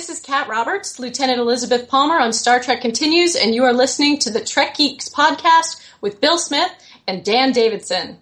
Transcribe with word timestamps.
this 0.00 0.08
is 0.08 0.20
Kat 0.20 0.48
Roberts, 0.48 0.98
Lieutenant 0.98 1.40
Elizabeth 1.40 1.86
Palmer 1.86 2.18
on 2.18 2.32
Star 2.32 2.58
Trek 2.58 2.80
Continues, 2.80 3.36
and 3.36 3.54
you 3.54 3.64
are 3.64 3.72
listening 3.74 4.18
to 4.20 4.30
the 4.30 4.42
Trek 4.42 4.78
Geeks 4.78 5.10
podcast 5.10 5.78
with 6.00 6.22
Bill 6.22 6.38
Smith 6.38 6.72
and 7.06 7.22
Dan 7.22 7.52
Davidson. 7.52 8.16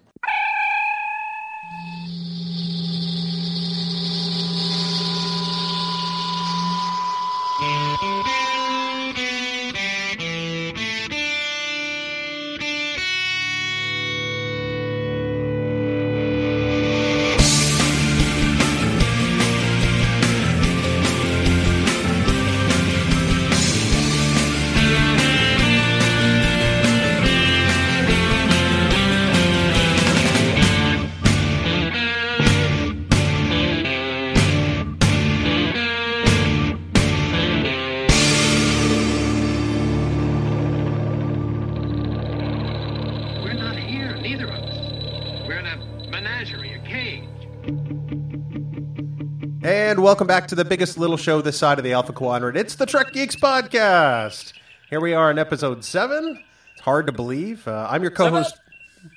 Welcome 50.09 50.27
back 50.27 50.48
to 50.48 50.55
the 50.55 50.65
biggest 50.65 50.97
little 50.97 51.19
show 51.19 51.43
this 51.43 51.59
side 51.59 51.77
of 51.77 51.85
the 51.85 51.93
Alpha 51.93 52.15
Quadrant. 52.15 52.57
It's 52.57 52.77
the 52.77 52.87
Trek 52.87 53.12
Geeks 53.12 53.37
Podcast. 53.37 54.55
Here 54.89 55.03
we 55.03 55.12
are 55.12 55.31
in 55.31 55.39
episode 55.39 55.84
seven. 55.84 56.42
It's 56.73 56.81
hard 56.81 57.05
to 57.09 57.12
believe. 57.12 57.69
Uh, 57.69 57.87
I'm 57.91 58.00
your 58.00 58.11
co-host. 58.11 58.59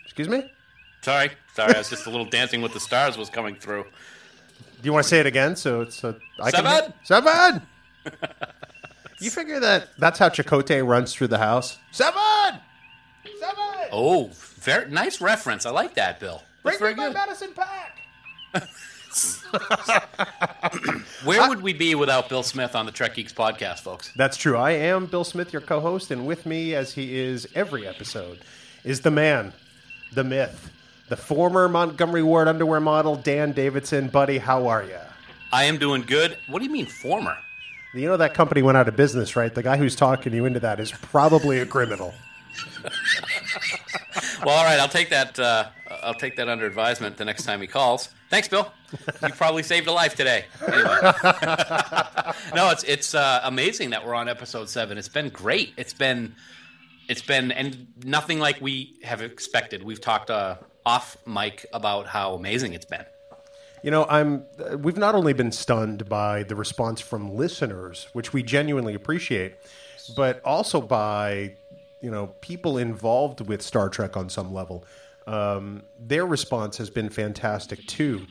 Excuse 0.03 0.27
me. 0.27 0.51
Sorry, 0.99 1.31
sorry. 1.53 1.75
I 1.75 1.77
was 1.77 1.89
just 1.89 2.07
a 2.07 2.09
little 2.09 2.25
Dancing 2.25 2.61
with 2.61 2.73
the 2.73 2.81
Stars 2.81 3.17
was 3.17 3.29
coming 3.29 3.55
through. 3.55 3.83
Do 3.83 3.89
you 4.83 4.91
want 4.91 5.05
to 5.05 5.09
say 5.09 5.21
it 5.21 5.25
again? 5.25 5.55
So 5.55 5.79
it's 5.79 6.03
uh, 6.03 6.15
I 6.41 6.51
Seven? 6.51 6.91
Seven. 7.03 7.61
you 9.21 9.31
figure 9.31 9.61
that 9.61 9.97
that's 9.97 10.19
how 10.19 10.27
Chakotay 10.27 10.85
runs 10.85 11.13
through 11.13 11.27
the 11.27 11.37
house. 11.37 11.79
Seven. 11.91 12.59
Seven. 13.39 13.63
Oh, 13.93 14.29
very 14.33 14.91
nice 14.91 15.21
reference. 15.21 15.65
I 15.65 15.69
like 15.69 15.95
that, 15.95 16.19
Bill. 16.19 16.43
Bring 16.63 16.73
That's 16.73 16.79
very 16.81 16.95
me 16.95 16.97
my 16.97 17.07
good. 17.07 17.13
medicine 17.13 17.53
pack. 17.55 18.01
Where 21.25 21.49
would 21.49 21.61
we 21.61 21.73
be 21.73 21.95
without 21.95 22.29
Bill 22.29 22.43
Smith 22.43 22.75
on 22.75 22.85
the 22.85 22.91
Trek 22.91 23.15
Geeks 23.15 23.33
podcast, 23.33 23.79
folks? 23.79 24.11
That's 24.15 24.37
true. 24.37 24.57
I 24.57 24.71
am 24.71 25.05
Bill 25.05 25.23
Smith, 25.23 25.51
your 25.51 25.61
co-host, 25.61 26.11
and 26.11 26.25
with 26.25 26.45
me, 26.45 26.75
as 26.75 26.93
he 26.93 27.17
is 27.17 27.47
every 27.55 27.87
episode, 27.87 28.39
is 28.83 29.01
the 29.01 29.11
man, 29.11 29.53
the 30.13 30.23
myth, 30.23 30.71
the 31.09 31.17
former 31.17 31.67
Montgomery 31.67 32.23
Ward 32.23 32.47
underwear 32.47 32.79
model, 32.79 33.15
Dan 33.15 33.51
Davidson. 33.51 34.07
Buddy, 34.07 34.37
how 34.37 34.67
are 34.67 34.83
you? 34.83 34.97
I 35.51 35.65
am 35.65 35.77
doing 35.77 36.03
good. 36.03 36.37
What 36.47 36.59
do 36.59 36.65
you 36.65 36.71
mean, 36.71 36.85
former? 36.85 37.37
You 37.93 38.07
know 38.07 38.17
that 38.17 38.33
company 38.33 38.61
went 38.61 38.77
out 38.77 38.87
of 38.87 38.95
business, 38.95 39.35
right? 39.35 39.53
The 39.53 39.63
guy 39.63 39.75
who's 39.75 39.97
talking 39.97 40.33
you 40.33 40.45
into 40.45 40.61
that 40.61 40.79
is 40.79 40.91
probably 40.91 41.59
a 41.59 41.65
criminal. 41.65 42.13
Well, 44.43 44.57
all 44.57 44.65
right. 44.65 44.79
I'll 44.79 44.89
take 44.89 45.09
that. 45.09 45.37
Uh, 45.37 45.67
I'll 46.01 46.15
take 46.15 46.35
that 46.37 46.49
under 46.49 46.65
advisement 46.65 47.17
the 47.17 47.25
next 47.25 47.43
time 47.43 47.61
he 47.61 47.67
calls. 47.67 48.09
Thanks, 48.31 48.47
Bill. 48.47 48.71
You 49.21 49.29
probably 49.33 49.61
saved 49.61 49.87
a 49.87 49.91
life 49.91 50.15
today. 50.15 50.45
Anyway. 50.65 50.83
no, 52.55 52.71
it's 52.71 52.83
it's 52.83 53.13
uh, 53.13 53.41
amazing 53.43 53.89
that 53.89 54.05
we're 54.05 54.15
on 54.15 54.29
episode 54.29 54.69
seven. 54.69 54.97
It's 54.97 55.09
been 55.09 55.27
great. 55.27 55.73
It's 55.75 55.91
been 55.91 56.33
it's 57.09 57.21
been 57.21 57.51
and 57.51 57.87
nothing 58.05 58.39
like 58.39 58.61
we 58.61 58.97
have 59.03 59.21
expected. 59.21 59.83
We've 59.83 59.99
talked 59.99 60.29
uh, 60.29 60.55
off 60.85 61.17
mic 61.27 61.65
about 61.73 62.07
how 62.07 62.33
amazing 62.33 62.73
it's 62.73 62.85
been. 62.85 63.03
You 63.83 63.91
know, 63.91 64.05
I'm. 64.07 64.45
We've 64.77 64.97
not 64.97 65.13
only 65.13 65.33
been 65.33 65.51
stunned 65.51 66.07
by 66.07 66.43
the 66.43 66.55
response 66.55 67.01
from 67.01 67.35
listeners, 67.35 68.07
which 68.13 68.31
we 68.31 68.43
genuinely 68.43 68.93
appreciate, 68.93 69.55
but 70.15 70.41
also 70.45 70.79
by 70.79 71.57
you 72.01 72.09
know 72.09 72.27
people 72.39 72.77
involved 72.77 73.45
with 73.45 73.61
Star 73.61 73.89
Trek 73.89 74.15
on 74.15 74.29
some 74.29 74.53
level. 74.53 74.85
Um, 75.27 75.83
their 75.99 76.25
response 76.25 76.77
has 76.77 76.89
been 76.89 77.09
fantastic 77.09 77.85
too, 77.87 78.25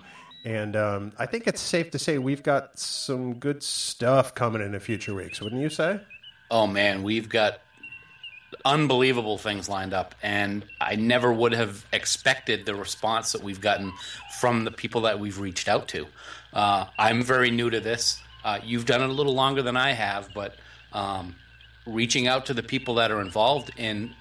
and 0.44 0.76
um, 0.76 1.12
I 1.18 1.26
think 1.26 1.46
it's 1.46 1.60
safe 1.60 1.90
to 1.92 1.98
say 1.98 2.18
we've 2.18 2.42
got 2.42 2.78
some 2.78 3.34
good 3.34 3.62
stuff 3.62 4.34
coming 4.34 4.62
in 4.62 4.72
the 4.72 4.80
future 4.80 5.14
weeks. 5.14 5.40
Wouldn't 5.40 5.60
you 5.60 5.70
say? 5.70 6.00
Oh 6.50 6.66
man, 6.66 7.02
we've 7.02 7.28
got 7.28 7.60
unbelievable 8.64 9.38
things 9.38 9.68
lined 9.68 9.94
up, 9.94 10.14
and 10.22 10.64
I 10.80 10.96
never 10.96 11.32
would 11.32 11.52
have 11.52 11.84
expected 11.92 12.66
the 12.66 12.74
response 12.74 13.32
that 13.32 13.42
we've 13.42 13.60
gotten 13.60 13.92
from 14.38 14.64
the 14.64 14.70
people 14.70 15.02
that 15.02 15.18
we've 15.18 15.38
reached 15.38 15.68
out 15.68 15.88
to. 15.88 16.06
Uh, 16.52 16.86
I'm 16.98 17.22
very 17.22 17.50
new 17.50 17.70
to 17.70 17.80
this. 17.80 18.20
Uh, 18.44 18.58
you've 18.64 18.86
done 18.86 19.02
it 19.02 19.10
a 19.10 19.12
little 19.12 19.34
longer 19.34 19.62
than 19.62 19.76
I 19.76 19.92
have, 19.92 20.30
but 20.34 20.56
um, 20.92 21.36
reaching 21.86 22.26
out 22.26 22.46
to 22.46 22.54
the 22.54 22.62
people 22.62 22.94
that 22.96 23.10
are 23.10 23.20
involved 23.20 23.70
in 23.76 24.14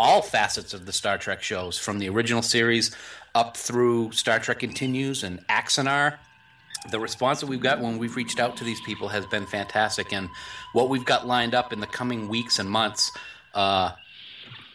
all 0.00 0.22
facets 0.22 0.72
of 0.72 0.86
the 0.86 0.92
Star 0.92 1.18
Trek 1.18 1.42
shows, 1.42 1.78
from 1.78 1.98
the 1.98 2.08
original 2.08 2.40
series 2.40 2.90
up 3.34 3.56
through 3.56 4.10
Star 4.12 4.38
Trek 4.38 4.58
Continues 4.58 5.22
and 5.22 5.46
Axanar, 5.48 6.16
the 6.90 6.98
response 6.98 7.40
that 7.40 7.46
we've 7.46 7.60
got 7.60 7.80
when 7.80 7.98
we've 7.98 8.16
reached 8.16 8.40
out 8.40 8.56
to 8.56 8.64
these 8.64 8.80
people 8.80 9.08
has 9.08 9.26
been 9.26 9.44
fantastic, 9.44 10.12
and 10.12 10.30
what 10.72 10.88
we've 10.88 11.04
got 11.04 11.26
lined 11.26 11.54
up 11.54 11.72
in 11.72 11.80
the 11.80 11.86
coming 11.86 12.28
weeks 12.28 12.58
and 12.58 12.68
months, 12.68 13.12
uh, 13.54 13.92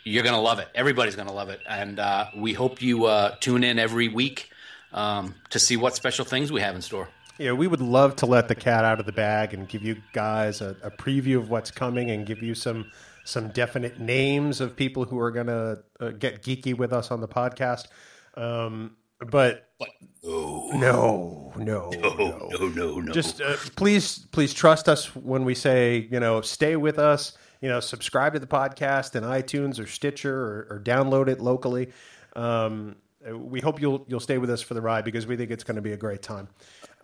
you're 0.03 0.23
going 0.23 0.35
to 0.35 0.41
love 0.41 0.59
it. 0.59 0.67
Everybody's 0.75 1.15
going 1.15 1.27
to 1.27 1.33
love 1.33 1.49
it, 1.49 1.59
and 1.67 1.99
uh, 1.99 2.27
we 2.37 2.53
hope 2.53 2.81
you 2.83 3.05
uh, 3.05 3.35
tune 3.39 3.63
in 3.63 3.79
every 3.79 4.07
week 4.07 4.51
um, 4.93 5.33
to 5.49 5.57
see 5.57 5.75
what 5.75 5.95
special 5.95 6.23
things 6.23 6.51
we 6.51 6.61
have 6.61 6.75
in 6.75 6.83
store. 6.83 7.09
Yeah, 7.39 7.53
we 7.53 7.65
would 7.65 7.81
love 7.81 8.15
to 8.17 8.27
let 8.27 8.47
the 8.47 8.55
cat 8.55 8.85
out 8.85 8.99
of 8.99 9.07
the 9.07 9.11
bag 9.11 9.55
and 9.55 9.67
give 9.67 9.81
you 9.81 9.97
guys 10.13 10.61
a, 10.61 10.75
a 10.83 10.91
preview 10.91 11.37
of 11.37 11.49
what's 11.49 11.71
coming 11.71 12.11
and 12.11 12.25
give 12.27 12.43
you 12.43 12.53
some 12.53 12.91
some 13.25 13.49
definite 13.49 13.99
names 13.99 14.61
of 14.61 14.75
people 14.77 15.03
who 15.03 15.19
are 15.19 15.31
going 15.31 15.47
to 15.47 15.83
uh, 15.99 16.09
get 16.11 16.41
geeky 16.41 16.77
with 16.77 16.93
us 16.93 17.11
on 17.11 17.19
the 17.19 17.27
podcast. 17.27 17.87
Um, 18.35 18.95
but 19.19 19.69
But 19.79 19.89
no, 20.23 20.71
no, 20.77 21.53
no, 21.57 21.89
no, 21.91 22.49
no, 22.51 22.67
no, 22.67 22.99
no. 22.99 23.11
Just 23.11 23.41
uh, 23.41 23.55
please, 23.75 24.19
please 24.31 24.53
trust 24.53 24.87
us 24.87 25.13
when 25.15 25.43
we 25.43 25.55
say 25.55 26.07
you 26.09 26.19
know 26.19 26.39
stay 26.41 26.77
with 26.77 26.99
us. 26.99 27.37
You 27.61 27.69
know, 27.69 27.79
subscribe 27.79 28.33
to 28.33 28.39
the 28.39 28.47
podcast 28.47 29.15
in 29.15 29.23
iTunes 29.23 29.79
or 29.79 29.87
Stitcher 29.87 30.35
or, 30.35 30.67
or 30.69 30.81
download 30.83 31.27
it 31.29 31.41
locally. 31.41 31.91
Um, 32.35 32.95
we 33.31 33.59
hope 33.59 33.81
you'll 33.81 34.05
you'll 34.07 34.19
stay 34.19 34.37
with 34.37 34.49
us 34.49 34.61
for 34.61 34.75
the 34.75 34.81
ride 34.81 35.03
because 35.03 35.25
we 35.25 35.35
think 35.35 35.49
it's 35.49 35.63
going 35.63 35.77
to 35.77 35.81
be 35.81 35.93
a 35.93 35.97
great 35.97 36.21
time. 36.21 36.47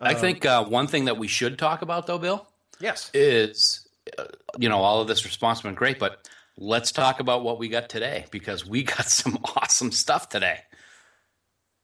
I 0.00 0.14
think 0.14 0.44
uh, 0.44 0.64
one 0.64 0.86
thing 0.86 1.06
that 1.06 1.16
we 1.16 1.28
should 1.28 1.58
talk 1.58 1.82
about, 1.82 2.06
though, 2.06 2.18
Bill, 2.18 2.46
Yes. 2.80 3.10
is 3.14 3.88
you 4.58 4.68
know 4.68 4.78
all 4.78 5.00
of 5.00 5.08
this 5.08 5.24
response 5.24 5.58
has 5.58 5.62
been 5.62 5.74
great, 5.74 5.98
but 5.98 6.28
let's 6.56 6.92
talk 6.92 7.20
about 7.20 7.42
what 7.42 7.58
we 7.58 7.68
got 7.68 7.88
today 7.88 8.26
because 8.30 8.66
we 8.66 8.82
got 8.82 9.08
some 9.08 9.38
awesome 9.56 9.92
stuff 9.92 10.28
today. 10.28 10.60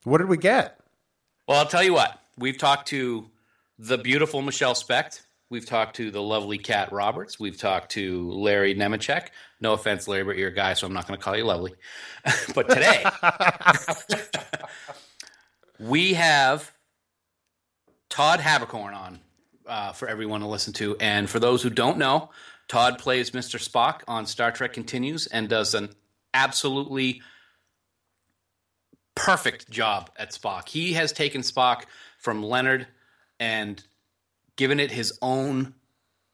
What 0.04 0.18
did 0.18 0.28
we 0.28 0.36
get? 0.36 0.78
Well, 1.46 1.58
I'll 1.58 1.66
tell 1.66 1.82
you 1.82 1.94
what. 1.94 2.18
We've 2.36 2.58
talked 2.58 2.88
to 2.88 3.26
the 3.78 3.98
beautiful 3.98 4.42
Michelle 4.42 4.74
Specht. 4.74 5.22
We've 5.50 5.66
talked 5.66 5.96
to 5.96 6.10
the 6.10 6.22
lovely 6.22 6.58
Kat 6.58 6.92
Roberts. 6.92 7.40
We've 7.40 7.56
talked 7.56 7.92
to 7.92 8.30
Larry 8.32 8.74
Nemecek. 8.74 9.28
No 9.60 9.72
offense, 9.72 10.06
Larry, 10.06 10.24
but 10.24 10.36
you're 10.36 10.50
a 10.50 10.54
guy, 10.54 10.74
so 10.74 10.86
I'm 10.86 10.92
not 10.92 11.08
going 11.08 11.18
to 11.18 11.24
call 11.24 11.36
you 11.36 11.44
lovely. 11.44 11.74
but 12.54 12.68
today, 12.68 13.04
we 15.80 16.14
have 16.14 16.70
Todd 18.10 18.40
Haberkorn 18.40 18.94
on 18.94 19.20
uh, 19.68 19.92
for 19.92 20.08
everyone 20.08 20.40
to 20.40 20.46
listen 20.46 20.72
to. 20.74 20.96
And 20.98 21.28
for 21.28 21.38
those 21.38 21.62
who 21.62 21.70
don't 21.70 21.98
know, 21.98 22.30
Todd 22.68 22.98
plays 22.98 23.30
Mr. 23.30 23.62
Spock 23.62 24.02
on 24.08 24.26
Star 24.26 24.50
Trek 24.50 24.72
Continues 24.72 25.26
and 25.26 25.48
does 25.48 25.74
an 25.74 25.90
absolutely 26.34 27.22
perfect 29.14 29.70
job 29.70 30.10
at 30.16 30.32
Spock. 30.32 30.68
He 30.68 30.92
has 30.92 31.12
taken 31.12 31.40
Spock 31.40 31.84
from 32.18 32.42
Leonard 32.42 32.86
and 33.40 33.82
given 34.56 34.80
it 34.80 34.90
his 34.90 35.18
own. 35.22 35.74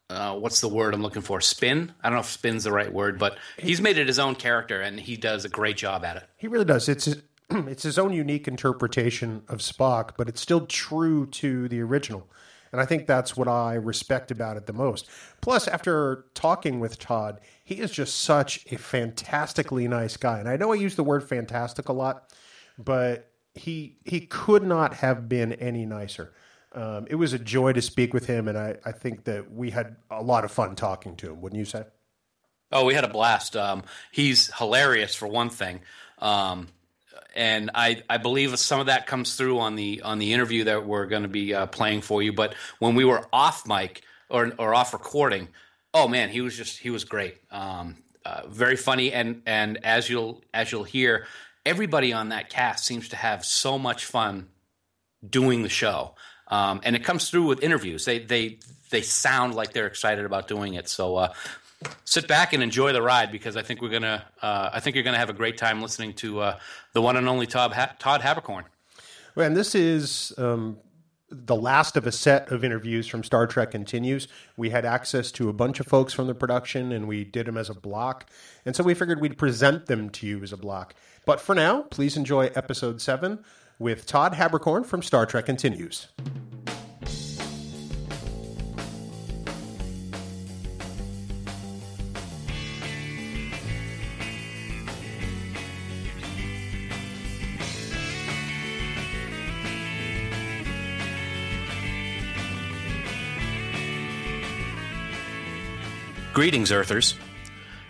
Uh, 0.09 0.35
what's 0.35 0.61
the 0.61 0.67
word 0.67 0.93
I'm 0.93 1.01
looking 1.01 1.23
for? 1.23 1.41
Spin. 1.41 1.91
I 2.03 2.09
don't 2.09 2.17
know 2.17 2.21
if 2.21 2.27
spin's 2.27 2.63
the 2.63 2.71
right 2.71 2.91
word, 2.91 3.17
but 3.17 3.37
he's 3.57 3.81
made 3.81 3.97
it 3.97 4.07
his 4.07 4.19
own 4.19 4.35
character, 4.35 4.81
and 4.81 4.99
he 4.99 5.17
does 5.17 5.45
a 5.45 5.49
great 5.49 5.77
job 5.77 6.05
at 6.05 6.17
it. 6.17 6.23
He 6.37 6.47
really 6.47 6.65
does. 6.65 6.87
It's 6.87 7.07
it's 7.49 7.83
his 7.83 7.97
own 7.97 8.13
unique 8.13 8.47
interpretation 8.47 9.43
of 9.47 9.59
Spock, 9.59 10.11
but 10.15 10.29
it's 10.29 10.41
still 10.41 10.67
true 10.67 11.25
to 11.27 11.67
the 11.69 11.81
original. 11.81 12.27
And 12.75 12.81
I 12.81 12.85
think 12.85 13.07
that's 13.07 13.37
what 13.37 13.47
I 13.47 13.75
respect 13.75 14.31
about 14.31 14.57
it 14.57 14.65
the 14.65 14.73
most. 14.73 15.09
Plus, 15.39 15.65
after 15.65 16.25
talking 16.33 16.81
with 16.81 16.99
Todd, 16.99 17.39
he 17.63 17.75
is 17.75 17.89
just 17.89 18.19
such 18.19 18.65
a 18.69 18.77
fantastically 18.77 19.87
nice 19.87 20.17
guy. 20.17 20.39
And 20.39 20.49
I 20.49 20.57
know 20.57 20.73
I 20.73 20.75
use 20.75 20.97
the 20.97 21.03
word 21.03 21.23
fantastic 21.23 21.87
a 21.87 21.93
lot, 21.93 22.33
but 22.77 23.31
he 23.53 23.95
he 24.03 24.19
could 24.19 24.63
not 24.63 24.95
have 24.95 25.29
been 25.29 25.53
any 25.53 25.85
nicer. 25.85 26.33
Um, 26.73 27.07
it 27.09 27.15
was 27.15 27.31
a 27.31 27.39
joy 27.39 27.71
to 27.71 27.81
speak 27.81 28.13
with 28.13 28.25
him, 28.25 28.49
and 28.49 28.57
I, 28.57 28.75
I 28.83 28.91
think 28.91 29.23
that 29.23 29.49
we 29.53 29.71
had 29.71 29.95
a 30.11 30.21
lot 30.21 30.43
of 30.43 30.51
fun 30.51 30.75
talking 30.75 31.15
to 31.15 31.31
him. 31.31 31.39
Wouldn't 31.39 31.57
you 31.57 31.63
say? 31.63 31.85
Oh, 32.73 32.83
we 32.83 32.93
had 32.93 33.05
a 33.05 33.07
blast. 33.09 33.55
Um, 33.55 33.83
he's 34.11 34.53
hilarious 34.55 35.15
for 35.15 35.29
one 35.29 35.49
thing, 35.49 35.79
um, 36.19 36.67
and 37.35 37.71
I 37.75 38.03
I 38.09 38.17
believe 38.17 38.57
some 38.59 38.79
of 38.79 38.85
that 38.87 39.07
comes 39.07 39.35
through 39.35 39.59
on 39.59 39.75
the 39.75 40.01
on 40.01 40.19
the 40.19 40.33
interview 40.33 40.65
that 40.65 40.85
we're 40.85 41.05
going 41.05 41.23
to 41.23 41.29
be 41.29 41.53
uh, 41.53 41.65
playing 41.67 42.01
for 42.01 42.21
you. 42.21 42.33
But 42.33 42.55
when 42.79 42.95
we 42.95 43.05
were 43.05 43.27
off 43.31 43.67
mic 43.67 44.03
or 44.29 44.51
or 44.57 44.73
off 44.73 44.93
recording, 44.93 45.49
oh 45.93 46.07
man, 46.07 46.29
he 46.29 46.41
was 46.41 46.55
just 46.55 46.79
he 46.79 46.89
was 46.89 47.03
great. 47.03 47.37
Um, 47.51 47.97
uh, 48.25 48.41
very 48.47 48.75
funny, 48.75 49.11
and 49.13 49.41
and 49.45 49.83
as 49.83 50.09
you'll 50.09 50.43
as 50.53 50.71
you'll 50.71 50.83
hear, 50.83 51.25
everybody 51.65 52.13
on 52.13 52.29
that 52.29 52.49
cast 52.49 52.85
seems 52.85 53.09
to 53.09 53.15
have 53.15 53.45
so 53.45 53.77
much 53.77 54.05
fun 54.05 54.49
doing 55.27 55.63
the 55.63 55.69
show. 55.69 56.15
Um, 56.47 56.81
and 56.83 56.95
it 56.95 57.03
comes 57.03 57.29
through 57.29 57.47
with 57.47 57.63
interviews. 57.63 58.05
They 58.05 58.19
they 58.19 58.59
they 58.91 59.01
sound 59.01 59.55
like 59.55 59.73
they're 59.73 59.87
excited 59.87 60.25
about 60.25 60.47
doing 60.47 60.75
it. 60.75 60.87
So 60.87 61.15
uh, 61.15 61.33
sit 62.03 62.27
back 62.27 62.53
and 62.53 62.63
enjoy 62.63 62.93
the 62.93 63.01
ride 63.01 63.31
because 63.31 63.57
I 63.57 63.61
think 63.61 63.81
we're 63.81 63.89
gonna 63.89 64.25
uh, 64.41 64.69
I 64.73 64.79
think 64.79 64.95
you're 64.95 65.03
gonna 65.03 65.17
have 65.17 65.29
a 65.29 65.33
great 65.33 65.57
time 65.57 65.81
listening 65.81 66.13
to 66.15 66.39
uh, 66.41 66.59
the 66.93 67.01
one 67.01 67.17
and 67.17 67.27
only 67.27 67.47
Todd 67.47 67.73
ha- 67.73 67.95
Todd 67.99 68.21
Haberkorn. 68.21 68.63
Well, 69.35 69.47
and 69.47 69.55
this 69.55 69.75
is 69.75 70.33
um, 70.37 70.77
the 71.29 71.55
last 71.55 71.97
of 71.97 72.07
a 72.07 72.11
set 72.11 72.51
of 72.51 72.63
interviews 72.63 73.07
from 73.07 73.23
Star 73.23 73.47
Trek 73.47 73.71
Continues. 73.71 74.27
We 74.55 74.69
had 74.69 74.85
access 74.85 75.31
to 75.33 75.49
a 75.49 75.53
bunch 75.53 75.79
of 75.79 75.87
folks 75.87 76.13
from 76.13 76.27
the 76.27 76.35
production, 76.35 76.91
and 76.91 77.07
we 77.07 77.25
did 77.25 77.45
them 77.45 77.57
as 77.57 77.69
a 77.69 77.73
block. 77.73 78.29
And 78.65 78.75
so 78.75 78.83
we 78.83 78.93
figured 78.93 79.19
we'd 79.19 79.37
present 79.37 79.87
them 79.87 80.09
to 80.11 80.27
you 80.27 80.41
as 80.43 80.53
a 80.53 80.57
block. 80.57 80.95
But 81.25 81.41
for 81.41 81.55
now, 81.55 81.81
please 81.83 82.15
enjoy 82.15 82.51
episode 82.55 83.01
seven 83.01 83.43
with 83.79 84.05
Todd 84.05 84.33
Haberkorn 84.33 84.85
from 84.85 85.01
Star 85.01 85.25
Trek 85.25 85.47
Continues. 85.47 86.07
Greetings, 106.35 106.69
Earthers. 106.69 107.15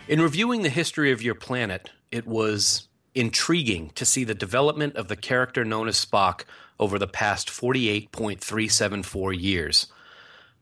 In 0.06 0.20
reviewing 0.20 0.62
the 0.62 0.68
history 0.68 1.10
of 1.10 1.20
your 1.20 1.34
planet, 1.34 1.90
it 2.12 2.28
was 2.28 2.86
intriguing 3.12 3.90
to 3.96 4.06
see 4.06 4.22
the 4.22 4.36
development 4.36 4.94
of 4.94 5.08
the 5.08 5.16
character 5.16 5.64
known 5.64 5.88
as 5.88 6.06
Spock 6.06 6.44
over 6.78 6.96
the 6.96 7.08
past 7.08 7.48
48.374 7.48 9.42
years. 9.42 9.88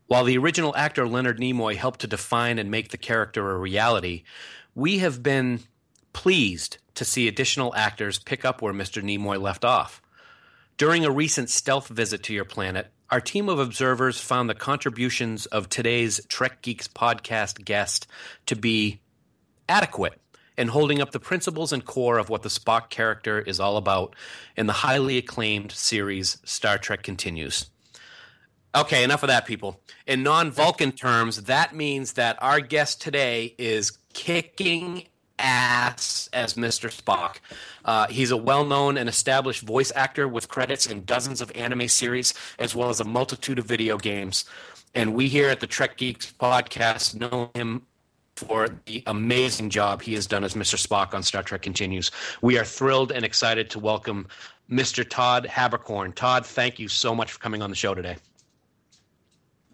While 0.07 0.23
the 0.23 0.35
original 0.35 0.75
actor 0.75 1.07
Leonard 1.07 1.39
Nimoy 1.39 1.75
helped 1.75 1.99
to 1.99 2.07
define 2.07 2.57
and 2.57 2.71
make 2.71 2.89
the 2.89 2.97
character 2.97 3.51
a 3.51 3.59
reality, 3.59 4.23
we 4.73 4.97
have 4.97 5.21
been 5.21 5.59
pleased 6.11 6.79
to 6.95 7.05
see 7.05 7.27
additional 7.27 7.71
actors 7.75 8.17
pick 8.17 8.43
up 8.43 8.63
where 8.63 8.73
Mr. 8.73 9.03
Nimoy 9.03 9.39
left 9.39 9.63
off. 9.63 10.01
During 10.77 11.05
a 11.05 11.11
recent 11.11 11.51
stealth 11.51 11.89
visit 11.89 12.23
to 12.23 12.33
your 12.33 12.45
planet, 12.45 12.91
our 13.09 13.21
team 13.21 13.49
of 13.49 13.59
observers 13.59 14.19
found 14.19 14.49
the 14.49 14.55
contributions 14.55 15.45
of 15.47 15.69
today's 15.69 16.25
Trek 16.27 16.61
Geeks 16.61 16.87
podcast 16.87 17.63
guest 17.63 18.07
to 18.47 18.55
be 18.55 18.99
adequate 19.69 20.19
and 20.57 20.69
holding 20.69 21.01
up 21.01 21.11
the 21.11 21.19
principles 21.19 21.73
and 21.73 21.85
core 21.85 22.17
of 22.17 22.29
what 22.29 22.41
the 22.41 22.49
Spock 22.49 22.89
character 22.89 23.39
is 23.39 23.59
all 23.59 23.77
about 23.77 24.15
in 24.55 24.67
the 24.67 24.73
highly 24.73 25.17
acclaimed 25.17 25.71
series 25.71 26.37
Star 26.45 26.77
Trek 26.77 27.03
Continues. 27.03 27.69
Okay, 28.75 29.03
enough 29.03 29.23
of 29.23 29.27
that, 29.27 29.45
people. 29.45 29.79
In 30.05 30.23
non 30.23 30.51
Vulcan 30.51 30.91
terms, 30.91 31.43
that 31.43 31.73
means 31.75 32.13
that 32.13 32.41
our 32.41 32.59
guest 32.59 33.01
today 33.01 33.55
is 33.57 33.97
kicking 34.13 35.05
ass 35.39 36.29
as 36.33 36.53
Mr. 36.55 36.89
Spock. 36.89 37.37
Uh, 37.83 38.07
he's 38.07 38.31
a 38.31 38.37
well 38.37 38.65
known 38.65 38.97
and 38.97 39.09
established 39.09 39.61
voice 39.61 39.91
actor 39.95 40.27
with 40.27 40.47
credits 40.47 40.85
in 40.85 41.05
dozens 41.05 41.41
of 41.41 41.51
anime 41.55 41.87
series, 41.87 42.33
as 42.59 42.75
well 42.75 42.89
as 42.89 42.99
a 42.99 43.05
multitude 43.05 43.59
of 43.59 43.65
video 43.65 43.97
games. 43.97 44.45
And 44.93 45.13
we 45.13 45.27
here 45.27 45.49
at 45.49 45.59
the 45.59 45.67
Trek 45.67 45.97
Geeks 45.97 46.31
podcast 46.39 47.19
know 47.19 47.51
him 47.53 47.85
for 48.35 48.67
the 48.85 49.03
amazing 49.07 49.69
job 49.69 50.01
he 50.01 50.13
has 50.13 50.27
done 50.27 50.43
as 50.43 50.53
Mr. 50.53 50.75
Spock 50.75 51.13
on 51.13 51.23
Star 51.23 51.43
Trek 51.43 51.61
Continues. 51.61 52.11
We 52.41 52.57
are 52.57 52.65
thrilled 52.65 53.11
and 53.11 53.23
excited 53.23 53.69
to 53.71 53.79
welcome 53.79 54.27
Mr. 54.69 55.07
Todd 55.07 55.47
Haberkorn. 55.49 56.15
Todd, 56.15 56.45
thank 56.45 56.79
you 56.79 56.87
so 56.87 57.15
much 57.15 57.31
for 57.31 57.39
coming 57.39 57.61
on 57.61 57.69
the 57.69 57.75
show 57.75 57.93
today. 57.93 58.17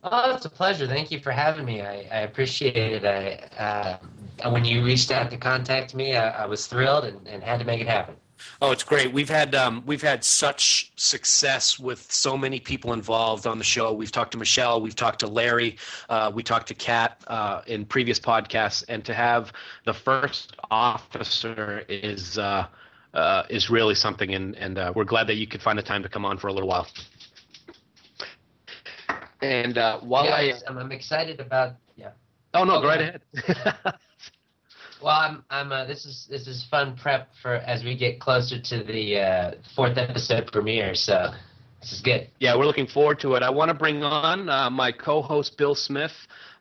Oh, 0.03 0.33
it's 0.36 0.45
a 0.45 0.50
pleasure. 0.50 0.88
Thank 0.88 1.12
you 1.12 1.19
for 1.19 1.31
having 1.31 1.65
me. 1.65 1.81
I, 1.81 2.07
I 2.12 2.19
appreciate 2.21 2.75
it. 2.75 3.06
I, 3.06 4.00
uh, 4.44 4.50
when 4.50 4.65
you 4.65 4.83
reached 4.83 5.12
out 5.12 5.30
to 5.30 5.38
contact 5.38 5.94
me, 5.94 6.15
I, 6.15 6.44
I 6.44 6.45
was 6.48 6.65
thrilled 6.65 7.06
and, 7.06 7.27
and, 7.27 7.44
had 7.44 7.59
to 7.59 7.65
make 7.65 7.81
it 7.81 7.88
happen. 7.88 8.15
Oh, 8.59 8.71
it's 8.71 8.83
great. 8.83 9.13
We've 9.13 9.30
had 9.30 9.53
um, 9.53 9.83
we've 9.86 10.01
had 10.01 10.24
such 10.24 10.92
success 10.95 11.77
with 11.77 12.12
so 12.12 12.36
many 12.36 12.59
people 12.59 12.94
involved 12.94 13.45
on 13.45 13.59
the 13.59 13.63
show. 13.63 13.94
We've 13.94 14.12
talked 14.12 14.31
to 14.31 14.39
Michelle, 14.39 14.81
we've 14.81 14.95
talked 14.95 15.19
to 15.19 15.27
Larry, 15.27 15.77
uh, 16.09 16.31
we 16.33 16.42
talked 16.42 16.68
to 16.69 16.74
Kat 16.74 17.21
uh, 17.27 17.62
in 17.68 17.86
previous 17.86 18.19
podcasts, 18.19 18.83
and 18.89 19.06
to 19.06 19.13
have 19.13 19.53
the 19.86 19.94
first 19.94 20.56
officer 20.71 21.86
is 21.88 22.39
uh, 22.39 22.65
uh 23.13 23.44
is 23.50 23.69
really 23.69 23.94
something. 23.94 24.33
And 24.33 24.56
and 24.56 24.80
uh, 24.80 24.94
we're 24.95 25.03
glad 25.03 25.27
that 25.27 25.36
you 25.36 25.45
could 25.45 25.62
find 25.62 25.77
the 25.77 25.83
time 25.83 26.01
to 26.01 26.09
come 26.09 26.25
on 26.25 26.39
for 26.39 26.48
a 26.48 26.53
little 26.53 26.69
while. 26.69 26.88
And 29.41 29.77
uh, 29.77 29.99
while 29.99 30.31
I, 30.31 30.53
I'm 30.67 30.91
excited 30.91 31.39
about 31.39 31.75
yeah. 31.95 32.11
Oh 32.53 32.63
no, 32.63 32.81
go 32.81 32.88
right 32.88 33.01
ahead. 33.01 33.21
well, 35.01 35.15
I'm 35.15 35.43
I'm 35.49 35.71
uh, 35.71 35.85
this 35.85 36.05
is 36.05 36.27
this 36.29 36.47
is 36.47 36.63
fun 36.65 36.95
prep 36.95 37.29
for 37.41 37.55
as 37.55 37.83
we 37.83 37.95
get 37.95 38.19
closer 38.19 38.59
to 38.61 38.83
the 38.83 39.19
uh, 39.19 39.51
fourth 39.75 39.97
episode 39.97 40.51
premiere. 40.51 40.93
So 40.95 41.31
this 41.81 41.93
is 41.93 42.01
good. 42.01 42.29
Yeah, 42.39 42.55
we're 42.55 42.65
looking 42.65 42.88
forward 42.88 43.19
to 43.21 43.35
it. 43.35 43.43
I 43.43 43.49
want 43.49 43.69
to 43.69 43.73
bring 43.73 44.03
on 44.03 44.49
uh, 44.49 44.69
my 44.69 44.91
co-host 44.91 45.57
Bill 45.57 45.75
Smith. 45.75 46.13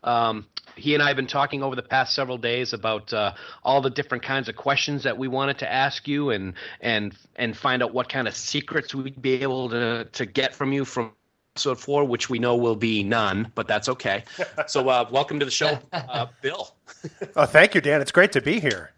Um, 0.03 0.47
he 0.77 0.95
and 0.95 1.03
I 1.03 1.09
have 1.09 1.17
been 1.17 1.27
talking 1.27 1.63
over 1.63 1.77
the 1.77 1.83
past 1.83 2.15
several 2.15 2.39
days 2.39 2.73
about 2.73 3.13
uh, 3.13 3.35
all 3.63 3.83
the 3.83 3.91
different 3.91 4.25
kinds 4.25 4.49
of 4.49 4.57
questions 4.57 5.03
that 5.03 5.19
we 5.19 5.29
wanted 5.29 5.59
to 5.59 5.71
ask 5.71 6.09
you, 6.09 6.31
and 6.31 6.55
and 6.81 7.15
and 7.37 7.57
find 7.57 7.83
out 7.83 7.93
what 7.93 8.09
kind 8.09 8.27
of 8.27 8.35
secrets 8.35 8.95
we'd 8.95 9.21
be 9.21 9.43
able 9.43 9.69
to 9.71 10.07
to 10.13 10.25
get 10.25 10.55
from 10.55 10.73
you 10.73 10.87
from 10.87 11.13
episode 11.55 11.81
four, 11.81 12.05
which 12.05 12.31
we 12.31 12.39
know 12.39 12.57
will 12.57 12.77
be 12.77 13.03
none, 13.03 13.51
but 13.55 13.67
that's 13.67 13.89
okay. 13.89 14.23
So, 14.69 14.89
uh, 14.89 15.09
welcome 15.11 15.41
to 15.41 15.45
the 15.45 15.51
show, 15.51 15.79
uh, 15.93 16.27
Bill. 16.43 16.75
oh, 17.37 17.47
thank 17.47 17.75
you, 17.75 17.81
Dan. 17.81 18.01
It's 18.01 18.13
great 18.13 18.31
to 18.33 18.41
be 18.41 18.61
here. 18.61 18.93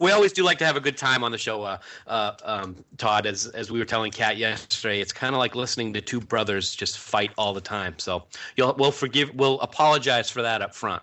we 0.00 0.10
always 0.10 0.32
do 0.32 0.44
like 0.44 0.58
to 0.58 0.66
have 0.66 0.76
a 0.76 0.80
good 0.80 0.98
time 0.98 1.24
on 1.24 1.32
the 1.32 1.38
show, 1.38 1.62
uh, 1.62 1.78
uh, 2.06 2.32
um, 2.44 2.76
Todd. 2.98 3.24
As 3.24 3.46
as 3.46 3.70
we 3.70 3.78
were 3.78 3.86
telling 3.86 4.12
Kat 4.12 4.36
yesterday, 4.36 5.00
it's 5.00 5.12
kind 5.12 5.34
of 5.34 5.38
like 5.38 5.54
listening 5.54 5.94
to 5.94 6.02
two 6.02 6.20
brothers 6.20 6.74
just 6.74 6.98
fight 6.98 7.30
all 7.38 7.54
the 7.54 7.62
time. 7.62 7.94
So 7.98 8.24
you'll 8.56 8.74
we'll 8.78 8.92
forgive, 8.92 9.34
we'll 9.34 9.58
apologize 9.60 10.28
for 10.28 10.42
that 10.42 10.60
up 10.60 10.74
front. 10.74 11.02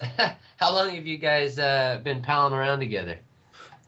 How 0.56 0.72
long 0.74 0.94
have 0.94 1.06
you 1.06 1.18
guys 1.18 1.58
uh, 1.58 2.00
been 2.02 2.22
palling 2.22 2.54
around 2.54 2.78
together? 2.80 3.18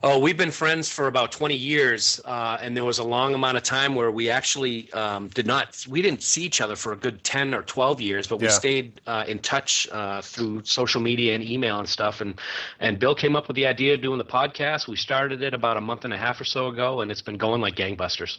Oh, 0.03 0.19
we've 0.19 0.37
been 0.37 0.51
friends 0.51 0.91
for 0.91 1.07
about 1.07 1.33
20 1.33 1.55
years, 1.57 2.21
uh, 2.27 2.59
and 2.61 2.77
there 2.77 2.85
was 2.85 2.99
a 2.99 3.05
long 3.05 3.33
amount 3.33 3.57
of 3.57 3.63
time 3.63 3.95
where 3.95 4.11
we 4.11 4.29
actually 4.29 4.93
um, 4.93 5.29
did 5.29 5.47
not, 5.47 5.87
we 5.89 6.03
didn't 6.03 6.23
see 6.23 6.43
each 6.43 6.61
other 6.61 6.77
for 6.77 6.93
a 6.93 6.97
good 6.97 7.25
10 7.25 7.55
or 7.55 7.63
12 7.63 8.03
years, 8.03 8.27
but 8.27 8.39
we 8.39 8.47
yeah. 8.47 8.53
stayed 8.53 9.01
uh, 9.07 9.25
in 9.27 9.39
touch 9.39 9.89
uh, 9.91 10.21
through 10.21 10.63
social 10.65 11.01
media 11.01 11.35
and 11.35 11.43
email 11.43 11.79
and 11.79 11.89
stuff. 11.89 12.21
And, 12.21 12.39
and 12.79 12.99
Bill 12.99 13.15
came 13.15 13.35
up 13.35 13.49
with 13.49 13.57
the 13.57 13.67
idea 13.67 13.95
of 13.95 14.03
doing 14.03 14.19
the 14.19 14.25
podcast. 14.25 14.87
We 14.87 14.97
started 14.97 15.43
it 15.43 15.55
about 15.55 15.79
a 15.79 15.81
month 15.81 16.05
and 16.05 16.13
a 16.13 16.19
half 16.19 16.39
or 16.41 16.45
so 16.45 16.69
ago, 16.69 17.01
and 17.01 17.11
it's 17.11 17.23
been 17.23 17.39
going 17.39 17.63
like 17.63 17.75
gangbusters. 17.75 18.39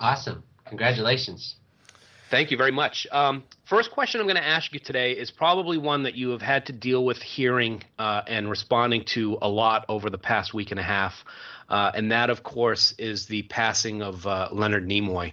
Awesome. 0.00 0.42
Congratulations. 0.66 1.56
Thank 2.34 2.50
you 2.50 2.56
very 2.56 2.72
much. 2.72 3.06
Um, 3.12 3.44
first 3.62 3.92
question 3.92 4.20
I'm 4.20 4.26
going 4.26 4.34
to 4.34 4.44
ask 4.44 4.72
you 4.72 4.80
today 4.80 5.12
is 5.12 5.30
probably 5.30 5.78
one 5.78 6.02
that 6.02 6.16
you 6.16 6.30
have 6.30 6.42
had 6.42 6.66
to 6.66 6.72
deal 6.72 7.04
with 7.04 7.22
hearing 7.22 7.84
uh, 7.96 8.22
and 8.26 8.50
responding 8.50 9.04
to 9.04 9.38
a 9.40 9.48
lot 9.48 9.84
over 9.88 10.10
the 10.10 10.18
past 10.18 10.52
week 10.52 10.72
and 10.72 10.80
a 10.80 10.82
half. 10.82 11.24
Uh, 11.68 11.92
and 11.94 12.10
that, 12.10 12.30
of 12.30 12.42
course, 12.42 12.92
is 12.98 13.26
the 13.26 13.42
passing 13.42 14.02
of 14.02 14.26
uh, 14.26 14.48
Leonard 14.50 14.84
Nimoy. 14.84 15.32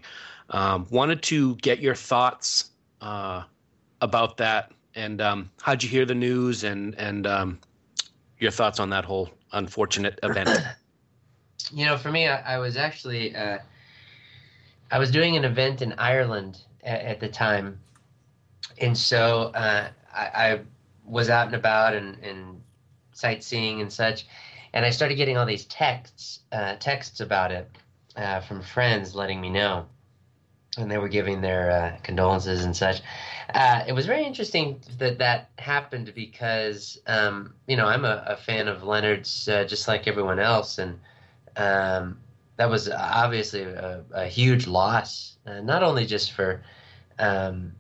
Um, 0.52 0.86
wanted 0.92 1.24
to 1.24 1.56
get 1.56 1.80
your 1.80 1.96
thoughts 1.96 2.70
uh, 3.02 3.46
about 4.00 4.38
that, 4.38 4.72
and 4.94 5.22
um, 5.22 5.50
how'd 5.60 5.82
you 5.82 5.90
hear 5.90 6.06
the 6.06 6.14
news, 6.14 6.64
and 6.64 6.94
and 7.00 7.26
um, 7.26 7.60
your 8.38 8.52
thoughts 8.52 8.80
on 8.80 8.92
that 8.92 9.06
whole 9.06 9.32
unfortunate 9.54 10.20
event. 10.24 10.52
You 11.74 11.86
know, 11.86 11.98
for 11.98 12.12
me, 12.12 12.28
I, 12.28 12.58
I 12.58 12.58
was 12.60 12.78
actually 12.78 13.36
uh, 13.36 13.58
I 14.92 15.00
was 15.00 15.10
doing 15.10 15.36
an 15.36 15.46
event 15.46 15.82
in 15.82 15.94
Ireland 15.94 16.60
at, 16.84 17.02
at 17.02 17.20
the 17.20 17.28
time, 17.28 17.80
and 18.80 18.98
so 18.98 19.52
uh, 19.54 19.90
I, 20.14 20.26
I, 20.26 20.60
was 21.06 21.30
out 21.30 21.48
and 21.48 21.56
about 21.56 21.94
and, 21.94 22.18
and, 22.24 22.62
sightseeing 23.14 23.82
and 23.82 23.92
such, 23.92 24.26
and 24.74 24.86
I 24.86 24.90
started 24.90 25.16
getting 25.16 25.38
all 25.38 25.46
these 25.46 25.66
texts 25.66 26.40
uh, 26.52 26.76
texts 26.76 27.20
about 27.20 27.52
it, 27.52 27.70
uh, 28.16 28.40
from 28.40 28.62
friends 28.62 29.14
letting 29.14 29.40
me 29.42 29.50
know, 29.50 29.86
and 30.78 30.90
they 30.90 30.98
were 30.98 31.10
giving 31.10 31.42
their 31.42 31.70
uh, 31.70 31.98
condolences 32.04 32.66
and 32.66 32.76
such. 32.76 33.02
Uh, 33.54 33.84
it 33.86 33.94
was 33.94 34.06
very 34.06 34.24
interesting 34.24 34.82
that 34.98 35.20
that 35.20 35.50
happened 35.60 36.14
because 36.16 37.00
um, 37.06 37.54
you 37.68 37.76
know 37.76 37.86
I'm 37.86 38.06
a, 38.06 38.24
a, 38.26 38.38
fan 38.38 38.68
of 38.68 38.84
Leonard's 38.84 39.46
just 39.46 39.88
like 39.88 40.08
everyone 40.08 40.40
else, 40.40 40.80
and 40.80 41.00
um, 41.58 42.18
that 42.58 42.70
was 42.70 42.90
obviously 42.90 43.64
a, 43.64 44.04
a 44.14 44.26
huge 44.28 44.68
loss, 44.68 45.38
uh, 45.46 45.62
not 45.62 45.84
only 45.84 46.06
just 46.06 46.32
for. 46.34 46.64
Um, 47.20 47.74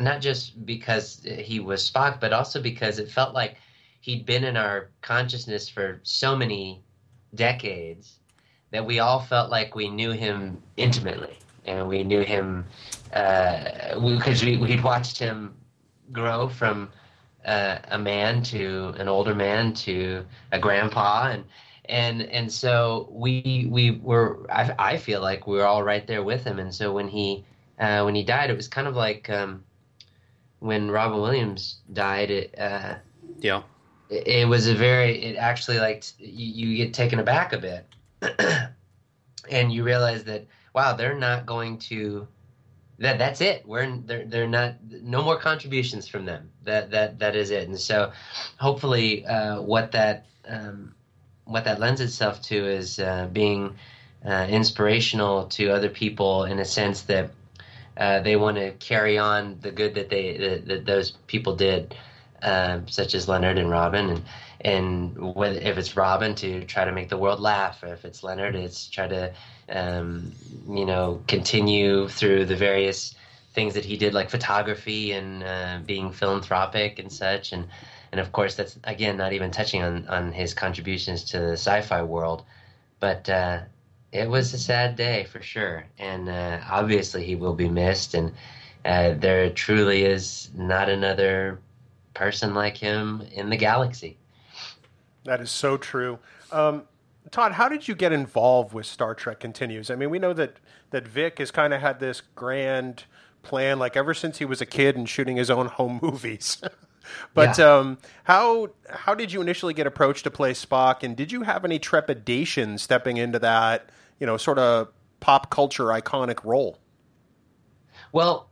not 0.00 0.20
just 0.20 0.64
because 0.64 1.24
he 1.24 1.60
was 1.60 1.88
Spock, 1.88 2.18
but 2.18 2.32
also 2.32 2.60
because 2.60 2.98
it 2.98 3.10
felt 3.10 3.34
like 3.34 3.56
he'd 4.00 4.26
been 4.26 4.42
in 4.42 4.56
our 4.56 4.90
consciousness 5.00 5.68
for 5.68 6.00
so 6.02 6.34
many 6.34 6.82
decades 7.34 8.18
that 8.70 8.84
we 8.84 8.98
all 8.98 9.20
felt 9.20 9.50
like 9.50 9.74
we 9.74 9.88
knew 9.88 10.10
him 10.10 10.60
intimately 10.76 11.38
and 11.66 11.86
we 11.86 12.02
knew 12.02 12.22
him 12.22 12.64
because 13.10 14.42
uh, 14.42 14.46
we, 14.46 14.56
we'd 14.56 14.82
watched 14.82 15.18
him 15.18 15.54
grow 16.10 16.48
from 16.48 16.90
uh, 17.44 17.78
a 17.90 17.98
man 17.98 18.42
to 18.42 18.94
an 18.98 19.08
older 19.08 19.34
man 19.34 19.72
to 19.72 20.24
a 20.50 20.58
grandpa 20.58 21.30
and 21.30 21.44
and 21.86 22.22
and 22.22 22.52
so 22.52 23.08
we 23.10 23.66
we 23.70 23.90
were 23.90 24.46
I, 24.50 24.74
I 24.78 24.96
feel 24.98 25.20
like 25.20 25.46
we 25.46 25.56
were 25.56 25.66
all 25.66 25.82
right 25.82 26.06
there 26.06 26.22
with 26.22 26.44
him 26.44 26.58
and 26.58 26.74
so 26.74 26.92
when 26.92 27.08
he 27.08 27.44
uh, 27.78 28.02
when 28.02 28.14
he 28.14 28.22
died 28.22 28.50
it 28.50 28.56
was 28.56 28.68
kind 28.68 28.86
of 28.86 28.94
like 28.94 29.28
um, 29.30 29.64
when 30.60 30.90
Robin 30.90 31.20
Williams 31.20 31.80
died 31.92 32.30
it 32.30 32.54
uh, 32.58 32.94
yeah 33.40 33.62
it, 34.08 34.26
it, 34.26 34.48
was 34.48 34.68
a 34.68 34.74
very 34.74 35.22
it 35.22 35.36
actually 35.36 35.78
like 35.78 36.04
you, 36.18 36.68
you 36.68 36.76
get 36.76 36.94
taken 36.94 37.18
aback 37.18 37.52
a 37.52 37.58
bit 37.58 37.86
and 39.50 39.72
you 39.72 39.82
realize 39.82 40.24
that 40.24 40.46
wow, 40.74 40.94
they're 40.94 41.18
not 41.18 41.46
going 41.46 41.78
to 41.78 42.26
that 42.98 43.18
that's 43.18 43.40
it. 43.40 43.66
We're 43.66 43.96
they're 44.04 44.24
they're 44.26 44.48
not 44.48 44.74
no 44.88 45.22
more 45.22 45.38
contributions 45.38 46.08
from 46.08 46.24
them. 46.24 46.50
That 46.64 46.90
that 46.90 47.18
that 47.18 47.36
is 47.36 47.50
it. 47.50 47.68
And 47.68 47.78
so, 47.78 48.12
hopefully, 48.58 49.26
uh, 49.26 49.60
what 49.60 49.92
that 49.92 50.26
um, 50.48 50.94
what 51.44 51.64
that 51.64 51.80
lends 51.80 52.00
itself 52.00 52.40
to 52.42 52.66
is 52.66 52.98
uh, 52.98 53.28
being 53.32 53.76
uh, 54.24 54.46
inspirational 54.48 55.46
to 55.48 55.70
other 55.70 55.88
people 55.88 56.44
in 56.44 56.58
a 56.58 56.64
sense 56.64 57.02
that 57.02 57.30
uh, 57.96 58.20
they 58.20 58.36
want 58.36 58.56
to 58.56 58.72
carry 58.72 59.18
on 59.18 59.58
the 59.60 59.70
good 59.70 59.94
that 59.94 60.08
they 60.08 60.36
that, 60.36 60.66
that 60.66 60.86
those 60.86 61.12
people 61.26 61.56
did, 61.56 61.94
um, 62.42 62.88
such 62.88 63.14
as 63.14 63.28
Leonard 63.28 63.58
and 63.58 63.70
Robin. 63.70 64.10
And 64.10 64.24
and 64.64 65.34
if 65.36 65.76
it's 65.76 65.96
Robin 65.96 66.34
to 66.36 66.64
try 66.64 66.84
to 66.84 66.92
make 66.92 67.08
the 67.08 67.18
world 67.18 67.40
laugh, 67.40 67.82
or 67.82 67.88
if 67.88 68.04
it's 68.04 68.22
Leonard, 68.22 68.54
it's 68.54 68.88
try 68.88 69.08
to 69.08 69.32
um, 69.68 70.32
you 70.68 70.86
know 70.86 71.22
continue 71.26 72.08
through 72.08 72.46
the 72.46 72.56
various 72.56 73.14
things 73.52 73.74
that 73.74 73.84
he 73.84 73.96
did, 73.96 74.14
like 74.14 74.30
photography 74.30 75.12
and 75.12 75.42
uh, 75.42 75.78
being 75.84 76.12
philanthropic 76.12 76.98
and 76.98 77.12
such, 77.12 77.52
and 77.52 77.66
and 78.12 78.20
of 78.20 78.30
course 78.32 78.54
that's 78.54 78.78
again 78.84 79.16
not 79.16 79.32
even 79.32 79.50
touching 79.50 79.82
on 79.82 80.06
on 80.08 80.32
his 80.32 80.54
contributions 80.54 81.24
to 81.24 81.38
the 81.38 81.52
sci-fi 81.52 82.02
world, 82.02 82.44
but. 83.00 83.28
Uh, 83.28 83.60
it 84.12 84.28
was 84.28 84.52
a 84.52 84.58
sad 84.58 84.94
day 84.94 85.24
for 85.24 85.40
sure, 85.40 85.86
and 85.98 86.28
uh, 86.28 86.60
obviously 86.70 87.24
he 87.24 87.34
will 87.34 87.54
be 87.54 87.68
missed. 87.68 88.14
And 88.14 88.32
uh, 88.84 89.14
there 89.14 89.48
truly 89.50 90.04
is 90.04 90.50
not 90.54 90.88
another 90.88 91.58
person 92.14 92.54
like 92.54 92.76
him 92.76 93.22
in 93.32 93.48
the 93.48 93.56
galaxy. 93.56 94.18
That 95.24 95.40
is 95.40 95.50
so 95.50 95.76
true. 95.76 96.18
Um, 96.50 96.82
Todd, 97.30 97.52
how 97.52 97.68
did 97.68 97.88
you 97.88 97.94
get 97.94 98.12
involved 98.12 98.74
with 98.74 98.84
Star 98.84 99.14
Trek 99.14 99.40
Continues? 99.40 99.90
I 99.90 99.94
mean, 99.94 100.10
we 100.10 100.18
know 100.18 100.34
that 100.34 100.56
that 100.90 101.08
Vic 101.08 101.38
has 101.38 101.50
kind 101.50 101.72
of 101.72 101.80
had 101.80 102.00
this 102.00 102.20
grand 102.34 103.04
plan, 103.42 103.78
like 103.78 103.96
ever 103.96 104.12
since 104.12 104.38
he 104.38 104.44
was 104.44 104.60
a 104.60 104.66
kid 104.66 104.94
and 104.94 105.08
shooting 105.08 105.36
his 105.36 105.48
own 105.50 105.66
home 105.66 106.00
movies. 106.02 106.60
But 107.34 107.58
yeah. 107.58 107.78
um, 107.78 107.98
how 108.24 108.70
how 108.88 109.14
did 109.14 109.32
you 109.32 109.40
initially 109.40 109.74
get 109.74 109.86
approached 109.86 110.24
to 110.24 110.30
play 110.30 110.52
Spock, 110.52 111.02
and 111.02 111.16
did 111.16 111.32
you 111.32 111.42
have 111.42 111.64
any 111.64 111.78
trepidation 111.78 112.78
stepping 112.78 113.16
into 113.16 113.38
that, 113.38 113.90
you 114.18 114.26
know, 114.26 114.36
sort 114.36 114.58
of 114.58 114.88
pop 115.20 115.50
culture 115.50 115.84
iconic 115.86 116.44
role? 116.44 116.78
Well, 118.12 118.50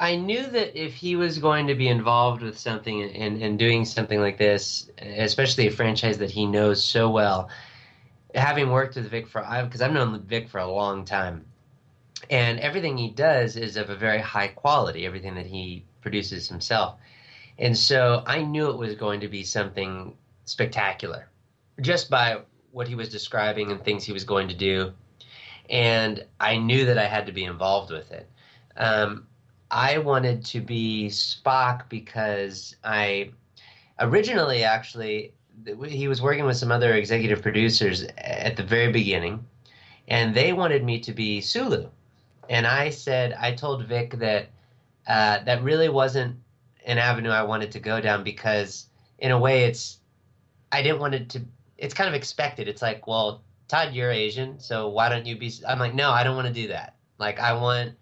I 0.00 0.16
knew 0.16 0.46
that 0.46 0.80
if 0.80 0.94
he 0.94 1.14
was 1.14 1.38
going 1.38 1.66
to 1.66 1.74
be 1.74 1.86
involved 1.88 2.42
with 2.42 2.58
something 2.58 3.02
and, 3.02 3.42
and 3.42 3.58
doing 3.58 3.84
something 3.84 4.18
like 4.18 4.38
this, 4.38 4.90
especially 4.98 5.66
a 5.66 5.70
franchise 5.70 6.16
that 6.18 6.30
he 6.30 6.46
knows 6.46 6.82
so 6.82 7.10
well, 7.10 7.50
having 8.34 8.70
worked 8.70 8.96
with 8.96 9.10
Vic 9.10 9.28
for 9.28 9.42
because 9.62 9.82
I've 9.82 9.92
known 9.92 10.22
Vic 10.22 10.48
for 10.48 10.58
a 10.58 10.66
long 10.66 11.04
time, 11.04 11.44
and 12.30 12.58
everything 12.60 12.96
he 12.96 13.10
does 13.10 13.56
is 13.56 13.76
of 13.76 13.90
a 13.90 13.96
very 13.96 14.20
high 14.20 14.48
quality. 14.48 15.04
Everything 15.04 15.34
that 15.34 15.46
he 15.46 15.84
produces 16.00 16.48
himself, 16.48 16.96
and 17.60 17.76
so 17.76 18.22
I 18.26 18.42
knew 18.42 18.70
it 18.70 18.78
was 18.78 18.94
going 18.94 19.20
to 19.20 19.28
be 19.28 19.44
something 19.44 20.16
spectacular, 20.46 21.28
just 21.80 22.08
by 22.10 22.40
what 22.72 22.88
he 22.88 22.94
was 22.94 23.10
describing 23.10 23.70
and 23.70 23.84
things 23.84 24.02
he 24.02 24.12
was 24.12 24.24
going 24.24 24.48
to 24.48 24.54
do, 24.54 24.92
and 25.68 26.24
I 26.40 26.56
knew 26.56 26.86
that 26.86 26.98
I 26.98 27.06
had 27.06 27.26
to 27.26 27.32
be 27.32 27.44
involved 27.44 27.92
with 27.92 28.10
it. 28.10 28.28
Um, 28.76 29.26
I 29.70 29.98
wanted 29.98 30.44
to 30.46 30.60
be 30.60 31.08
Spock 31.08 31.88
because 31.90 32.74
I 32.82 33.30
originally 34.00 34.64
actually 34.64 35.34
he 35.86 36.08
was 36.08 36.22
working 36.22 36.46
with 36.46 36.56
some 36.56 36.72
other 36.72 36.94
executive 36.94 37.42
producers 37.42 38.04
at 38.16 38.56
the 38.56 38.62
very 38.62 38.90
beginning, 38.90 39.44
and 40.08 40.34
they 40.34 40.54
wanted 40.54 40.82
me 40.82 40.98
to 41.00 41.12
be 41.12 41.42
Sulu, 41.42 41.90
and 42.48 42.66
I 42.66 42.88
said 42.88 43.34
I 43.38 43.52
told 43.52 43.84
Vic 43.84 44.12
that 44.18 44.46
uh, 45.06 45.44
that 45.44 45.62
really 45.62 45.90
wasn't 45.90 46.36
an 46.90 46.98
avenue 46.98 47.30
I 47.30 47.42
wanted 47.42 47.72
to 47.72 47.80
go 47.80 48.00
down 48.00 48.24
because 48.24 48.86
in 49.18 49.30
a 49.30 49.38
way 49.38 49.64
it's 49.64 49.98
I 50.72 50.82
didn't 50.82 51.00
want 51.00 51.14
it 51.14 51.28
to 51.30 51.42
it's 51.78 51.94
kind 51.94 52.08
of 52.08 52.14
expected. 52.14 52.68
It's 52.68 52.82
like 52.82 53.06
well 53.06 53.42
Todd 53.68 53.94
you're 53.94 54.10
Asian 54.10 54.58
so 54.58 54.88
why 54.88 55.08
don't 55.08 55.26
you 55.26 55.36
be 55.36 55.52
I'm 55.66 55.78
like 55.78 55.94
no 55.94 56.10
I 56.10 56.24
don't 56.24 56.36
want 56.36 56.48
to 56.48 56.54
do 56.54 56.68
that 56.68 56.96
like 57.18 57.38
I 57.38 57.52
want 57.52 57.94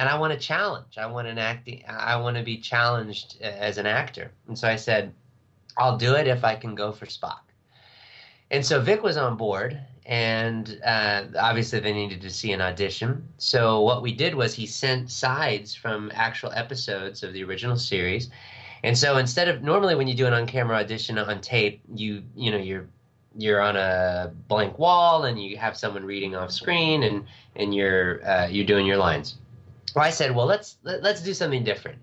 and 0.00 0.08
I 0.08 0.18
want 0.18 0.32
to 0.32 0.38
challenge. 0.38 0.96
I 0.96 1.04
want 1.06 1.28
an 1.28 1.36
acting. 1.36 1.84
I 1.86 2.16
want 2.16 2.38
to 2.38 2.42
be 2.42 2.56
challenged 2.56 3.36
as 3.42 3.76
an 3.76 3.84
actor. 3.84 4.30
And 4.48 4.58
so 4.58 4.66
I 4.66 4.76
said, 4.76 5.12
I'll 5.76 5.98
do 5.98 6.14
it 6.14 6.26
if 6.26 6.42
I 6.42 6.56
can 6.56 6.74
go 6.74 6.90
for 6.90 7.04
Spock. 7.04 7.40
And 8.50 8.64
so 8.64 8.80
Vic 8.80 9.02
was 9.02 9.18
on 9.18 9.36
board, 9.36 9.78
and 10.06 10.80
uh, 10.84 11.24
obviously 11.38 11.80
they 11.80 11.92
needed 11.92 12.20
to 12.22 12.30
see 12.30 12.52
an 12.52 12.60
audition. 12.60 13.26
So 13.38 13.80
what 13.82 14.02
we 14.02 14.12
did 14.12 14.34
was 14.34 14.54
he 14.54 14.66
sent 14.66 15.10
sides 15.10 15.74
from 15.74 16.10
actual 16.14 16.52
episodes 16.52 17.22
of 17.22 17.32
the 17.32 17.44
original 17.44 17.76
series. 17.76 18.30
And 18.82 18.96
so 18.96 19.18
instead 19.18 19.48
of 19.48 19.62
normally 19.62 19.94
when 19.94 20.08
you 20.08 20.14
do 20.14 20.26
an 20.26 20.32
on-camera 20.32 20.76
audition 20.76 21.18
on 21.18 21.40
tape, 21.40 21.80
you 21.94 22.22
you 22.34 22.50
know 22.50 22.58
you're 22.58 22.88
you're 23.36 23.60
on 23.60 23.76
a 23.76 24.32
blank 24.48 24.78
wall 24.78 25.24
and 25.24 25.40
you 25.42 25.56
have 25.56 25.76
someone 25.76 26.04
reading 26.04 26.34
off 26.34 26.50
screen 26.50 27.02
and 27.02 27.24
and 27.56 27.74
you're 27.74 28.26
uh, 28.26 28.46
you're 28.48 28.66
doing 28.66 28.86
your 28.86 28.96
lines. 28.96 29.36
Well, 29.94 30.04
I 30.04 30.10
said, 30.10 30.34
well, 30.34 30.46
let's 30.46 30.76
let, 30.82 30.96
us 30.96 31.02
let 31.02 31.16
us 31.16 31.22
do 31.22 31.34
something 31.34 31.64
different. 31.64 31.98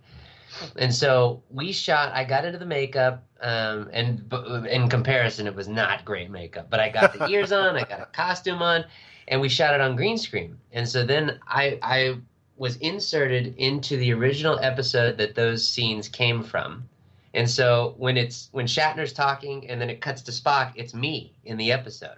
And 0.78 0.94
so 0.94 1.44
we 1.50 1.72
shot. 1.72 2.14
I 2.14 2.24
got 2.24 2.46
into 2.46 2.60
the 2.60 2.66
makeup, 2.66 3.24
um, 3.42 3.90
and 3.92 4.32
in 4.70 4.90
comparison, 4.90 5.48
it 5.48 5.56
was 5.56 5.68
not 5.68 6.06
great 6.06 6.30
makeup. 6.30 6.70
But 6.70 6.80
I 6.80 6.90
got 6.90 7.14
the 7.14 7.28
ears 7.30 7.52
on, 7.52 7.76
I 7.76 7.84
got 7.84 8.02
a 8.02 8.06
costume 8.08 8.62
on, 8.62 8.86
and 9.28 9.42
we 9.42 9.50
shot 9.50 9.74
it 9.74 9.82
on 9.82 9.96
green 9.96 10.18
screen. 10.18 10.58
And 10.72 10.88
so 10.88 11.06
then 11.06 11.40
I 11.48 11.80
I 11.82 12.18
was 12.58 12.78
inserted 12.78 13.56
into 13.58 13.98
the 13.98 14.14
original 14.14 14.60
episode 14.60 15.18
that 15.18 15.36
those 15.36 15.68
scenes 15.68 16.10
came 16.10 16.44
from. 16.44 16.88
And 17.34 17.50
so 17.50 17.94
when 17.98 18.18
it's 18.18 18.50
when 18.52 18.66
Shatner's 18.66 19.14
talking 19.14 19.70
and 19.70 19.80
then 19.80 19.90
it 19.90 20.02
cuts 20.02 20.22
to 20.24 20.32
Spock, 20.32 20.74
it's 20.76 20.94
me 20.94 21.34
in 21.46 21.58
the 21.58 21.72
episode. 21.72 22.18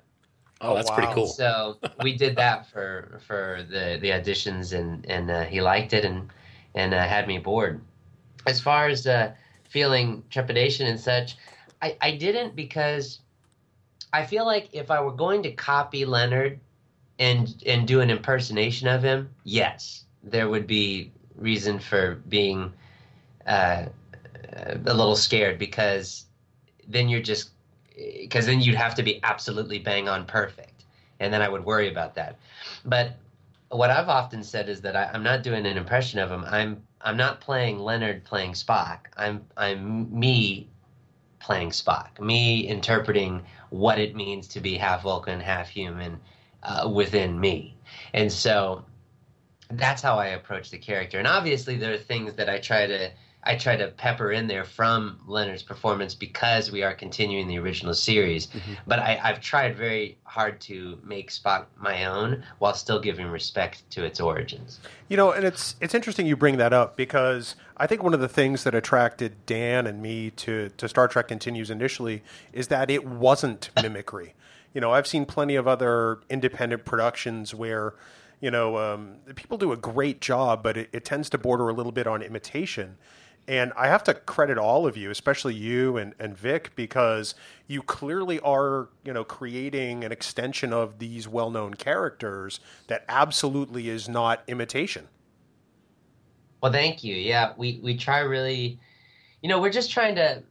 Oh, 0.62 0.75
that's 0.75 0.89
wow. 0.89 0.96
pretty 0.96 1.13
cool. 1.13 1.27
So 1.27 1.77
we 2.03 2.15
did 2.15 2.36
that 2.36 2.69
for 2.69 3.19
for 3.25 3.65
the 3.69 3.98
the 4.01 4.10
auditions, 4.10 4.77
and 4.77 5.05
and 5.10 5.31
uh, 5.31 5.43
he 5.43 5.62
liked 5.62 5.93
it, 5.93 6.05
and 6.05 6.29
and 6.75 6.93
uh, 6.93 7.00
had 7.00 7.27
me 7.27 7.38
aboard. 7.38 7.81
As 8.46 8.60
far 8.60 8.88
as 8.88 9.05
uh, 9.05 9.34
feeling 9.69 10.24
trepidation 10.29 10.88
and 10.88 11.00
such, 11.00 11.38
I 11.81 11.98
I 12.01 12.12
didn't 12.12 12.55
because 12.55 13.19
I 14.12 14.25
feel 14.25 14.46
like 14.46 14.69
if 14.74 14.89
I 14.91 15.01
were 15.01 15.12
going 15.12 15.43
to 15.43 15.51
copy 15.51 16.05
Leonard 16.05 16.60
and 17.19 17.62
and 17.65 17.88
do 17.88 18.01
an 18.01 18.10
impersonation 18.10 18.88
of 18.88 19.03
him, 19.03 19.29
yes, 19.43 20.05
there 20.24 20.50
would 20.50 20.67
be 20.67 21.12
reason 21.36 21.79
for 21.79 22.15
being 22.27 22.74
uh, 23.46 23.86
a 24.86 24.93
little 24.93 25.15
scared 25.15 25.58
because 25.58 26.25
then 26.88 27.10
you're 27.10 27.22
just 27.22 27.51
because 27.96 28.46
then 28.46 28.62
you'd 28.62 28.75
have 28.75 28.96
to 28.96 29.03
be 29.03 29.19
absolutely 29.24 29.79
bang 29.79 30.08
on 30.08 30.25
perfect, 30.25 30.86
and 31.19 31.34
then 31.34 31.41
I 31.41 31.50
would 31.50 31.65
worry 31.65 31.89
about 31.89 32.15
that. 32.15 32.38
But 32.86 33.17
what 33.69 33.89
I've 33.89 34.10
often 34.10 34.43
said 34.43 34.69
is 34.69 34.81
that 34.81 34.96
I, 34.96 35.12
am 35.13 35.24
not 35.24 35.43
doing 35.43 35.65
an 35.65 35.77
impression 35.77 36.19
of 36.19 36.31
him. 36.31 36.43
I'm 36.46 36.81
I'm 37.01 37.18
not 37.18 37.41
playing 37.41 37.79
Leonard 37.79 38.24
playing 38.25 38.53
Spock. 38.53 39.00
I'm 39.18 39.46
I'm 39.58 40.18
me 40.18 40.70
playing 41.39 41.70
Spock. 41.70 42.20
Me 42.20 42.68
interpreting 42.68 43.44
what 43.70 44.00
it 44.00 44.15
means 44.15 44.48
to 44.50 44.60
be 44.60 44.77
half 44.77 45.03
Vulcan, 45.03 45.39
half 45.39 45.70
human, 45.70 46.20
uh, 46.63 46.89
within 46.94 47.39
me, 47.39 47.75
and 48.13 48.32
so 48.32 48.86
that's 49.72 50.01
how 50.01 50.18
I 50.18 50.27
approach 50.27 50.72
the 50.72 50.77
character. 50.77 51.20
And 51.20 51.27
obviously, 51.27 51.77
there 51.77 51.94
are 51.94 51.98
things 51.98 52.34
that 52.36 52.50
I 52.50 52.60
try 52.60 52.88
to 52.88 53.12
I 53.43 53.55
try 53.55 53.77
to 53.77 53.88
pepper 53.88 54.31
in 54.31 54.48
there 54.48 54.65
from 54.65 55.19
Leonard's 55.25 55.63
performance 55.63 56.13
because 56.13 56.72
we 56.72 56.84
are 56.84 56.93
continuing 56.93 57.48
the 57.48 57.58
original 57.58 57.93
series. 57.93 58.48
Mm-hmm. 58.48 58.74
But 58.86 59.00
I, 59.00 59.15
have 59.15 59.39
tried 59.39 59.77
very 59.77 60.17
hard 60.24 60.60
to 60.62 61.00
make 61.03 61.31
Spock 61.31 61.65
my 61.77 62.05
own 62.05 62.43
while 62.60 62.74
still 62.74 63.00
giving 63.00 63.27
respect 63.27 63.89
to 63.91 64.03
its 64.03 64.19
origins. 64.19 64.79
You 65.08 65.15
know, 65.15 65.31
and 65.31 65.46
it's 65.46 65.75
it's 65.79 65.96
interesting 65.96 66.25
you 66.25 66.36
bring 66.36 66.58
that 66.58 66.74
up 66.74 66.98
because 66.98 67.55
I 67.77 67.88
think 67.88 68.03
one 68.03 68.13
of 68.13 68.19
the 68.19 68.29
things 68.29 68.65
that 68.65 68.75
attracted 68.75 69.46
Dan 69.46 69.88
and 69.88 70.01
me 70.01 70.31
to 70.31 70.69
to 70.69 70.89
Star 70.89 71.08
Trek 71.08 71.29
Continues 71.29 71.69
initially 71.69 72.22
is 72.51 72.67
that 72.67 72.89
it 72.89 73.05
wasn't 73.05 73.69
mimicry. 73.81 74.34
you 74.74 74.81
know, 74.81 74.91
I've 74.91 75.08
seen 75.08 75.25
plenty 75.25 75.55
of 75.55 75.67
other 75.67 76.19
independent 76.29 76.84
productions 76.84 77.55
where 77.55 77.93
you 78.41 78.51
know, 78.51 78.77
um, 78.77 79.15
people 79.36 79.58
do 79.58 79.72
a 79.72 79.77
great 79.77 80.22
job, 80.22 80.63
but 80.63 80.77
it, 80.77 80.89
it, 80.93 81.03
tends 81.03 81.29
to 81.29 81.38
border 81.38 81.67
a 81.67 81.74
little 81.74 81.91
bit 81.91 82.08
on 82.08 82.22
imitation. 82.22 82.98
And 83.50 83.74
I 83.75 83.88
have 83.88 84.03
to 84.03 84.13
credit 84.13 84.60
all 84.60 84.86
of 84.86 84.96
you, 84.96 85.10
especially 85.10 85.56
you 85.56 85.98
and, 85.98 86.13
and 86.20 86.38
Vic, 86.38 86.70
because 86.75 87.34
you 87.65 87.82
clearly 87.82 88.39
are, 88.41 88.89
you 89.03 89.12
know, 89.12 89.24
creating 89.24 90.03
an 90.03 90.12
extension 90.12 90.72
of 90.72 91.00
these 91.00 91.27
well-known 91.27 91.74
characters 91.74 92.60
that 92.86 93.06
absolutely 93.10 93.89
is 93.89 94.08
not 94.08 94.44
imitation. 94.46 95.08
Well, 96.62 96.72
thank 96.72 97.03
you. 97.03 97.15
Yeah, 97.15 97.53
we 97.58 97.79
we 97.82 97.98
try 97.98 98.20
really, 98.20 98.79
you 99.41 99.50
know, 99.50 99.60
we're 99.60 99.72
just 99.72 99.89
trying 99.89 100.13
to 100.13 100.44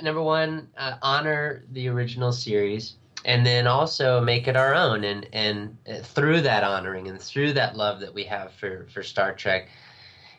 number 0.00 0.22
one 0.22 0.68
uh, 0.78 0.96
honor 1.02 1.62
the 1.72 1.88
original 1.88 2.32
series, 2.32 2.94
and 3.26 3.44
then 3.44 3.66
also 3.66 4.18
make 4.22 4.48
it 4.48 4.56
our 4.56 4.74
own, 4.74 5.04
and 5.04 5.26
and 5.34 5.76
uh, 5.86 5.96
through 5.98 6.40
that 6.40 6.64
honoring 6.64 7.08
and 7.08 7.20
through 7.20 7.52
that 7.52 7.76
love 7.76 8.00
that 8.00 8.14
we 8.14 8.24
have 8.24 8.52
for 8.52 8.86
for 8.94 9.02
Star 9.02 9.34
Trek, 9.34 9.68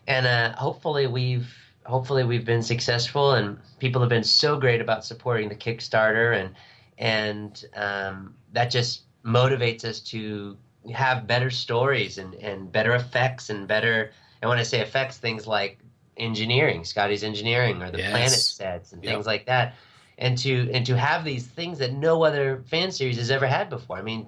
and 0.07 0.25
uh, 0.25 0.55
hopefully 0.55 1.05
we've 1.05 1.53
hopefully 1.87 2.25
we've 2.25 2.45
been 2.45 2.61
successful 2.61 3.33
and 3.33 3.57
people 3.79 4.01
have 4.01 4.09
been 4.09 4.23
so 4.23 4.59
great 4.59 4.81
about 4.81 5.05
supporting 5.05 5.49
the 5.49 5.55
Kickstarter 5.55 6.39
and 6.39 6.53
and 6.99 7.65
um, 7.75 8.35
that 8.53 8.69
just 8.69 9.03
motivates 9.23 9.85
us 9.85 9.99
to 9.99 10.57
have 10.93 11.27
better 11.27 11.49
stories 11.49 12.17
and, 12.17 12.33
and 12.35 12.71
better 12.71 12.93
effects 12.95 13.49
and 13.49 13.67
better 13.67 14.11
and 14.41 14.49
when 14.49 14.57
I 14.57 14.63
say 14.63 14.81
effects 14.81 15.17
things 15.17 15.47
like 15.47 15.79
engineering 16.17 16.83
Scotty's 16.83 17.23
engineering 17.23 17.81
or 17.81 17.89
the 17.89 17.99
yes. 17.99 18.11
planet 18.11 18.31
sets 18.31 18.91
and 18.91 19.03
yep. 19.03 19.13
things 19.13 19.25
like 19.25 19.45
that 19.45 19.75
and 20.17 20.37
to 20.39 20.69
and 20.73 20.85
to 20.85 20.97
have 20.97 21.23
these 21.23 21.47
things 21.47 21.79
that 21.79 21.93
no 21.93 22.23
other 22.23 22.63
fan 22.67 22.91
series 22.91 23.17
has 23.17 23.31
ever 23.31 23.47
had 23.47 23.69
before 23.69 23.97
I 23.97 24.01
mean 24.01 24.27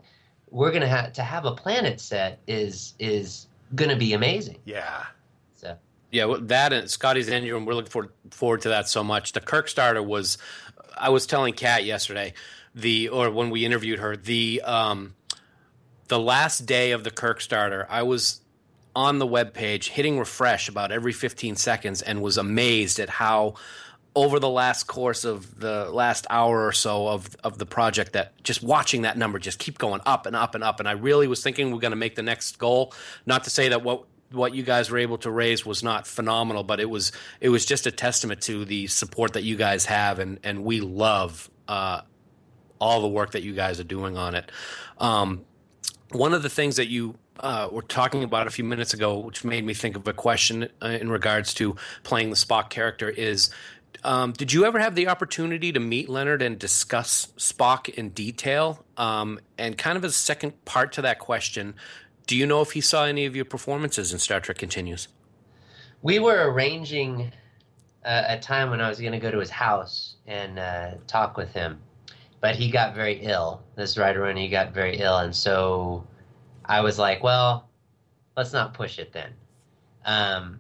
we're 0.50 0.72
gonna 0.72 0.88
have 0.88 1.14
to 1.14 1.24
have 1.24 1.46
a 1.46 1.52
planet 1.52 2.00
set 2.00 2.40
is 2.48 2.94
is 3.00 3.48
gonna 3.76 3.98
be 3.98 4.14
amazing 4.14 4.60
yeah 4.66 5.06
yeah, 6.12 6.36
that 6.42 6.74
and 6.74 6.90
Scotty's 6.90 7.30
engine. 7.30 7.66
We're 7.66 7.74
looking 7.74 7.92
forward, 7.92 8.12
forward 8.32 8.62
to 8.62 8.70
that 8.70 8.90
so 8.90 9.04
much. 9.04 9.34
The 9.34 9.42
Kirk 9.42 9.68
starter 9.68 10.02
was. 10.02 10.38
I 10.98 11.10
was 11.10 11.26
telling 11.26 11.54
Kat 11.54 11.86
yesterday, 11.86 12.34
the 12.76 13.10
or 13.10 13.30
when 13.30 13.50
we 13.50 13.66
interviewed 13.66 14.00
her, 14.00 14.18
the 14.18 14.62
um, 14.66 15.16
the 16.08 16.20
last 16.20 16.66
day 16.66 16.92
of 16.92 17.04
the 17.04 17.12
Kirk 17.12 17.42
starter, 17.42 17.88
I 17.90 18.04
was 18.04 18.42
on 18.96 19.20
the 19.20 19.28
web 19.28 19.54
page 19.54 19.90
hitting 19.90 20.20
refresh 20.20 20.68
about 20.68 20.92
every 20.92 21.14
15 21.14 21.56
seconds 21.56 22.02
and 22.02 22.22
was 22.22 22.38
amazed 22.38 23.00
at 23.00 23.08
how 23.08 23.54
over 24.16 24.40
the 24.40 24.50
last 24.50 24.86
course 24.86 25.24
of 25.24 25.60
the 25.60 25.90
last 25.92 26.26
hour 26.30 26.66
or 26.66 26.72
so 26.72 27.08
of 27.08 27.36
of 27.44 27.60
the 27.60 27.66
project 27.66 28.14
that 28.14 28.34
just 28.44 28.64
watching 28.64 29.04
that 29.04 29.18
number 29.18 29.38
just 29.38 29.60
keep 29.60 29.78
going 29.78 30.02
up 30.06 30.26
and 30.26 30.36
up 30.36 30.56
and 30.56 30.64
up 30.64 30.80
and 30.80 30.90
I 30.90 30.94
really 30.94 31.28
was 31.28 31.44
thinking 31.44 31.72
we're 31.72 31.80
going 31.80 31.92
to 31.92 31.98
make 31.98 32.16
the 32.16 32.24
next 32.24 32.58
goal 32.58 32.92
not 33.28 33.44
to 33.44 33.52
say 33.52 33.70
that 33.70 33.84
what 33.84 34.06
what 34.32 34.54
you 34.54 34.64
guys 34.64 34.92
were 34.92 34.98
able 34.98 35.18
to 35.20 35.32
raise 35.32 35.66
was 35.66 35.84
not 35.84 36.08
phenomenal, 36.08 36.64
but 36.64 36.80
it 36.80 36.90
was 36.90 37.12
it 37.40 37.50
was 37.50 37.66
just 37.66 37.88
a 37.88 37.92
testament 37.92 38.42
to 38.42 38.66
the 38.66 38.88
support 38.88 39.34
that 39.34 39.44
you 39.44 39.56
guys 39.56 39.86
have, 39.86 40.20
and 40.20 40.40
and 40.44 40.64
we 40.64 40.82
love 40.82 41.50
uh, 41.68 42.02
all 42.80 43.02
the 43.02 43.08
work 43.08 43.32
that 43.32 43.44
you 43.44 43.54
guys 43.54 43.80
are 43.80 43.86
doing 43.86 44.18
on 44.18 44.36
it. 44.36 44.52
Um, 44.98 45.46
one 46.12 46.34
of 46.34 46.44
the 46.44 46.50
things 46.50 46.78
that 46.78 46.88
you 46.88 47.16
uh, 47.40 47.70
were 47.72 47.82
talking 47.82 48.24
about 48.24 48.48
a 48.48 48.50
few 48.50 48.64
minutes 48.64 48.94
ago, 48.94 49.20
which 49.20 49.44
made 49.44 49.66
me 49.66 49.74
think 49.74 49.96
of 49.96 50.08
a 50.08 50.14
question 50.14 50.70
uh, 50.82 50.88
in 50.88 51.10
regards 51.10 51.54
to 51.56 51.76
playing 52.04 52.30
the 52.30 52.36
Spock 52.36 52.70
character, 52.70 53.10
is 53.10 53.50
um, 54.04 54.32
did 54.32 54.54
you 54.54 54.66
ever 54.66 54.80
have 54.80 54.96
the 54.96 55.08
opportunity 55.08 55.72
to 55.72 55.80
meet 55.80 56.10
Leonard 56.10 56.42
and 56.42 56.58
discuss 56.58 57.28
Spock 57.38 57.90
in 57.90 58.10
detail? 58.10 58.84
Um, 58.98 59.40
and 59.58 59.78
kind 59.78 59.98
of 59.98 60.04
a 60.04 60.12
second 60.12 60.64
part 60.66 60.94
to 60.94 61.02
that 61.04 61.20
question, 61.20 61.76
do 62.30 62.38
you 62.38 62.46
know 62.46 62.62
if 62.62 62.74
he 62.74 62.82
saw 62.82 63.06
any 63.06 63.26
of 63.26 63.36
your 63.36 63.44
performances 63.44 64.14
in 64.14 64.20
Star 64.20 64.40
Trek 64.40 64.60
Continues? 64.60 65.08
We 66.04 66.20
were 66.20 66.52
arranging 66.52 67.32
uh, 68.06 68.24
a 68.28 68.38
time 68.38 68.70
when 68.70 68.80
I 68.80 68.88
was 68.88 69.00
going 69.00 69.14
to 69.14 69.20
go 69.20 69.32
to 69.32 69.40
his 69.40 69.50
house 69.50 70.18
and 70.28 70.60
uh, 70.60 70.92
talk 71.08 71.38
with 71.38 71.52
him, 71.54 71.80
but 72.40 72.56
he 72.56 72.70
got 72.70 72.94
very 72.94 73.16
ill. 73.24 73.64
This 73.76 73.98
writer, 73.98 74.22
when 74.22 74.38
he 74.38 74.48
got 74.48 74.76
very 74.76 74.98
ill, 74.98 75.18
and 75.18 75.36
so 75.36 76.06
I 76.66 76.82
was 76.82 77.00
like, 77.00 77.24
"Well, 77.24 77.68
let's 78.38 78.54
not 78.54 78.76
push 78.76 79.00
it 79.00 79.12
then." 79.12 79.34
Um, 80.06 80.60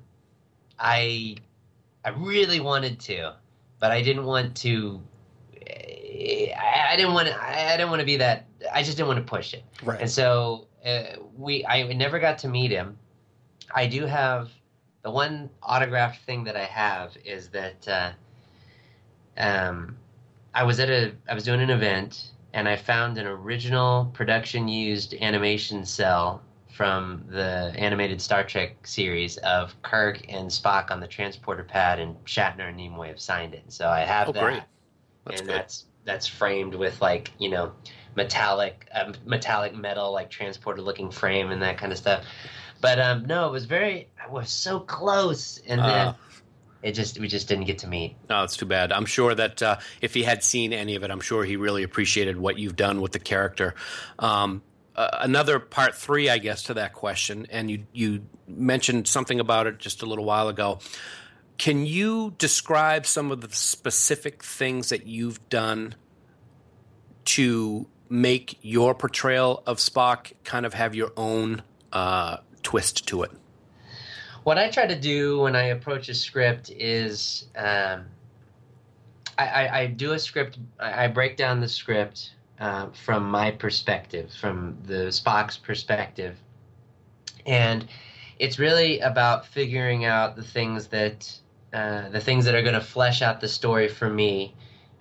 I 0.80 1.36
I 2.04 2.10
really 2.18 2.62
wanted 2.62 3.00
to, 3.02 3.36
but 3.80 3.92
I 3.92 4.02
didn't 4.02 4.26
want 4.26 4.58
to. 4.58 5.00
I, 5.56 6.88
I 6.90 6.96
didn't 6.96 7.14
want 7.14 7.28
to. 7.28 7.40
I 7.40 7.78
didn't 7.78 7.92
want 7.92 8.00
to 8.00 8.08
be 8.08 8.18
that. 8.18 8.48
I 8.74 8.82
just 8.82 8.98
didn't 8.98 9.10
want 9.10 9.20
to 9.20 9.30
push 9.30 9.54
it. 9.54 9.64
Right. 9.84 10.02
And 10.02 10.10
so 10.10 10.66
uh, 10.86 11.18
we 11.38 11.65
I 11.65 11.84
never 11.94 12.20
got 12.20 12.38
to 12.39 12.48
meet 12.48 12.72
him. 12.72 12.98
I 13.74 13.88
do 13.88 14.06
have 14.06 14.50
the 15.02 15.12
one 15.12 15.50
autographed 15.63 16.24
thing 16.26 16.44
that 16.46 16.56
I 16.56 16.65
have 16.65 17.15
is 17.24 17.50
that 17.50 17.88
uh, 17.88 18.12
um, 19.38 19.98
I 20.54 20.63
was 20.63 20.80
at 20.80 20.89
a 20.89 21.13
I 21.30 21.34
was 21.34 21.44
doing 21.44 21.62
an 21.62 21.70
event 21.70 22.32
and 22.54 22.68
I 22.68 22.76
found 22.76 23.18
an 23.18 23.28
original 23.28 24.10
production 24.13 24.68
used 24.68 25.13
animation 25.15 25.86
cell 25.86 26.42
from 26.80 27.26
the 27.28 27.74
animated 27.76 28.22
Star 28.22 28.44
Trek 28.44 28.88
series 28.88 29.38
of 29.38 29.80
Kirk 29.82 30.22
and 30.30 30.50
Spock 30.50 30.92
on 30.92 31.00
the 31.00 31.08
transporter 31.08 31.63
pad, 31.63 32.00
and 32.00 32.15
Shatner 32.26 32.70
and 32.70 32.80
Nimoy 32.80 33.08
have 33.08 33.20
signed 33.20 33.54
it. 33.54 33.63
So 33.68 33.89
I 33.89 34.02
have 34.02 34.30
oh, 34.30 34.32
that, 34.32 34.68
that's 35.26 35.39
and 35.42 35.50
good. 35.50 35.56
that's 35.58 35.86
that's 36.06 36.28
framed 36.28 36.76
with 36.76 37.02
like 37.02 37.32
you 37.38 37.50
know 37.50 37.74
metallic 38.15 38.88
um, 38.93 39.13
metallic 39.26 39.76
metal 39.76 40.12
like 40.12 40.30
transporter 40.30 40.82
looking 40.82 41.12
frame 41.12 41.52
and 41.52 41.62
that 41.62 41.78
kind 41.78 41.91
of 41.91 41.98
stuff. 41.98 42.24
But 42.82 43.00
um, 43.00 43.26
no, 43.26 43.48
it 43.48 43.52
was 43.52 43.65
very. 43.65 44.10
I 44.24 44.32
was 44.32 44.50
so 44.50 44.80
close, 44.80 45.60
and 45.67 45.80
then 45.82 46.08
uh, 46.08 46.13
it 46.82 46.93
just 46.93 47.19
we 47.19 47.28
just 47.28 47.48
didn't 47.48 47.65
get 47.65 47.80
to 47.80 47.88
meet. 47.88 48.15
No, 48.30 48.43
it's 48.43 48.56
too 48.56 48.65
bad. 48.65 48.91
I'm 48.91 49.06
sure 49.06 49.36
that 49.36 49.62
uh, 49.62 49.78
if 50.02 50.13
he 50.13 50.24
had 50.24 50.43
seen 50.43 50.72
any 50.72 50.95
of 50.95 51.04
it, 51.04 51.12
I'm 51.12 51.19
sure 51.19 51.43
he 51.43 51.58
really 51.58 51.84
appreciated 51.84 52.38
what 52.38 52.58
you've 52.58 52.76
done 52.76 53.02
with 53.02 53.12
the 53.12 53.19
character. 53.19 53.76
Um, 54.17 54.62
uh, 54.95 55.10
another 55.22 55.60
part 55.60 55.95
three, 55.95 56.30
I 56.30 56.38
guess, 56.38 56.63
to 56.63 56.74
that 56.76 56.93
question, 56.93 57.48
and 57.50 57.69
you 57.69 57.86
you 57.91 58.26
mentioned 58.48 59.08
something 59.08 59.39
about 59.39 59.67
it 59.67 59.78
just 59.78 60.02
a 60.02 60.06
little 60.06 60.26
while 60.26 60.48
ago. 60.48 60.80
Can 61.58 61.86
you 61.86 62.34
describe 62.38 63.06
some 63.06 63.32
of 63.32 63.41
the 63.41 63.50
specific 63.52 64.41
things 64.41 64.89
that 64.89 65.06
you've 65.06 65.50
done 65.50 65.95
to 67.26 67.88
make 68.10 68.58
your 68.62 68.95
portrayal 68.95 69.63
of 69.65 69.78
Spock 69.78 70.34
kind 70.43 70.65
of 70.65 70.74
have 70.74 70.95
your 70.95 71.12
own 71.15 71.62
uh, 71.93 72.38
twist 72.63 73.08
to 73.08 73.24
it? 73.24 73.32
What 74.43 74.58
I 74.58 74.69
try 74.69 74.88
to 74.88 75.00
do 75.00 75.39
when 75.41 75.56
I 75.56 75.65
approach 75.65 76.10
a 76.10 76.15
script 76.15 76.72
is 76.72 77.48
um, 77.56 78.06
I, 79.38 79.45
I, 79.48 79.80
I, 79.80 79.88
do 79.88 80.13
a 80.13 80.19
script, 80.19 80.58
I, 80.80 81.06
I 81.06 81.08
break 81.08 81.38
down 81.38 81.60
the 81.60 81.69
script 81.69 82.32
uh, 82.60 82.88
from 83.06 83.30
my 83.30 83.52
perspective, 83.52 84.34
from 84.34 84.78
the 84.84 85.08
Spock's 85.08 85.58
perspective. 85.58 86.38
And 87.45 87.88
it's 88.39 88.58
really 88.58 89.00
about 89.00 89.45
figuring 89.45 90.06
out 90.06 90.36
the 90.36 90.43
things 90.43 90.88
that 90.88 91.32
uh, 91.72 92.10
the 92.10 92.19
things 92.19 92.45
that 92.45 92.56
are 92.56 92.63
going 92.63 92.74
to 92.74 92.82
flesh 92.82 93.22
out 93.22 93.39
the 93.39 93.48
story 93.48 93.88
for 93.88 94.10
me 94.10 94.56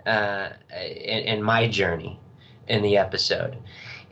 uh, 0.04 0.50
in, 0.70 1.24
in 1.24 1.42
my 1.42 1.66
journey 1.66 2.20
in 2.68 2.82
the 2.82 2.96
episode. 2.96 3.56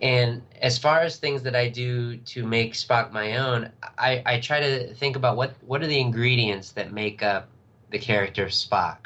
And 0.00 0.42
as 0.60 0.78
far 0.78 1.00
as 1.00 1.16
things 1.16 1.42
that 1.42 1.56
I 1.56 1.68
do 1.68 2.16
to 2.18 2.46
make 2.46 2.74
Spock 2.74 3.12
my 3.12 3.36
own, 3.36 3.70
I, 3.98 4.22
I 4.26 4.40
try 4.40 4.60
to 4.60 4.92
think 4.94 5.16
about 5.16 5.36
what, 5.36 5.54
what 5.66 5.82
are 5.82 5.86
the 5.86 6.00
ingredients 6.00 6.72
that 6.72 6.92
make 6.92 7.22
up 7.22 7.48
the 7.90 7.98
character 7.98 8.44
of 8.44 8.50
Spock? 8.50 8.98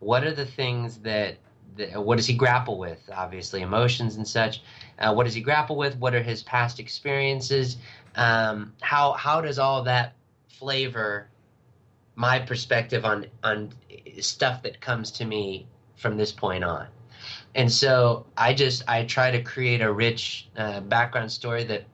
What 0.00 0.24
are 0.24 0.34
the 0.34 0.44
things 0.44 0.98
that, 0.98 1.36
that 1.76 2.04
what 2.04 2.16
does 2.16 2.26
he 2.26 2.34
grapple 2.34 2.78
with? 2.78 2.98
Obviously, 3.14 3.62
emotions 3.62 4.16
and 4.16 4.28
such. 4.28 4.60
Uh, 4.98 5.14
what 5.14 5.24
does 5.24 5.34
he 5.34 5.40
grapple 5.40 5.76
with? 5.76 5.96
What 5.96 6.14
are 6.14 6.22
his 6.22 6.42
past 6.42 6.78
experiences? 6.78 7.78
Um, 8.16 8.74
how 8.80 9.12
how 9.12 9.40
does 9.40 9.58
all 9.58 9.82
that 9.84 10.14
flavor 10.48 11.28
my 12.14 12.38
perspective 12.38 13.04
on 13.04 13.26
on 13.42 13.72
stuff 14.20 14.62
that 14.62 14.80
comes 14.80 15.10
to 15.12 15.24
me 15.24 15.66
from 15.96 16.16
this 16.16 16.32
point 16.32 16.64
on? 16.64 16.86
And 17.54 17.70
so 17.70 18.26
I 18.36 18.54
just 18.54 18.82
I 18.88 19.04
try 19.04 19.30
to 19.30 19.42
create 19.42 19.80
a 19.80 19.92
rich 19.92 20.48
uh, 20.56 20.80
background 20.80 21.30
story 21.30 21.64
that 21.64 21.84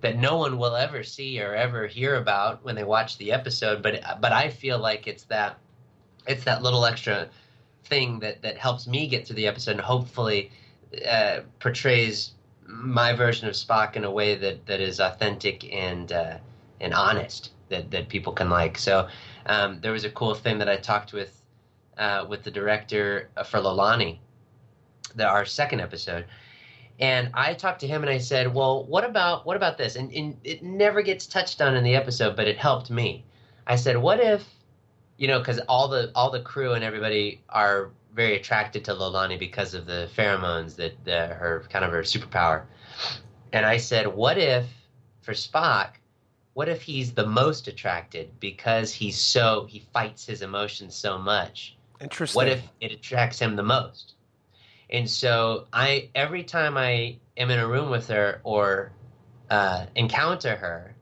that 0.00 0.16
no 0.16 0.36
one 0.36 0.58
will 0.58 0.76
ever 0.76 1.02
see 1.02 1.40
or 1.40 1.54
ever 1.54 1.86
hear 1.86 2.16
about 2.16 2.64
when 2.64 2.74
they 2.74 2.84
watch 2.84 3.18
the 3.18 3.32
episode. 3.32 3.82
But 3.82 4.02
but 4.20 4.32
I 4.32 4.50
feel 4.50 4.78
like 4.78 5.06
it's 5.06 5.24
that 5.24 5.58
it's 6.26 6.44
that 6.44 6.62
little 6.62 6.84
extra 6.84 7.28
thing 7.84 8.20
that 8.20 8.42
that 8.42 8.56
helps 8.56 8.86
me 8.86 9.06
get 9.06 9.26
through 9.26 9.36
the 9.36 9.46
episode 9.46 9.72
and 9.72 9.80
hopefully 9.80 10.50
uh, 11.08 11.40
portrays 11.60 12.32
my 12.66 13.12
version 13.12 13.48
of 13.48 13.54
Spock 13.54 13.96
in 13.96 14.04
a 14.04 14.10
way 14.10 14.34
that 14.34 14.66
that 14.66 14.80
is 14.80 15.00
authentic 15.00 15.72
and 15.72 16.12
uh, 16.12 16.38
and 16.80 16.94
honest 16.94 17.52
that 17.68 17.90
that 17.90 18.08
people 18.08 18.32
can 18.32 18.48
like. 18.48 18.78
So 18.78 19.08
um, 19.46 19.80
there 19.80 19.92
was 19.92 20.04
a 20.04 20.10
cool 20.10 20.34
thing 20.34 20.58
that 20.58 20.68
I 20.68 20.76
talked 20.76 21.12
with 21.12 21.42
uh, 21.98 22.26
with 22.28 22.44
the 22.44 22.50
director 22.50 23.30
for 23.46 23.58
Lolani, 23.60 24.18
the, 25.16 25.26
our 25.26 25.44
second 25.44 25.80
episode. 25.80 26.26
And 26.98 27.30
I 27.34 27.54
talked 27.54 27.80
to 27.80 27.86
him 27.86 28.02
and 28.02 28.10
I 28.10 28.18
said, 28.18 28.54
"Well, 28.54 28.84
what 28.84 29.04
about 29.04 29.44
what 29.44 29.56
about 29.56 29.76
this?" 29.76 29.96
And, 29.96 30.10
and 30.12 30.36
it 30.44 30.62
never 30.62 31.02
gets 31.02 31.26
touched 31.26 31.60
on 31.60 31.76
in 31.76 31.84
the 31.84 31.94
episode, 31.94 32.36
but 32.36 32.48
it 32.48 32.56
helped 32.56 32.90
me. 32.90 33.24
I 33.66 33.76
said, 33.76 33.98
"What 33.98 34.20
if, 34.20 34.44
you 35.18 35.28
know, 35.28 35.38
because 35.38 35.58
all 35.68 35.88
the 35.88 36.10
all 36.14 36.30
the 36.30 36.40
crew 36.40 36.72
and 36.72 36.82
everybody 36.82 37.42
are 37.50 37.90
very 38.14 38.36
attracted 38.36 38.82
to 38.86 38.92
Lolani 38.92 39.38
because 39.38 39.74
of 39.74 39.84
the 39.84 40.08
pheromones 40.16 40.76
that 40.76 41.04
the, 41.04 41.26
her 41.28 41.64
kind 41.70 41.84
of 41.84 41.90
her 41.90 42.02
superpower." 42.02 42.64
And 43.52 43.66
I 43.66 43.76
said, 43.76 44.06
"What 44.06 44.38
if 44.38 44.66
for 45.20 45.32
Spock, 45.32 45.96
what 46.54 46.68
if 46.68 46.80
he's 46.80 47.12
the 47.12 47.26
most 47.26 47.68
attracted 47.68 48.40
because 48.40 48.94
he's 48.94 49.18
so 49.18 49.66
he 49.68 49.80
fights 49.92 50.24
his 50.24 50.40
emotions 50.40 50.94
so 50.94 51.18
much? 51.18 51.76
Interesting. 52.00 52.38
What 52.38 52.48
if 52.48 52.62
it 52.80 52.92
attracts 52.92 53.38
him 53.38 53.54
the 53.54 53.62
most?" 53.62 54.14
And 54.90 55.08
so 55.08 55.66
I 55.72 56.10
every 56.14 56.44
time 56.44 56.76
I 56.76 57.16
am 57.36 57.50
in 57.50 57.58
a 57.58 57.66
room 57.66 57.90
with 57.90 58.08
her 58.08 58.40
or 58.44 58.92
uh, 59.50 59.86
encounter 59.94 60.56
her, 60.56 60.94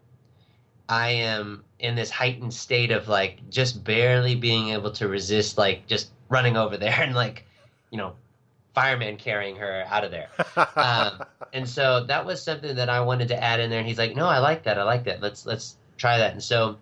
I 0.88 1.10
am 1.10 1.64
in 1.78 1.94
this 1.94 2.10
heightened 2.10 2.54
state 2.54 2.90
of 2.90 3.08
like 3.08 3.48
just 3.50 3.84
barely 3.84 4.34
being 4.34 4.70
able 4.70 4.90
to 4.92 5.08
resist, 5.08 5.58
like 5.58 5.86
just 5.86 6.10
running 6.28 6.56
over 6.56 6.76
there 6.76 6.98
and 7.00 7.14
like, 7.14 7.44
you 7.90 7.98
know, 7.98 8.14
fireman 8.74 9.16
carrying 9.16 9.56
her 9.56 9.84
out 9.88 10.04
of 10.04 10.10
there. 10.10 10.28
um, 10.76 11.22
and 11.52 11.68
so 11.68 12.04
that 12.04 12.24
was 12.24 12.42
something 12.42 12.74
that 12.76 12.88
I 12.88 13.00
wanted 13.00 13.28
to 13.28 13.42
add 13.42 13.60
in 13.60 13.70
there. 13.70 13.78
And 13.78 13.88
he's 13.88 13.98
like, 13.98 14.16
"No, 14.16 14.26
I 14.26 14.38
like 14.38 14.64
that. 14.64 14.78
I 14.78 14.82
like 14.82 15.04
that. 15.04 15.20
Let's 15.20 15.46
let's 15.46 15.76
try 15.96 16.18
that." 16.18 16.32
And 16.32 16.42
so 16.42 16.78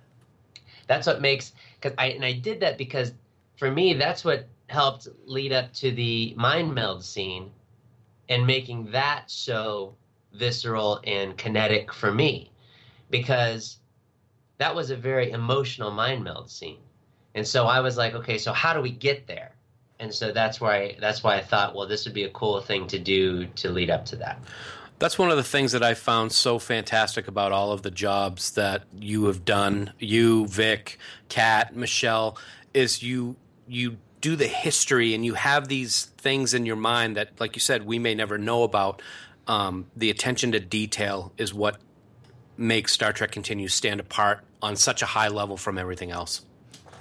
that's 0.86 1.06
what 1.06 1.20
makes 1.20 1.52
because 1.80 1.94
I 1.98 2.06
and 2.06 2.24
I 2.24 2.32
did 2.32 2.60
that 2.60 2.78
because 2.78 3.12
for 3.56 3.70
me 3.70 3.94
that's 3.94 4.24
what 4.24 4.46
helped 4.72 5.08
lead 5.26 5.52
up 5.52 5.72
to 5.74 5.92
the 5.92 6.34
mind 6.36 6.74
meld 6.74 7.04
scene 7.04 7.50
and 8.28 8.46
making 8.46 8.90
that 8.90 9.30
so 9.30 9.94
visceral 10.32 11.00
and 11.04 11.36
kinetic 11.36 11.92
for 11.92 12.12
me. 12.12 12.50
Because 13.10 13.78
that 14.58 14.74
was 14.74 14.90
a 14.90 14.96
very 14.96 15.30
emotional 15.30 15.90
mind 15.90 16.24
meld 16.24 16.50
scene. 16.50 16.78
And 17.34 17.46
so 17.46 17.66
i 17.66 17.80
was 17.80 17.96
like 17.96 18.14
okay 18.14 18.38
so 18.38 18.52
how 18.52 18.72
do 18.74 18.80
we 18.80 18.90
get 18.90 19.26
there? 19.26 19.52
And 20.00 20.12
so 20.12 20.32
that's 20.32 20.60
why 20.60 20.96
that's 21.00 21.22
why 21.22 21.36
i 21.36 21.40
thought 21.40 21.74
well 21.74 21.86
this 21.86 22.04
would 22.04 22.14
be 22.14 22.24
a 22.24 22.30
cool 22.30 22.60
thing 22.60 22.86
to 22.88 22.98
do 22.98 23.46
to 23.46 23.70
lead 23.70 23.90
up 23.90 24.04
to 24.06 24.16
that. 24.16 24.40
That's 24.98 25.18
one 25.18 25.32
of 25.32 25.36
the 25.36 25.42
things 25.42 25.72
that 25.72 25.82
I 25.82 25.94
found 25.94 26.30
so 26.30 26.60
fantastic 26.60 27.26
about 27.26 27.50
all 27.50 27.72
of 27.72 27.82
the 27.82 27.90
jobs 27.90 28.52
that 28.52 28.84
you 28.96 29.24
have 29.24 29.44
done. 29.44 29.92
You, 29.98 30.46
Vic, 30.46 30.96
Kat, 31.28 31.74
Michelle, 31.74 32.38
is 32.72 33.02
you 33.02 33.34
you 33.66 33.96
do 34.22 34.36
the 34.36 34.46
history 34.46 35.12
and 35.12 35.26
you 35.26 35.34
have 35.34 35.68
these 35.68 36.06
things 36.16 36.54
in 36.54 36.64
your 36.64 36.76
mind 36.76 37.16
that, 37.16 37.38
like 37.38 37.54
you 37.54 37.60
said, 37.60 37.84
we 37.84 37.98
may 37.98 38.14
never 38.14 38.38
know 38.38 38.62
about. 38.62 39.02
Um, 39.48 39.86
the 39.96 40.08
attention 40.08 40.52
to 40.52 40.60
detail 40.60 41.32
is 41.36 41.52
what 41.52 41.78
makes 42.56 42.92
Star 42.92 43.12
Trek 43.12 43.32
Continue 43.32 43.68
stand 43.68 43.98
apart 44.00 44.44
on 44.62 44.76
such 44.76 45.02
a 45.02 45.06
high 45.06 45.28
level 45.28 45.56
from 45.56 45.76
everything 45.76 46.12
else. 46.12 46.42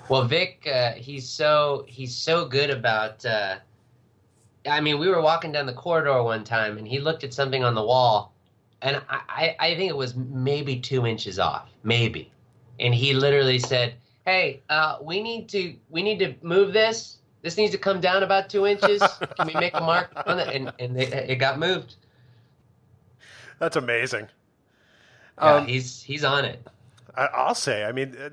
Well, 0.09 0.25
Vic, 0.25 0.67
uh, 0.69 0.93
he's 0.93 1.29
so 1.29 1.85
he's 1.87 2.15
so 2.15 2.45
good 2.45 2.71
about. 2.71 3.23
Uh, 3.23 3.57
I 4.65 4.81
mean, 4.81 4.99
we 4.99 5.07
were 5.07 5.21
walking 5.21 5.51
down 5.51 5.67
the 5.67 5.73
corridor 5.73 6.21
one 6.23 6.43
time, 6.43 6.77
and 6.77 6.87
he 6.87 6.99
looked 6.99 7.23
at 7.23 7.33
something 7.33 7.63
on 7.63 7.75
the 7.75 7.83
wall, 7.83 8.33
and 8.81 9.01
I, 9.09 9.21
I, 9.29 9.55
I 9.59 9.75
think 9.75 9.89
it 9.89 9.95
was 9.95 10.15
maybe 10.15 10.79
two 10.79 11.05
inches 11.05 11.39
off, 11.39 11.69
maybe, 11.83 12.31
and 12.79 12.93
he 12.93 13.13
literally 13.13 13.59
said, 13.59 13.93
"Hey, 14.25 14.61
uh, 14.69 14.97
we 15.01 15.21
need 15.21 15.49
to 15.49 15.75
we 15.89 16.03
need 16.03 16.19
to 16.19 16.35
move 16.41 16.73
this. 16.73 17.17
This 17.41 17.57
needs 17.57 17.71
to 17.71 17.77
come 17.77 17.99
down 17.99 18.23
about 18.23 18.49
two 18.49 18.67
inches. 18.67 19.01
Can 19.37 19.47
we 19.47 19.53
make 19.53 19.73
a 19.73 19.81
mark 19.81 20.11
on 20.25 20.39
it?" 20.39 20.55
And 20.55 20.71
and 20.79 20.99
it, 20.99 21.13
it 21.13 21.35
got 21.37 21.59
moved. 21.59 21.95
That's 23.59 23.75
amazing. 23.75 24.27
Yeah, 25.37 25.55
Um, 25.55 25.67
he's 25.67 26.01
he's 26.01 26.23
on 26.23 26.45
it. 26.45 26.65
I, 27.15 27.25
I'll 27.33 27.55
say. 27.55 27.83
I 27.83 27.91
mean, 27.91 28.15
uh, 28.17 28.29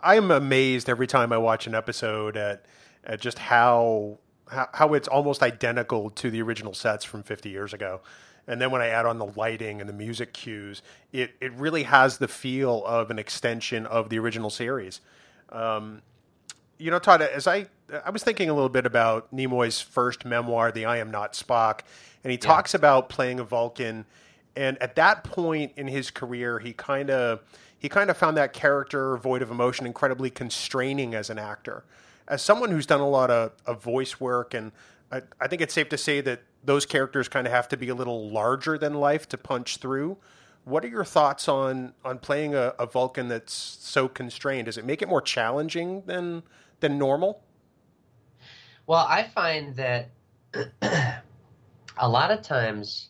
I 0.00 0.16
am 0.16 0.30
amazed 0.30 0.88
every 0.88 1.06
time 1.06 1.32
I 1.32 1.38
watch 1.38 1.66
an 1.66 1.74
episode 1.74 2.36
at, 2.36 2.64
at 3.04 3.20
just 3.20 3.38
how, 3.38 4.18
how 4.50 4.68
how 4.72 4.94
it's 4.94 5.08
almost 5.08 5.42
identical 5.42 6.10
to 6.10 6.30
the 6.30 6.42
original 6.42 6.74
sets 6.74 7.04
from 7.04 7.22
50 7.22 7.50
years 7.50 7.72
ago. 7.72 8.00
And 8.48 8.60
then 8.60 8.70
when 8.70 8.80
I 8.80 8.88
add 8.88 9.06
on 9.06 9.18
the 9.18 9.26
lighting 9.36 9.80
and 9.80 9.88
the 9.88 9.94
music 9.94 10.32
cues, 10.32 10.82
it, 11.12 11.34
it 11.40 11.52
really 11.52 11.82
has 11.84 12.18
the 12.18 12.26
feel 12.26 12.84
of 12.86 13.10
an 13.10 13.18
extension 13.18 13.84
of 13.86 14.08
the 14.08 14.18
original 14.18 14.50
series. 14.50 15.02
Um, 15.50 16.02
you 16.78 16.90
know, 16.90 16.98
Todd, 16.98 17.22
as 17.22 17.46
I 17.46 17.66
I 18.04 18.10
was 18.10 18.22
thinking 18.22 18.50
a 18.50 18.54
little 18.54 18.68
bit 18.68 18.86
about 18.86 19.34
Nimoy's 19.34 19.80
first 19.80 20.24
memoir, 20.24 20.72
The 20.72 20.84
I 20.84 20.98
Am 20.98 21.10
Not 21.10 21.32
Spock, 21.32 21.80
and 22.22 22.30
he 22.30 22.36
talks 22.36 22.74
about 22.74 23.08
playing 23.08 23.40
a 23.40 23.44
Vulcan, 23.44 24.04
and 24.56 24.76
at 24.82 24.94
that 24.96 25.24
point 25.24 25.72
in 25.76 25.88
his 25.88 26.10
career, 26.10 26.58
he 26.58 26.72
kind 26.72 27.10
of 27.10 27.40
he 27.78 27.88
kind 27.88 28.10
of 28.10 28.16
found 28.16 28.36
that 28.36 28.52
character 28.52 29.16
void 29.16 29.40
of 29.42 29.50
emotion 29.50 29.86
incredibly 29.86 30.30
constraining 30.30 31.14
as 31.14 31.30
an 31.30 31.38
actor. 31.38 31.84
As 32.26 32.42
someone 32.42 32.70
who's 32.70 32.86
done 32.86 33.00
a 33.00 33.08
lot 33.08 33.30
of, 33.30 33.52
of 33.66 33.82
voice 33.82 34.20
work, 34.20 34.52
and 34.52 34.72
I, 35.10 35.22
I 35.40 35.48
think 35.48 35.62
it's 35.62 35.72
safe 35.72 35.88
to 35.90 35.98
say 35.98 36.20
that 36.22 36.42
those 36.68 36.84
characters 36.84 37.28
kind 37.28 37.46
of 37.46 37.52
have 37.52 37.66
to 37.66 37.78
be 37.78 37.88
a 37.88 37.94
little 37.94 38.30
larger 38.30 38.76
than 38.76 38.92
life 38.92 39.26
to 39.26 39.38
punch 39.38 39.78
through. 39.78 40.18
What 40.64 40.84
are 40.84 40.88
your 40.88 41.04
thoughts 41.04 41.48
on 41.48 41.94
on 42.04 42.18
playing 42.18 42.54
a, 42.54 42.74
a 42.78 42.84
Vulcan 42.84 43.28
that's 43.28 43.54
so 43.54 44.06
constrained? 44.06 44.66
Does 44.66 44.76
it 44.76 44.84
make 44.84 45.00
it 45.00 45.08
more 45.08 45.22
challenging 45.22 46.02
than 46.04 46.42
than 46.80 46.98
normal? 46.98 47.42
Well, 48.86 49.06
I 49.08 49.22
find 49.22 49.74
that 49.76 50.10
a 51.96 52.08
lot 52.08 52.30
of 52.30 52.42
times 52.42 53.08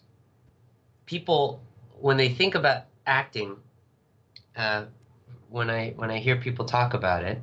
people, 1.04 1.60
when 1.98 2.16
they 2.16 2.28
think 2.28 2.54
about 2.54 2.84
acting, 3.06 3.56
uh, 4.54 4.84
when 5.48 5.68
I 5.68 5.94
when 5.96 6.12
I 6.12 6.18
hear 6.18 6.36
people 6.36 6.64
talk 6.64 6.94
about 6.94 7.24
it, 7.24 7.40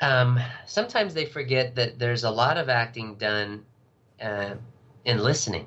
um, 0.00 0.40
sometimes 0.64 1.12
they 1.12 1.26
forget 1.26 1.74
that 1.74 1.98
there's 1.98 2.24
a 2.24 2.30
lot 2.30 2.56
of 2.56 2.70
acting 2.70 3.16
done 3.16 3.66
uh, 4.18 4.54
in 5.04 5.18
listening. 5.18 5.66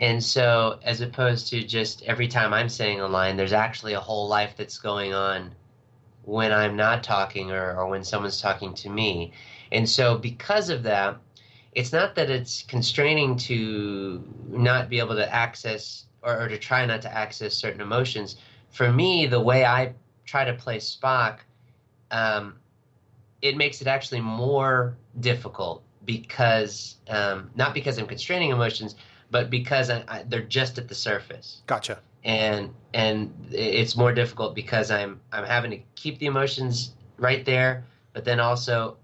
And 0.00 0.22
so, 0.22 0.78
as 0.84 1.00
opposed 1.00 1.48
to 1.48 1.62
just 1.62 2.02
every 2.04 2.28
time 2.28 2.54
I'm 2.54 2.68
saying 2.68 3.00
a 3.00 3.08
line, 3.08 3.36
there's 3.36 3.52
actually 3.52 3.94
a 3.94 4.00
whole 4.00 4.28
life 4.28 4.54
that's 4.56 4.78
going 4.78 5.12
on 5.12 5.52
when 6.22 6.52
I'm 6.52 6.76
not 6.76 7.02
talking 7.02 7.50
or, 7.50 7.76
or 7.76 7.88
when 7.88 8.04
someone's 8.04 8.40
talking 8.40 8.74
to 8.74 8.90
me. 8.90 9.32
And 9.72 9.88
so, 9.88 10.16
because 10.16 10.70
of 10.70 10.84
that, 10.84 11.16
it's 11.72 11.92
not 11.92 12.14
that 12.14 12.30
it's 12.30 12.62
constraining 12.62 13.36
to 13.36 14.22
not 14.48 14.88
be 14.88 15.00
able 15.00 15.16
to 15.16 15.34
access 15.34 16.06
or, 16.22 16.42
or 16.42 16.48
to 16.48 16.58
try 16.58 16.86
not 16.86 17.02
to 17.02 17.12
access 17.12 17.54
certain 17.54 17.80
emotions. 17.80 18.36
For 18.70 18.92
me, 18.92 19.26
the 19.26 19.40
way 19.40 19.64
I 19.64 19.94
try 20.24 20.44
to 20.44 20.54
play 20.54 20.78
Spock, 20.78 21.38
um, 22.10 22.54
it 23.42 23.56
makes 23.56 23.80
it 23.80 23.86
actually 23.86 24.20
more 24.20 24.96
difficult 25.20 25.82
because 26.08 26.96
um, 27.10 27.50
not 27.54 27.74
because 27.74 27.98
I'm 27.98 28.06
constraining 28.06 28.50
emotions, 28.50 28.96
but 29.30 29.50
because 29.50 29.90
I, 29.90 30.02
I, 30.08 30.24
they're 30.26 30.40
just 30.40 30.78
at 30.78 30.88
the 30.88 30.94
surface 30.94 31.60
Gotcha. 31.66 31.98
and 32.24 32.74
and 32.94 33.32
it's 33.52 33.94
more 33.94 34.12
difficult 34.12 34.54
because 34.54 34.90
I'm 34.90 35.20
I'm 35.32 35.44
having 35.44 35.70
to 35.70 35.80
keep 35.96 36.18
the 36.18 36.24
emotions 36.24 36.92
right 37.18 37.44
there, 37.44 37.84
but 38.14 38.24
then 38.24 38.40
also 38.40 38.96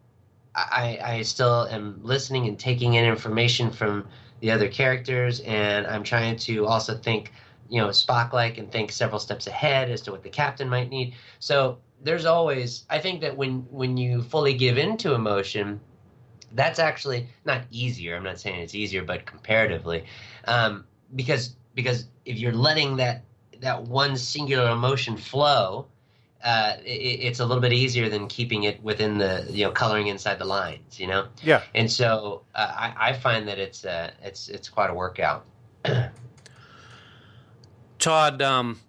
I 0.57 0.99
I 1.05 1.23
still 1.23 1.69
am 1.71 2.01
listening 2.03 2.49
and 2.49 2.59
taking 2.59 2.95
in 2.95 3.05
information 3.05 3.71
from 3.71 4.09
the 4.41 4.51
other 4.51 4.69
characters, 4.69 5.41
and 5.41 5.87
I'm 5.87 6.05
trying 6.05 6.37
to 6.37 6.67
also 6.67 6.97
think 6.97 7.33
you 7.69 7.83
know 7.83 7.89
Spock 7.89 8.33
like 8.33 8.57
and 8.57 8.73
think 8.73 8.93
several 8.93 9.21
steps 9.21 9.47
ahead 9.47 9.91
as 9.91 10.01
to 10.03 10.11
what 10.11 10.23
the 10.23 10.31
captain 10.31 10.71
might 10.71 10.89
need. 10.89 11.15
So 11.39 11.77
there's 12.03 12.25
always 12.25 12.87
I 12.89 12.99
think 12.99 13.21
that 13.21 13.37
when 13.37 13.67
when 13.71 13.99
you 13.99 14.23
fully 14.23 14.55
give 14.55 14.79
into 14.79 15.13
emotion 15.13 15.81
that's 16.55 16.79
actually 16.79 17.29
not 17.45 17.63
easier. 17.71 18.17
I'm 18.17 18.23
not 18.23 18.41
saying 18.41 18.61
it's 18.61 18.75
easier, 18.75 19.03
but 19.03 19.27
comparatively, 19.27 20.05
um, 20.45 20.85
because 21.15 21.57
because 21.75 22.07
if 22.25 22.39
you're 22.39 22.53
letting 22.53 22.97
that 22.97 23.25
that 23.61 23.83
one 23.83 24.17
singular 24.17 24.71
emotion 24.71 25.17
flow, 25.17 25.87
uh, 26.43 26.75
it, 26.85 26.91
it's 26.91 27.41
a 27.41 27.45
little 27.45 27.61
bit 27.61 27.73
easier 27.73 28.09
than 28.09 28.29
keeping 28.29 28.65
it 28.65 28.83
within 28.83 29.19
the 29.19 29.47
you 29.51 29.65
know 29.65 29.73
coloring 29.73 30.07
inside 30.07 30.39
the 30.39 30.45
lines. 30.45 30.99
You 30.99 31.09
know. 31.09 31.29
Yeah. 31.43 31.63
And 31.75 31.91
so 31.91 32.43
uh, 32.55 32.73
I, 32.75 33.11
I 33.11 33.13
find 33.15 33.49
that 33.49 33.59
it's 33.59 33.85
uh, 33.85 34.11
it's 34.23 34.49
it's 34.49 34.69
quite 34.69 34.91
a 34.91 34.95
workout. 34.95 35.45
Todd, 37.99 38.43
um, 38.43 38.81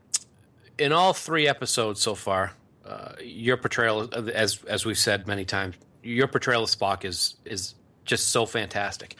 in 0.77 0.91
all 0.91 1.13
three 1.13 1.47
episodes 1.47 2.01
so 2.01 2.15
far, 2.15 2.51
uh, 2.85 3.13
your 3.21 3.57
portrayal, 3.57 4.09
as 4.33 4.63
as 4.65 4.85
we've 4.85 4.97
said 4.97 5.25
many 5.25 5.45
times, 5.45 5.75
your 6.05 6.27
portrayal 6.27 6.63
of 6.63 6.69
Spock 6.69 7.03
is 7.03 7.35
is 7.45 7.75
just 8.05 8.29
so 8.29 8.45
fantastic. 8.45 9.15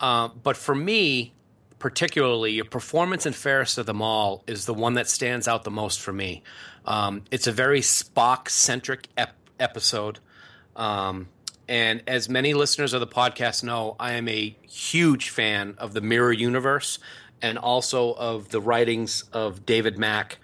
Uh, 0.00 0.28
but 0.28 0.56
for 0.56 0.74
me, 0.74 1.34
particularly, 1.78 2.52
your 2.52 2.64
performance 2.64 3.26
in 3.26 3.32
Fairest 3.32 3.78
of 3.78 3.86
Them 3.86 4.02
All 4.02 4.42
is 4.46 4.64
the 4.64 4.74
one 4.74 4.94
that 4.94 5.08
stands 5.08 5.46
out 5.46 5.64
the 5.64 5.70
most 5.70 6.00
for 6.00 6.12
me. 6.12 6.42
Um, 6.84 7.24
it's 7.30 7.46
a 7.46 7.52
very 7.52 7.80
Spock 7.80 8.48
centric 8.48 9.08
ep- 9.16 9.36
episode. 9.60 10.18
Um, 10.74 11.28
and 11.68 12.02
as 12.06 12.28
many 12.28 12.54
listeners 12.54 12.92
of 12.92 13.00
the 13.00 13.06
podcast 13.06 13.64
know, 13.64 13.96
I 13.98 14.12
am 14.12 14.28
a 14.28 14.56
huge 14.62 15.30
fan 15.30 15.74
of 15.78 15.94
the 15.94 16.00
Mirror 16.00 16.34
Universe 16.34 16.98
and 17.42 17.58
also 17.58 18.12
of 18.12 18.50
the 18.50 18.60
writings 18.60 19.24
of 19.32 19.66
David 19.66 19.98
Mack, 19.98 20.38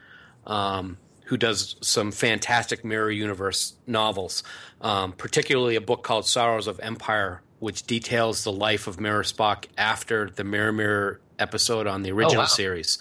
um, 0.46 0.98
who 1.32 1.38
does 1.38 1.76
some 1.80 2.12
fantastic 2.12 2.84
Mirror 2.84 3.12
Universe 3.12 3.72
novels, 3.86 4.42
um, 4.82 5.12
particularly 5.12 5.76
a 5.76 5.80
book 5.80 6.02
called 6.02 6.26
Sorrows 6.26 6.66
of 6.66 6.78
Empire, 6.80 7.40
which 7.58 7.84
details 7.84 8.44
the 8.44 8.52
life 8.52 8.86
of 8.86 9.00
Mirror 9.00 9.22
Spock 9.22 9.64
after 9.78 10.28
the 10.28 10.44
Mirror 10.44 10.72
Mirror 10.72 11.20
episode 11.38 11.86
on 11.86 12.02
the 12.02 12.12
original 12.12 12.42
wow. 12.42 12.48
series. 12.48 12.98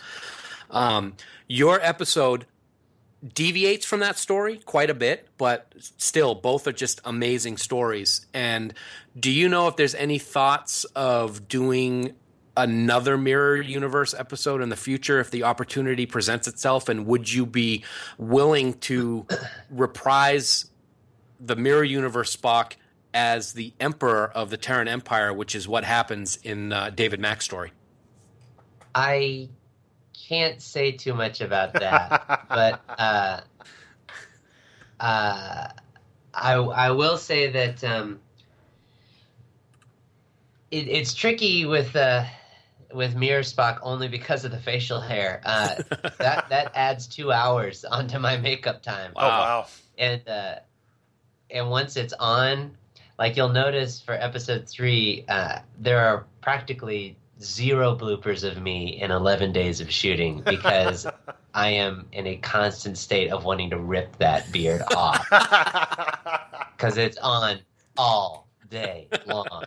Um, 0.70 1.18
your 1.50 1.82
episode 1.82 2.46
deviates 3.34 3.86
from 3.86 4.00
that 4.00 4.18
story 4.18 4.60
quite 4.60 4.90
a 4.90 4.94
bit, 4.94 5.28
but 5.38 5.74
still, 5.98 6.34
both 6.34 6.68
are 6.68 6.72
just 6.72 7.02
amazing 7.04 7.58
stories. 7.58 8.28
And 8.34 8.74
do 9.20 9.30
you 9.30 9.50
know 9.50 9.68
if 9.68 9.76
there's 9.76 9.94
any 9.94 10.20
thoughts 10.20 10.86
of 10.96 11.50
doing 11.50 12.16
another 12.62 13.18
Mirror 13.18 13.62
Universe 13.62 14.14
episode 14.14 14.62
in 14.62 14.70
the 14.70 14.76
future 14.76 15.20
if 15.20 15.32
the 15.32 15.44
opportunity 15.44 16.06
presents 16.06 16.48
itself? 16.48 16.90
And 16.90 17.06
would 17.08 17.32
you 17.32 17.46
be 17.46 17.84
willing 18.18 18.74
to 18.82 19.26
reprise 19.70 20.70
the 21.40 21.56
Mirror 21.56 21.86
Universe 21.86 22.36
Spock 22.36 22.74
as 23.14 23.54
the 23.54 23.74
Emperor 23.80 24.32
of 24.32 24.50
the 24.50 24.58
Terran 24.58 24.88
Empire, 24.88 25.34
which 25.34 25.56
is 25.56 25.68
what 25.68 25.84
happens 25.84 26.38
in 26.44 26.72
uh, 26.72 26.92
David 26.92 27.20
Mack's 27.20 27.46
story? 27.46 27.72
I 28.94 29.50
can't 30.28 30.62
say 30.62 30.92
too 30.92 31.14
much 31.14 31.42
about 31.42 31.74
that, 31.74 32.46
but 32.50 32.82
uh, 32.88 33.42
uh, 35.00 35.68
I 36.34 36.54
I 36.54 36.92
will 36.92 37.18
say 37.18 37.52
that 37.52 37.84
um, 37.84 38.20
it, 40.70 40.88
it's 40.88 41.14
tricky 41.14 41.66
with 41.66 41.96
uh, 41.96 42.24
with 42.94 43.16
Mirror 43.16 43.42
Spock 43.42 43.80
only 43.82 44.08
because 44.08 44.46
of 44.46 44.52
the 44.52 44.60
facial 44.60 45.00
hair. 45.00 45.42
Uh, 45.46 45.76
that 46.18 46.48
that 46.50 46.72
adds 46.76 47.08
two 47.08 47.32
hours 47.32 47.86
onto 47.86 48.20
my 48.20 48.38
makeup 48.38 48.82
time. 48.82 49.12
Oh 49.16 49.28
wow. 49.28 49.68
and 49.98 50.28
uh, 50.28 50.56
and 51.50 51.70
once 51.70 51.98
it's 51.98 52.14
on, 52.14 52.78
like 53.20 53.36
you'll 53.36 53.50
notice 53.50 54.02
for 54.02 54.14
episode 54.14 54.68
three, 54.68 55.26
uh, 55.28 55.60
there 55.80 56.00
are 56.00 56.26
practically 56.42 57.18
zero 57.42 57.96
bloopers 57.96 58.44
of 58.44 58.62
me 58.62 59.02
in 59.02 59.12
11 59.12 59.52
days 59.52 59.82
of 59.82 59.92
shooting 59.92 60.42
because 60.46 61.08
I 61.54 61.70
am 61.70 62.08
in 62.12 62.28
a 62.28 62.38
constant 62.38 62.98
state 62.98 63.32
of 63.32 63.44
wanting 63.46 63.70
to 63.72 63.78
rip 63.78 64.16
that 64.18 64.52
beard 64.52 64.84
off 64.96 65.26
because 66.78 66.98
it's 66.98 67.18
on 67.18 67.60
all 67.98 68.48
day 68.70 69.08
long. 69.26 69.64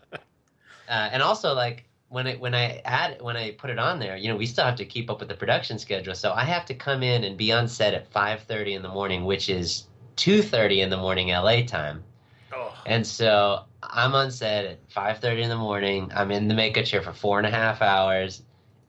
Uh, 0.89 1.09
and 1.13 1.23
also, 1.23 1.55
like 1.55 1.85
when 2.15 2.29
I 2.29 2.35
when 2.37 2.55
I 2.55 2.81
add 2.85 3.21
when 3.21 3.37
I 3.37 3.51
put 3.51 3.71
it 3.71 3.79
on 3.79 3.99
there, 3.99 4.17
you 4.17 4.29
know, 4.29 4.37
we 4.37 4.47
still 4.47 4.65
have 4.65 4.77
to 4.77 4.85
keep 4.85 5.11
up 5.11 5.19
with 5.19 5.29
the 5.29 5.35
production 5.35 5.81
schedule, 5.81 6.15
so 6.15 6.33
I 6.33 6.45
have 6.45 6.65
to 6.67 6.75
come 6.75 7.03
in 7.03 7.25
and 7.25 7.37
be 7.37 7.51
on 7.51 7.67
set 7.67 7.93
at 7.93 8.11
5:30 8.13 8.77
in 8.77 8.83
the 8.83 8.89
morning, 8.89 9.25
which 9.25 9.49
is 9.49 9.89
2:30 10.17 10.83
in 10.83 10.91
the 10.91 10.97
morning 10.97 11.29
LA 11.29 11.63
time. 11.63 12.05
Oh. 12.53 12.73
And 12.87 13.05
so 13.05 13.65
I'm 13.83 14.15
on 14.15 14.31
set 14.31 14.65
at 14.65 14.89
5:30 14.91 15.43
in 15.43 15.49
the 15.49 15.57
morning. 15.57 16.13
I'm 16.15 16.31
in 16.31 16.47
the 16.47 16.55
makeup 16.55 16.85
chair 16.85 17.03
for 17.03 17.13
four 17.13 17.39
and 17.39 17.47
a 17.49 17.51
half 17.51 17.83
hours. 17.83 18.43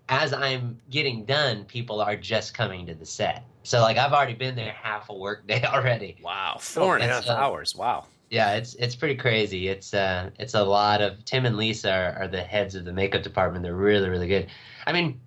As 0.07 0.31
I'm 0.31 0.79
getting 0.91 1.25
done, 1.25 1.65
people 1.65 2.01
are 2.01 2.15
just 2.15 2.53
coming 2.53 2.85
to 2.85 2.93
the 2.93 3.07
set. 3.07 3.43
So 3.63 3.81
like 3.81 3.97
I've 3.97 4.13
already 4.13 4.35
been 4.35 4.55
there 4.55 4.73
half 4.73 5.09
a 5.09 5.15
work 5.15 5.47
day 5.47 5.63
already. 5.73 6.17
Wow, 6.21 6.57
four 6.59 6.95
and 6.95 7.03
a 7.03 7.07
half 7.07 7.27
uh, 7.27 7.33
hours. 7.33 7.75
Wow. 7.75 8.05
Yeah, 8.29 8.53
it's 8.53 8.75
it's 8.75 8.95
pretty 8.95 9.15
crazy. 9.15 9.67
It's 9.67 9.93
uh 9.93 10.29
it's 10.39 10.53
a 10.53 10.63
lot 10.63 11.01
of 11.01 11.23
Tim 11.25 11.45
and 11.45 11.57
Lisa 11.57 11.91
are, 11.91 12.23
are 12.23 12.27
the 12.27 12.41
heads 12.41 12.75
of 12.75 12.85
the 12.85 12.93
makeup 12.93 13.23
department. 13.23 13.63
They're 13.63 13.75
really 13.75 14.09
really 14.09 14.27
good. 14.27 14.47
I 14.87 14.93
mean, 14.93 15.19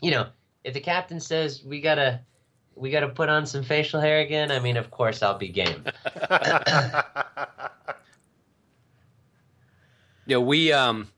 you 0.00 0.10
know, 0.10 0.28
if 0.64 0.74
the 0.74 0.80
captain 0.80 1.20
says 1.20 1.62
we 1.64 1.80
gotta 1.80 2.20
we 2.74 2.90
gotta 2.90 3.08
put 3.08 3.28
on 3.28 3.46
some 3.46 3.62
facial 3.62 4.00
hair 4.00 4.20
again, 4.20 4.50
I 4.50 4.60
mean, 4.60 4.76
of 4.76 4.90
course 4.90 5.22
I'll 5.22 5.38
be 5.38 5.48
game. 5.48 5.84
Yeah, 10.26 10.38
we 10.38 10.72
um, 10.72 11.08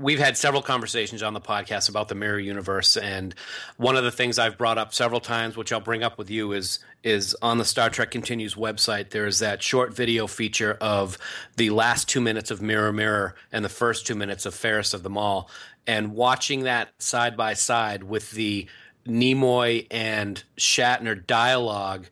we've 0.00 0.18
had 0.18 0.36
several 0.36 0.62
conversations 0.62 1.22
on 1.22 1.34
the 1.34 1.40
podcast 1.40 1.88
about 1.88 2.08
the 2.08 2.14
mirror 2.14 2.38
universe, 2.38 2.96
and 2.96 3.34
one 3.76 3.96
of 3.96 4.04
the 4.04 4.10
things 4.10 4.38
I've 4.38 4.56
brought 4.58 4.78
up 4.78 4.94
several 4.94 5.20
times, 5.20 5.56
which 5.56 5.72
I'll 5.72 5.80
bring 5.80 6.02
up 6.02 6.18
with 6.18 6.30
you, 6.30 6.52
is 6.52 6.78
is 7.02 7.34
on 7.40 7.58
the 7.58 7.64
Star 7.64 7.88
Trek 7.88 8.10
Continues 8.10 8.54
website. 8.54 9.10
There 9.10 9.26
is 9.26 9.38
that 9.38 9.62
short 9.62 9.94
video 9.94 10.26
feature 10.26 10.76
of 10.80 11.16
the 11.56 11.70
last 11.70 12.08
two 12.08 12.20
minutes 12.20 12.50
of 12.50 12.60
Mirror 12.60 12.92
Mirror 12.92 13.34
and 13.52 13.64
the 13.64 13.70
first 13.70 14.06
two 14.06 14.14
minutes 14.14 14.44
of 14.46 14.54
Fairest 14.54 14.94
of 14.94 15.02
Them 15.02 15.16
All, 15.16 15.50
and 15.86 16.14
watching 16.14 16.64
that 16.64 16.90
side 16.98 17.36
by 17.36 17.54
side 17.54 18.02
with 18.02 18.30
the 18.32 18.66
Nimoy 19.06 19.86
and 19.90 20.42
Shatner 20.58 21.26
dialogue, 21.26 22.06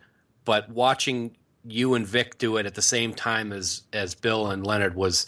but 0.45 0.71
watching 0.71 1.37
you 1.65 1.95
and 1.95 2.07
Vic 2.07 2.39
do 2.39 2.57
it 2.57 2.67
at 2.67 2.75
the 2.75 2.83
same 2.83 3.13
time 3.13 3.53
as 3.53 3.83
as 3.93 4.15
Bill 4.15 4.51
and 4.51 4.67
Leonard 4.67 4.95
was 4.95 5.27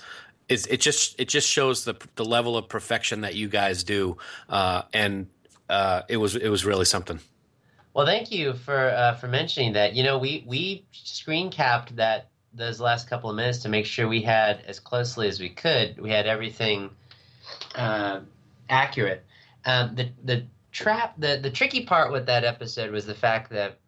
is 0.50 0.66
it 0.66 0.80
just 0.80 1.18
it 1.18 1.28
just 1.28 1.48
shows 1.48 1.84
the 1.84 1.94
the 2.16 2.24
level 2.24 2.58
of 2.58 2.68
perfection 2.68 3.22
that 3.22 3.34
you 3.34 3.48
guys 3.48 3.82
do 3.84 4.18
uh, 4.50 4.82
and 4.92 5.28
uh, 5.70 6.02
it 6.08 6.18
was 6.18 6.36
it 6.36 6.48
was 6.48 6.66
really 6.66 6.84
something. 6.84 7.20
Well, 7.94 8.04
thank 8.04 8.30
you 8.30 8.52
for 8.52 8.90
uh, 8.90 9.14
for 9.14 9.28
mentioning 9.28 9.72
that. 9.74 9.94
You 9.94 10.02
know, 10.02 10.18
we 10.18 10.44
we 10.46 10.84
screen 10.92 11.50
capped 11.50 11.96
that 11.96 12.28
those 12.52 12.80
last 12.80 13.08
couple 13.08 13.30
of 13.30 13.36
minutes 13.36 13.58
to 13.58 13.68
make 13.68 13.86
sure 13.86 14.08
we 14.08 14.20
had 14.20 14.62
as 14.66 14.80
closely 14.80 15.28
as 15.28 15.38
we 15.38 15.48
could. 15.48 15.98
We 16.00 16.10
had 16.10 16.26
everything 16.26 16.90
uh, 17.76 18.20
accurate. 18.68 19.24
Um, 19.64 19.94
the 19.94 20.10
the 20.24 20.44
trap 20.72 21.14
the 21.18 21.38
the 21.40 21.50
tricky 21.50 21.84
part 21.84 22.10
with 22.10 22.26
that 22.26 22.44
episode 22.44 22.90
was 22.90 23.06
the 23.06 23.14
fact 23.14 23.50
that, 23.50 23.78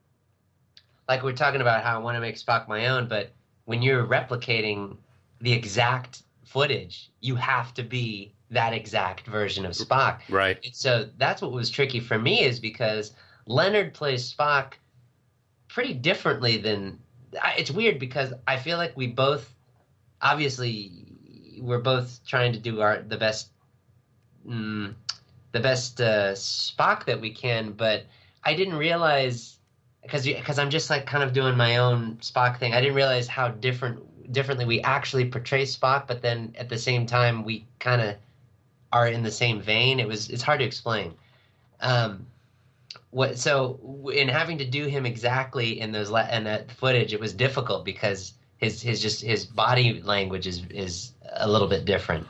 like 1.08 1.24
we're 1.24 1.32
talking 1.32 1.60
about 1.60 1.82
how 1.82 1.96
I 1.96 1.98
want 1.98 2.14
to 2.14 2.20
make 2.20 2.36
Spock 2.36 2.68
my 2.68 2.86
own, 2.86 3.08
but 3.08 3.32
when 3.64 3.82
you're 3.82 4.06
replicating 4.06 4.96
the 5.40 5.52
exact 5.52 6.22
footage, 6.52 7.10
you 7.20 7.34
have 7.36 7.72
to 7.74 7.82
be 7.82 8.34
that 8.50 8.74
exact 8.74 9.26
version 9.26 9.64
of 9.64 9.72
Spock. 9.72 10.20
Right. 10.28 10.58
And 10.62 10.74
so 10.74 11.08
that's 11.16 11.40
what 11.40 11.52
was 11.52 11.70
tricky 11.70 12.00
for 12.00 12.18
me 12.18 12.44
is 12.44 12.60
because 12.60 13.12
Leonard 13.46 13.94
plays 13.94 14.32
Spock 14.32 14.74
pretty 15.68 15.94
differently 15.94 16.58
than. 16.58 16.98
It's 17.56 17.70
weird 17.70 17.98
because 17.98 18.34
I 18.46 18.58
feel 18.58 18.76
like 18.76 18.94
we 18.94 19.06
both, 19.06 19.54
obviously, 20.20 20.92
we're 21.58 21.80
both 21.80 22.20
trying 22.26 22.52
to 22.52 22.58
do 22.58 22.82
our 22.82 23.00
the 23.00 23.16
best, 23.16 23.48
mm, 24.46 24.94
the 25.52 25.60
best 25.60 26.00
uh, 26.00 26.32
Spock 26.32 27.06
that 27.06 27.20
we 27.20 27.32
can. 27.32 27.72
But 27.72 28.04
I 28.44 28.54
didn't 28.54 28.76
realize 28.76 29.56
because 30.02 30.26
because 30.26 30.58
I'm 30.58 30.68
just 30.68 30.90
like 30.90 31.06
kind 31.06 31.24
of 31.24 31.32
doing 31.32 31.56
my 31.56 31.78
own 31.78 32.16
Spock 32.16 32.58
thing. 32.58 32.74
I 32.74 32.82
didn't 32.82 32.96
realize 32.96 33.26
how 33.26 33.48
different 33.48 34.04
differently 34.30 34.64
we 34.64 34.80
actually 34.82 35.26
portray 35.26 35.64
Spock. 35.64 36.06
But 36.06 36.22
then 36.22 36.54
at 36.58 36.68
the 36.68 36.78
same 36.78 37.06
time, 37.06 37.44
we 37.44 37.66
kind 37.78 38.00
of 38.00 38.16
are 38.92 39.08
in 39.08 39.22
the 39.22 39.30
same 39.30 39.60
vein. 39.60 40.00
It 40.00 40.06
was 40.08 40.30
it's 40.30 40.42
hard 40.42 40.60
to 40.60 40.66
explain. 40.66 41.14
Um, 41.80 42.26
what 43.10 43.38
so 43.38 44.10
in 44.14 44.28
having 44.28 44.58
to 44.58 44.64
do 44.64 44.86
him 44.86 45.04
exactly 45.06 45.80
in 45.80 45.92
those 45.92 46.10
la- 46.10 46.28
in 46.28 46.44
that 46.44 46.70
footage, 46.70 47.12
it 47.12 47.20
was 47.20 47.32
difficult 47.32 47.84
because 47.84 48.34
his 48.58 48.80
his 48.80 49.00
just 49.02 49.22
his 49.22 49.44
body 49.44 50.00
language 50.02 50.46
is 50.46 50.62
is 50.70 51.12
a 51.34 51.48
little 51.48 51.68
bit 51.68 51.84
different. 51.84 52.26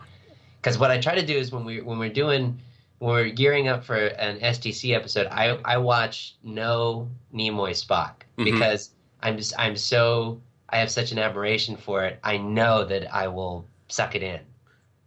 Because 0.60 0.78
what 0.78 0.90
I 0.90 0.98
try 1.00 1.14
to 1.14 1.26
do 1.26 1.36
is 1.36 1.52
when 1.52 1.64
we 1.64 1.80
when 1.80 1.98
we're 1.98 2.12
doing 2.12 2.58
when 2.98 3.10
we're 3.10 3.28
gearing 3.30 3.68
up 3.68 3.84
for 3.84 3.96
an 3.96 4.38
STC 4.40 4.94
episode, 4.94 5.26
I 5.30 5.58
I 5.64 5.76
watch 5.78 6.36
no 6.42 7.08
Nimoy 7.34 7.72
Spock 7.72 8.22
Mhm. 8.38 8.44
because 8.44 8.90
I'm 9.22 9.36
just 9.36 9.52
I'm 9.58 9.76
so 9.76 10.40
I 10.72 10.78
have 10.78 10.90
such 10.90 11.12
an 11.12 11.18
admiration 11.18 11.76
for 11.76 12.04
it. 12.04 12.18
I 12.24 12.38
know 12.38 12.84
that 12.84 13.14
I 13.14 13.28
will 13.28 13.66
suck 13.88 14.14
it 14.14 14.22
in 14.22 14.40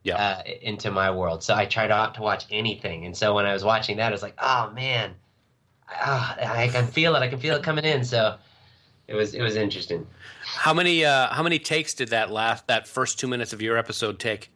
Yeah. 0.03 0.15
uh, 0.17 0.43
into 0.61 0.91
my 0.91 1.09
world. 1.09 1.43
So 1.43 1.55
I 1.55 1.65
try 1.65 1.87
not 1.87 2.13
to 2.15 2.21
watch 2.21 2.45
anything. 2.51 3.05
And 3.05 3.17
so 3.17 3.33
when 3.33 3.45
I 3.45 3.53
was 3.53 3.63
watching 3.63 3.97
that, 3.97 4.09
I 4.09 4.11
was 4.11 4.21
like, 4.21 4.35
oh 4.39 4.71
man, 4.71 5.15
ah, 5.89 6.37
I 6.39 6.67
can 6.67 6.85
feel 6.87 7.15
it. 7.15 7.19
I 7.19 7.27
can 7.27 7.39
feel 7.39 7.55
it 7.55 7.63
coming 7.63 7.85
in. 7.85 8.03
So 8.05 8.37
it 9.07 9.15
was 9.15 9.33
it 9.33 9.41
was 9.41 9.55
interesting. 9.55 10.05
How 10.43 10.73
many 10.73 11.03
uh, 11.03 11.33
how 11.33 11.41
many 11.43 11.59
takes 11.59 11.93
did 11.93 12.09
that 12.09 12.29
last 12.31 12.67
that 12.67 12.87
first 12.87 13.19
two 13.19 13.27
minutes 13.27 13.51
of 13.53 13.61
your 13.61 13.77
episode 13.77 14.19
take? 14.19 14.51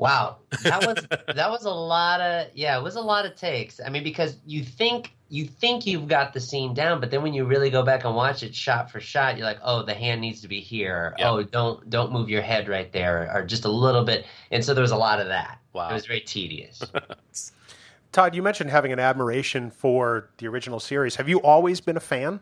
Wow, 0.00 0.38
that 0.62 0.86
was 0.86 1.06
that 1.36 1.50
was 1.50 1.66
a 1.66 1.70
lot 1.70 2.22
of 2.22 2.46
yeah, 2.54 2.78
it 2.78 2.82
was 2.82 2.96
a 2.96 3.02
lot 3.02 3.26
of 3.26 3.36
takes. 3.36 3.80
I 3.84 3.90
mean, 3.90 4.02
because 4.02 4.38
you 4.46 4.64
think 4.64 5.12
you 5.28 5.44
think 5.44 5.86
you've 5.86 6.08
got 6.08 6.32
the 6.32 6.40
scene 6.40 6.72
down, 6.72 7.00
but 7.00 7.10
then 7.10 7.22
when 7.22 7.34
you 7.34 7.44
really 7.44 7.68
go 7.68 7.82
back 7.82 8.06
and 8.06 8.16
watch 8.16 8.42
it 8.42 8.54
shot 8.54 8.90
for 8.90 8.98
shot, 8.98 9.36
you're 9.36 9.44
like, 9.44 9.58
oh, 9.62 9.82
the 9.82 9.92
hand 9.92 10.22
needs 10.22 10.40
to 10.40 10.48
be 10.48 10.58
here. 10.58 11.14
Yep. 11.18 11.26
Oh, 11.28 11.42
don't 11.42 11.90
don't 11.90 12.12
move 12.12 12.30
your 12.30 12.40
head 12.40 12.66
right 12.66 12.90
there, 12.90 13.30
or 13.34 13.44
just 13.44 13.66
a 13.66 13.70
little 13.70 14.02
bit. 14.02 14.24
And 14.50 14.64
so 14.64 14.72
there 14.72 14.80
was 14.80 14.90
a 14.90 14.96
lot 14.96 15.20
of 15.20 15.26
that. 15.26 15.58
Wow. 15.74 15.90
it 15.90 15.92
was 15.92 16.06
very 16.06 16.22
tedious. 16.22 16.82
Todd, 18.12 18.34
you 18.34 18.42
mentioned 18.42 18.70
having 18.70 18.92
an 18.92 18.98
admiration 18.98 19.70
for 19.70 20.30
the 20.38 20.48
original 20.48 20.80
series. 20.80 21.16
Have 21.16 21.28
you 21.28 21.42
always 21.42 21.82
been 21.82 21.98
a 21.98 22.00
fan? 22.00 22.40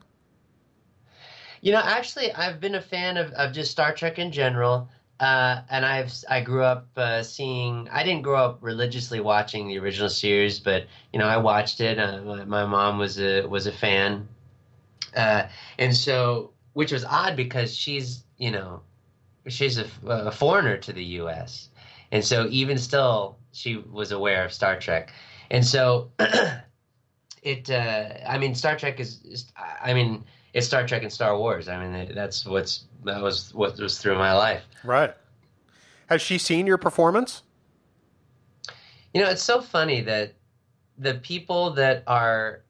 You 1.60 1.72
know, 1.72 1.82
actually, 1.82 2.32
I've 2.32 2.60
been 2.60 2.76
a 2.76 2.80
fan 2.80 3.16
of, 3.16 3.32
of 3.32 3.52
just 3.52 3.72
Star 3.72 3.92
Trek 3.92 4.20
in 4.20 4.30
general. 4.30 4.88
Uh, 5.20 5.62
and 5.68 5.84
I've 5.84 6.12
I 6.28 6.40
grew 6.40 6.62
up 6.62 6.86
uh, 6.96 7.22
seeing. 7.22 7.88
I 7.90 8.04
didn't 8.04 8.22
grow 8.22 8.36
up 8.36 8.58
religiously 8.60 9.18
watching 9.20 9.66
the 9.66 9.78
original 9.78 10.08
series, 10.08 10.60
but 10.60 10.86
you 11.12 11.18
know 11.18 11.26
I 11.26 11.38
watched 11.38 11.80
it. 11.80 11.98
Uh, 11.98 12.20
my, 12.22 12.44
my 12.44 12.66
mom 12.66 12.98
was 12.98 13.18
a 13.18 13.44
was 13.46 13.66
a 13.66 13.72
fan, 13.72 14.28
uh, 15.16 15.48
and 15.78 15.96
so 15.96 16.52
which 16.74 16.92
was 16.92 17.04
odd 17.04 17.34
because 17.34 17.74
she's 17.74 18.22
you 18.36 18.52
know 18.52 18.80
she's 19.48 19.78
a, 19.78 19.86
a 20.06 20.30
foreigner 20.30 20.76
to 20.76 20.92
the 20.92 21.04
U.S. 21.04 21.68
and 22.12 22.24
so 22.24 22.46
even 22.50 22.78
still 22.78 23.38
she 23.52 23.76
was 23.76 24.12
aware 24.12 24.44
of 24.44 24.52
Star 24.52 24.78
Trek, 24.78 25.12
and 25.50 25.66
so 25.66 26.12
it. 27.42 27.68
Uh, 27.68 28.10
I 28.24 28.38
mean, 28.38 28.54
Star 28.54 28.76
Trek 28.76 29.00
is, 29.00 29.20
is. 29.24 29.52
I 29.82 29.94
mean, 29.94 30.24
it's 30.58 30.66
Star 30.66 30.86
Trek 30.86 31.02
and 31.02 31.12
Star 31.12 31.38
Wars. 31.38 31.68
I 31.68 31.82
mean, 31.86 32.14
that's 32.14 32.44
what's 32.44 32.84
that 33.04 33.22
was 33.22 33.54
what 33.54 33.78
was 33.78 33.98
through 33.98 34.16
my 34.16 34.34
life. 34.34 34.62
Right. 34.84 35.14
Has 36.08 36.20
she 36.20 36.36
seen 36.38 36.66
your 36.66 36.78
performance? 36.78 37.42
You 39.14 39.22
know, 39.22 39.30
it's 39.30 39.42
so 39.42 39.60
funny 39.60 40.00
that 40.02 40.34
the 40.98 41.14
people 41.14 41.70
that 41.74 42.02
are 42.06 42.62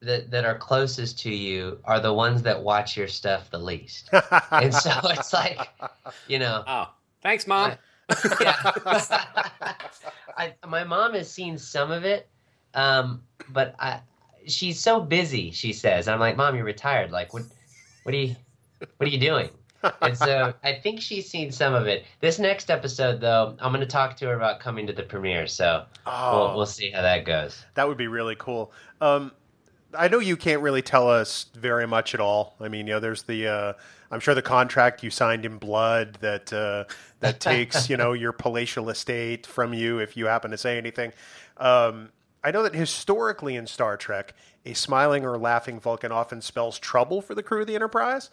that 0.00 0.30
that 0.30 0.44
are 0.44 0.56
closest 0.56 1.18
to 1.20 1.30
you 1.34 1.78
are 1.84 1.98
the 2.00 2.12
ones 2.12 2.42
that 2.42 2.62
watch 2.62 2.96
your 2.96 3.08
stuff 3.08 3.50
the 3.50 3.58
least. 3.58 4.10
and 4.52 4.72
so 4.72 4.92
it's 5.04 5.32
like, 5.32 5.58
you 6.28 6.38
know, 6.38 6.62
Oh, 6.66 6.90
thanks, 7.22 7.46
mom. 7.46 7.72
yeah. 8.40 8.54
I, 10.36 10.54
my 10.66 10.84
mom 10.84 11.14
has 11.14 11.30
seen 11.30 11.56
some 11.58 11.90
of 11.90 12.04
it, 12.04 12.28
um, 12.74 13.22
but 13.50 13.74
I, 13.78 14.00
she's 14.46 14.80
so 14.80 15.00
busy. 15.00 15.50
She 15.50 15.72
says, 15.72 16.08
"I'm 16.08 16.20
like, 16.20 16.36
mom, 16.36 16.54
you're 16.56 16.64
retired. 16.64 17.10
Like, 17.10 17.32
what, 17.32 17.44
what 18.02 18.14
are 18.14 18.18
you, 18.18 18.36
what 18.96 19.06
are 19.08 19.10
you 19.10 19.20
doing?" 19.20 19.50
and 20.00 20.16
so 20.16 20.54
I 20.62 20.72
think 20.74 21.00
she's 21.02 21.28
seen 21.28 21.52
some 21.52 21.74
of 21.74 21.86
it. 21.86 22.06
This 22.20 22.38
next 22.38 22.70
episode, 22.70 23.20
though, 23.20 23.54
I'm 23.60 23.70
going 23.70 23.80
to 23.80 23.86
talk 23.86 24.16
to 24.16 24.26
her 24.26 24.34
about 24.34 24.58
coming 24.58 24.86
to 24.86 24.92
the 24.94 25.02
premiere. 25.02 25.46
So 25.46 25.84
Oh. 26.06 26.46
we'll, 26.46 26.56
we'll 26.56 26.66
see 26.66 26.90
how 26.90 27.02
that 27.02 27.24
goes. 27.26 27.62
That 27.74 27.86
would 27.86 27.98
be 27.98 28.06
really 28.08 28.34
cool. 28.38 28.72
Um, 29.02 29.32
I 29.96 30.08
know 30.08 30.18
you 30.20 30.36
can't 30.36 30.62
really 30.62 30.80
tell 30.82 31.08
us 31.08 31.46
very 31.54 31.86
much 31.86 32.14
at 32.14 32.20
all. 32.20 32.56
I 32.60 32.68
mean, 32.68 32.86
you 32.86 32.94
know, 32.94 33.00
there's 33.00 33.24
the 33.24 33.46
uh, 33.46 33.72
I'm 34.10 34.20
sure 34.20 34.34
the 34.34 34.42
contract 34.42 35.02
you 35.02 35.10
signed 35.10 35.44
in 35.44 35.58
blood 35.58 36.18
that 36.20 36.52
uh, 36.52 36.84
that 37.20 37.40
takes 37.52 37.88
you 37.90 37.96
know 37.96 38.12
your 38.12 38.32
palatial 38.32 38.88
estate 38.90 39.46
from 39.46 39.74
you 39.74 39.98
if 39.98 40.16
you 40.16 40.26
happen 40.26 40.50
to 40.50 40.58
say 40.58 40.78
anything. 40.78 41.12
Um, 41.58 42.08
I 42.44 42.50
know 42.50 42.62
that 42.62 42.74
historically 42.74 43.56
in 43.56 43.66
Star 43.66 43.96
Trek, 43.96 44.34
a 44.66 44.74
smiling 44.74 45.24
or 45.24 45.38
laughing 45.38 45.80
Vulcan 45.80 46.12
often 46.12 46.42
spells 46.42 46.78
trouble 46.78 47.22
for 47.22 47.34
the 47.34 47.42
crew 47.42 47.62
of 47.62 47.66
the 47.66 47.74
Enterprise. 47.74 48.30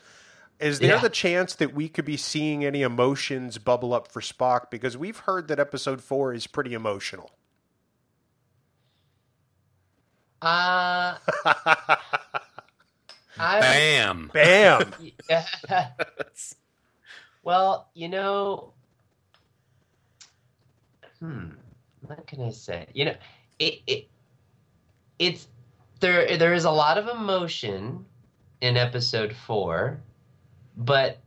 Is 0.59 0.79
there 0.79 0.95
Yeah. 0.95 1.01
the 1.01 1.09
chance 1.09 1.55
that 1.55 1.73
we 1.73 1.89
could 1.89 2.05
be 2.05 2.17
seeing 2.17 2.63
any 2.65 2.81
emotions 2.83 3.57
bubble 3.57 3.93
up 3.93 4.07
for 4.11 4.21
Spock? 4.21 4.69
Because 4.69 4.97
we've 4.97 5.19
heard 5.19 5.47
that 5.47 5.59
Episode 5.59 6.03
Four 6.03 6.33
is 6.33 6.45
pretty 6.45 6.73
emotional. 6.73 7.31
Uh, 10.41 11.17
I, 13.39 13.59
Bam. 13.59 14.29
Bam. 14.33 14.93
well, 17.43 17.89
you 17.93 18.09
know, 18.09 18.73
hmm, 21.19 21.49
what 22.01 22.27
can 22.27 22.41
I 22.41 22.49
say? 22.51 22.87
You 22.93 23.05
know, 23.05 23.15
it, 23.61 23.81
it 23.87 24.07
it's 25.19 25.47
there. 25.99 26.37
There 26.37 26.53
is 26.53 26.65
a 26.65 26.71
lot 26.71 26.97
of 26.97 27.07
emotion 27.07 28.05
in 28.59 28.75
episode 28.77 29.33
four, 29.33 30.01
but 30.75 31.19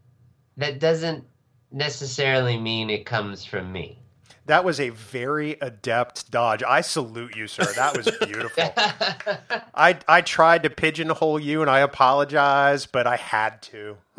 that 0.57 0.79
doesn't 0.81 1.25
necessarily 1.71 2.59
mean 2.59 2.91
it 2.91 3.07
comes 3.07 3.45
from 3.45 3.73
me. 3.73 3.99
That 4.47 4.63
was 4.65 4.79
a 4.79 4.91
very 4.91 5.53
adept 5.63 6.31
dodge. 6.31 6.63
I 6.63 6.83
salute 6.83 7.35
you, 7.35 7.47
sir. 7.47 7.65
That 7.77 7.97
was 7.97 8.11
beautiful. 8.27 8.75
I 9.75 9.99
I 10.07 10.21
tried 10.21 10.65
to 10.65 10.71
pigeonhole 10.71 11.41
you, 11.41 11.63
and 11.63 11.71
I 11.71 11.79
apologize, 11.81 12.85
but 12.87 13.07
I 13.07 13.17
had 13.17 13.63
to. 13.63 13.97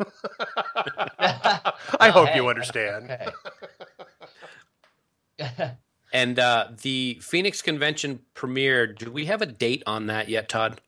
I 1.18 1.72
Oh, 2.00 2.10
hope 2.10 2.28
hey, 2.30 2.36
you 2.36 2.48
understand. 2.48 3.10
okay. 5.40 5.70
And 6.16 6.38
uh, 6.38 6.68
the 6.80 7.18
Phoenix 7.20 7.60
Convention 7.60 8.20
premiere, 8.32 8.86
do 8.86 9.10
we 9.10 9.26
have 9.26 9.42
a 9.42 9.46
date 9.46 9.82
on 9.86 10.06
that 10.06 10.30
yet, 10.30 10.48
Todd? 10.48 10.80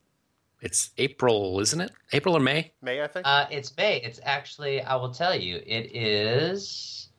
It's 0.62 0.88
April, 0.96 1.60
isn't 1.60 1.78
it? 1.78 1.92
April 2.14 2.34
or 2.34 2.40
May? 2.40 2.72
May 2.80 3.02
I 3.02 3.08
think? 3.08 3.26
Uh, 3.26 3.44
it's 3.50 3.76
May. 3.76 4.00
It's 4.00 4.20
actually, 4.22 4.80
I 4.80 4.96
will 4.96 5.12
tell 5.12 5.38
you, 5.38 5.56
it 5.66 5.94
is. 5.94 7.10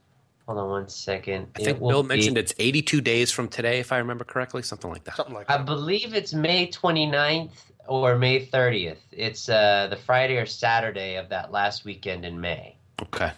Hold 0.48 0.58
on 0.58 0.70
one 0.72 0.90
second. 0.90 1.50
I 1.56 1.60
think 1.60 1.78
It 1.78 1.80
will 1.80 1.90
Bill 1.90 2.02
be- 2.02 2.08
mentioned 2.08 2.40
it's 2.40 2.56
82 2.58 3.00
days 3.00 3.30
from 3.32 3.48
today, 3.48 3.80
if 3.80 3.92
I 3.92 4.00
remember 4.00 4.24
correctly, 4.24 4.64
something 4.64 4.90
like 4.90 5.04
that. 5.04 5.16
Something 5.16 5.36
like 5.36 5.48
I 5.48 5.60
believe 5.60 6.16
it's 6.16 6.34
May 6.34 6.68
29th 6.68 7.52
or 7.88 8.18
May 8.18 8.44
30th. 8.44 8.98
It's 9.12 9.50
uh, 9.50 9.86
the 9.88 9.98
Friday 9.98 10.38
or 10.38 10.48
Saturday 10.48 11.16
of 11.18 11.30
that 11.30 11.52
last 11.52 11.86
weekend 11.86 12.26
in 12.26 12.42
May. 12.42 12.76
Okay. 13.04 13.32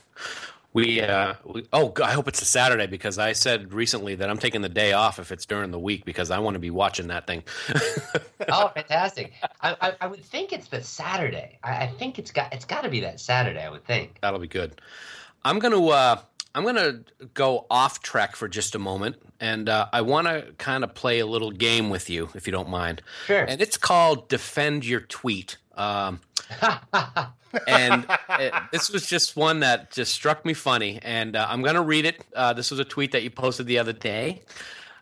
We, 0.74 1.02
uh, 1.02 1.34
we, 1.44 1.68
oh, 1.74 1.94
I 2.02 2.14
hope 2.14 2.30
it's 2.30 2.42
a 2.42 2.46
Saturday 2.46 2.88
because 2.88 3.18
I 3.18 3.34
said 3.34 3.74
recently 3.74 4.16
that 4.16 4.30
I'm 4.30 4.38
taking 4.38 4.62
the 4.62 4.70
day 4.70 4.94
off 4.94 5.20
if 5.20 5.32
it's 5.32 5.46
during 5.46 5.72
the 5.72 5.80
week 5.80 6.06
because 6.06 6.32
I 6.32 6.40
want 6.40 6.56
to 6.56 6.60
be 6.60 6.70
watching 6.70 7.08
that 7.08 7.28
thing. 7.28 7.44
Oh, 8.50 8.70
fantastic! 8.70 9.34
I, 9.62 9.78
I, 9.80 9.94
I 10.02 10.08
would 10.08 10.26
think 10.26 10.52
it's 10.52 10.68
the 10.68 10.82
Saturday. 10.82 11.60
I, 11.64 11.84
I 11.84 11.88
think 11.88 12.18
it's 12.18 12.32
got 12.32 12.52
it's 12.52 12.66
got 12.66 12.82
to 12.82 12.90
be 12.90 13.00
that 13.02 13.20
Saturday. 13.20 13.64
I 13.64 13.70
would 13.70 13.86
think. 13.86 14.18
That'll 14.22 14.40
be 14.40 14.48
good. 14.48 14.82
I'm 15.46 15.60
gonna 15.60 15.86
uh, 15.86 16.20
I'm 16.54 16.66
gonna 16.66 17.02
go 17.34 17.66
off 17.70 18.02
track 18.02 18.36
for 18.36 18.48
just 18.48 18.76
a 18.76 18.80
moment, 18.80 19.18
and 19.40 19.70
uh, 19.70 19.88
I 19.94 20.02
want 20.02 20.28
to 20.28 20.54
kind 20.58 20.84
of 20.84 20.94
play 20.96 21.20
a 21.20 21.26
little 21.26 21.52
game 21.52 21.90
with 21.90 22.10
you, 22.10 22.30
if 22.34 22.48
you 22.48 22.52
don't 22.52 22.70
mind. 22.70 23.02
Sure. 23.28 23.44
And 23.44 23.62
it's 23.62 23.78
called 23.78 24.28
Defend 24.28 24.86
Your 24.86 25.02
Tweet. 25.02 25.58
Um, 25.76 26.20
and 27.68 28.06
it, 28.30 28.54
this 28.72 28.90
was 28.90 29.08
just 29.08 29.36
one 29.36 29.62
that 29.62 29.92
just 29.92 30.14
struck 30.14 30.46
me 30.46 30.54
funny, 30.54 31.00
and 31.02 31.36
uh, 31.36 31.48
I'm 31.50 31.62
gonna 31.62 31.82
read 31.82 32.06
it. 32.06 32.24
Uh, 32.36 32.54
this 32.54 32.72
was 32.72 32.80
a 32.80 32.86
tweet 32.86 33.12
that 33.12 33.24
you 33.24 33.30
posted 33.30 33.68
the 33.68 33.80
other 33.80 33.94
day. 33.94 34.42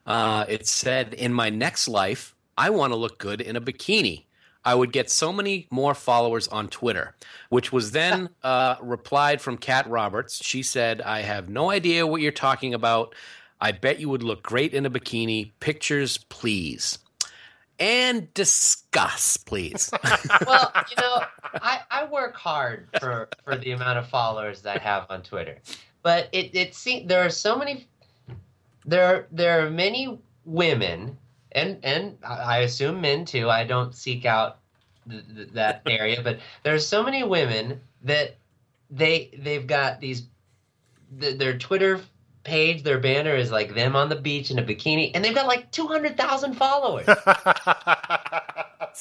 Uh, 0.05 0.45
it 0.47 0.67
said, 0.67 1.13
"In 1.13 1.34
my 1.34 1.49
next 1.49 1.88
life, 1.88 2.36
I 2.58 2.69
want 2.69 2.93
to 2.93 2.97
look 2.97 3.17
good 3.17 3.41
in 3.41 3.55
a 3.55 3.62
bikini." 3.62 4.25
I 4.65 4.75
would 4.75 4.91
get 4.91 5.10
so 5.10 5.32
many 5.32 5.67
more 5.71 5.93
followers 5.93 6.47
on 6.49 6.67
Twitter, 6.67 7.15
which 7.49 7.71
was 7.71 7.91
then 7.91 8.29
uh, 8.43 8.75
replied 8.82 9.41
from 9.41 9.58
Kat 9.58 9.89
Roberts. 9.89 10.43
She 10.43 10.63
said, 10.63 11.01
I 11.01 11.21
have 11.21 11.49
no 11.49 11.71
idea 11.71 12.05
what 12.05 12.21
you're 12.21 12.32
talking 12.32 12.73
about. 12.73 13.15
I 13.62 13.71
bet 13.71 13.99
you 13.99 14.10
would 14.10 14.23
look 14.23 14.43
great 14.43 14.73
in 14.73 14.86
a 14.86 14.89
bikini. 14.89 15.51
Pictures, 15.60 16.17
please. 16.17 16.99
And 17.80 18.34
discuss, 18.34 19.38
please. 19.38 19.89
well, 20.46 20.72
you 20.89 21.02
know, 21.02 21.24
I, 21.62 21.80
I 21.89 22.06
work 22.06 22.36
hard 22.36 22.88
for 23.00 23.30
for 23.46 23.56
the 23.56 23.72
amount 23.72 23.98
of 24.00 24.08
followers 24.10 24.62
that 24.63 24.82
I 24.82 24.84
have 24.84 25.06
on 25.10 25.24
Twitter, 25.24 25.60
but 26.04 26.28
it 26.32 26.54
it 26.54 26.76
seems 26.76 27.08
there 27.08 27.26
are 27.26 27.30
so 27.30 27.58
many 27.58 27.88
there 28.86 29.27
there 29.32 29.65
are 29.65 29.69
many 29.69 30.19
women 30.46 31.17
and 31.52 31.80
and 31.84 32.17
I 32.23 32.60
assume 32.60 33.02
men 33.02 33.25
too. 33.25 33.50
I 33.50 33.63
don't 33.63 33.96
seek 33.96 34.25
out 34.25 34.58
th- 35.10 35.23
th- 35.36 35.50
that 35.50 35.82
area, 35.86 36.21
but 36.21 36.40
there's 36.63 36.86
so 36.86 37.04
many 37.04 37.23
women 37.23 37.80
that 38.04 38.36
they 38.90 39.32
they've 39.38 39.65
got 39.65 40.00
these 40.00 40.23
th- 41.19 41.38
their 41.38 41.58
Twitter 41.58 42.02
page, 42.50 42.83
their 42.83 43.00
banner 43.00 43.35
is 43.35 43.52
like 43.52 43.75
them 43.75 43.95
on 43.95 44.10
the 44.10 44.15
beach 44.15 44.50
in 44.50 44.58
a 44.58 44.63
bikini, 44.63 45.12
and 45.13 45.23
they've 45.23 45.35
got 45.35 45.45
like 45.45 45.71
two 45.71 45.87
hundred 45.87 46.17
thousand 46.17 46.56
followers. 46.56 47.08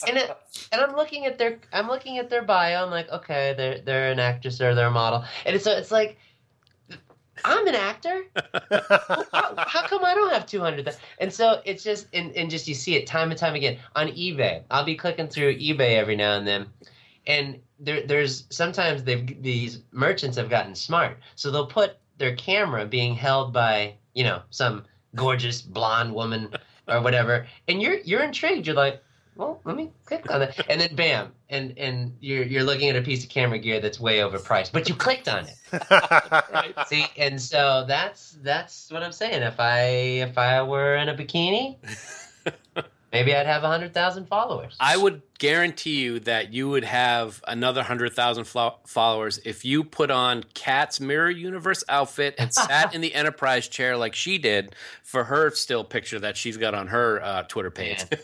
and 0.06 0.16
it, 0.16 0.36
and 0.70 0.80
I'm 0.80 0.94
looking 0.94 1.24
at 1.24 1.38
their 1.38 1.58
I'm 1.72 1.88
looking 1.88 2.18
at 2.18 2.28
their 2.28 2.42
bio. 2.42 2.84
I'm 2.84 2.90
like, 2.90 3.10
okay, 3.10 3.54
they're 3.56 3.80
they're 3.80 4.12
an 4.12 4.20
actress 4.20 4.60
or 4.60 4.74
they're 4.74 4.88
a 4.88 4.90
model, 4.90 5.24
and 5.46 5.56
it's 5.56 5.64
so 5.64 5.72
it's 5.72 5.90
like 5.90 6.18
I'm 7.44 7.66
an 7.66 7.74
actor. 7.74 8.24
how, 8.34 9.54
how 9.58 9.86
come 9.86 10.04
I 10.04 10.14
don't 10.14 10.32
have 10.32 10.46
200? 10.46 10.96
And 11.18 11.32
so 11.32 11.60
it's 11.64 11.82
just, 11.84 12.08
and, 12.12 12.32
and 12.32 12.50
just 12.50 12.66
you 12.68 12.74
see 12.74 12.96
it 12.96 13.06
time 13.06 13.30
and 13.30 13.38
time 13.38 13.54
again 13.54 13.78
on 13.94 14.08
eBay. 14.08 14.62
I'll 14.70 14.84
be 14.84 14.96
clicking 14.96 15.28
through 15.28 15.56
eBay 15.56 15.96
every 15.96 16.16
now 16.16 16.36
and 16.36 16.46
then. 16.46 16.66
And 17.26 17.60
there, 17.78 18.06
there's 18.06 18.44
sometimes 18.50 19.04
they've, 19.04 19.40
these 19.42 19.82
merchants 19.92 20.36
have 20.36 20.50
gotten 20.50 20.74
smart. 20.74 21.18
So 21.36 21.50
they'll 21.50 21.66
put 21.66 21.96
their 22.18 22.36
camera 22.36 22.86
being 22.86 23.14
held 23.14 23.52
by, 23.52 23.94
you 24.14 24.24
know, 24.24 24.42
some 24.50 24.84
gorgeous 25.14 25.62
blonde 25.62 26.14
woman 26.14 26.50
or 26.86 27.00
whatever. 27.00 27.46
And 27.66 27.80
you're, 27.80 27.98
you're 27.98 28.22
intrigued. 28.22 28.66
You're 28.66 28.76
like, 28.76 29.02
well, 29.38 29.60
let 29.64 29.76
me 29.76 29.92
click 30.04 30.28
on 30.32 30.42
it, 30.42 30.60
and 30.68 30.80
then 30.80 30.96
bam, 30.96 31.32
and 31.48 31.78
and 31.78 32.16
you're 32.20 32.42
you're 32.42 32.64
looking 32.64 32.88
at 32.88 32.96
a 32.96 33.02
piece 33.02 33.22
of 33.22 33.30
camera 33.30 33.60
gear 33.60 33.80
that's 33.80 34.00
way 34.00 34.18
overpriced, 34.18 34.72
but 34.72 34.88
you 34.88 34.96
clicked 34.96 35.28
on 35.28 35.46
it. 35.46 36.86
See, 36.88 37.06
and 37.16 37.40
so 37.40 37.84
that's 37.86 38.36
that's 38.42 38.90
what 38.90 39.04
I'm 39.04 39.12
saying. 39.12 39.42
If 39.42 39.60
I 39.60 39.82
if 40.26 40.38
I 40.38 40.60
were 40.64 40.96
in 40.96 41.08
a 41.08 41.14
bikini, 41.14 41.76
maybe 43.12 43.34
I'd 43.34 43.46
have 43.46 43.62
hundred 43.62 43.94
thousand 43.94 44.26
followers. 44.26 44.76
I 44.80 44.96
would 44.96 45.22
guarantee 45.38 46.00
you 46.00 46.18
that 46.20 46.52
you 46.52 46.68
would 46.68 46.84
have 46.84 47.42
another 47.46 47.82
hundred 47.82 48.12
thousand 48.12 48.44
flo- 48.44 48.76
followers 48.86 49.38
if 49.44 49.64
you 49.64 49.84
put 49.84 50.10
on 50.10 50.44
Kat's 50.54 51.00
Mirror 51.00 51.30
Universe 51.30 51.84
outfit 51.88 52.34
and 52.38 52.52
sat 52.52 52.94
in 52.94 53.00
the 53.00 53.14
Enterprise 53.14 53.68
chair 53.68 53.96
like 53.96 54.14
she 54.14 54.38
did 54.38 54.74
for 55.02 55.24
her 55.24 55.50
still 55.50 55.84
picture 55.84 56.18
that 56.18 56.36
she's 56.36 56.56
got 56.56 56.74
on 56.74 56.88
her 56.88 57.22
uh, 57.22 57.42
Twitter 57.44 57.70
page. 57.70 58.04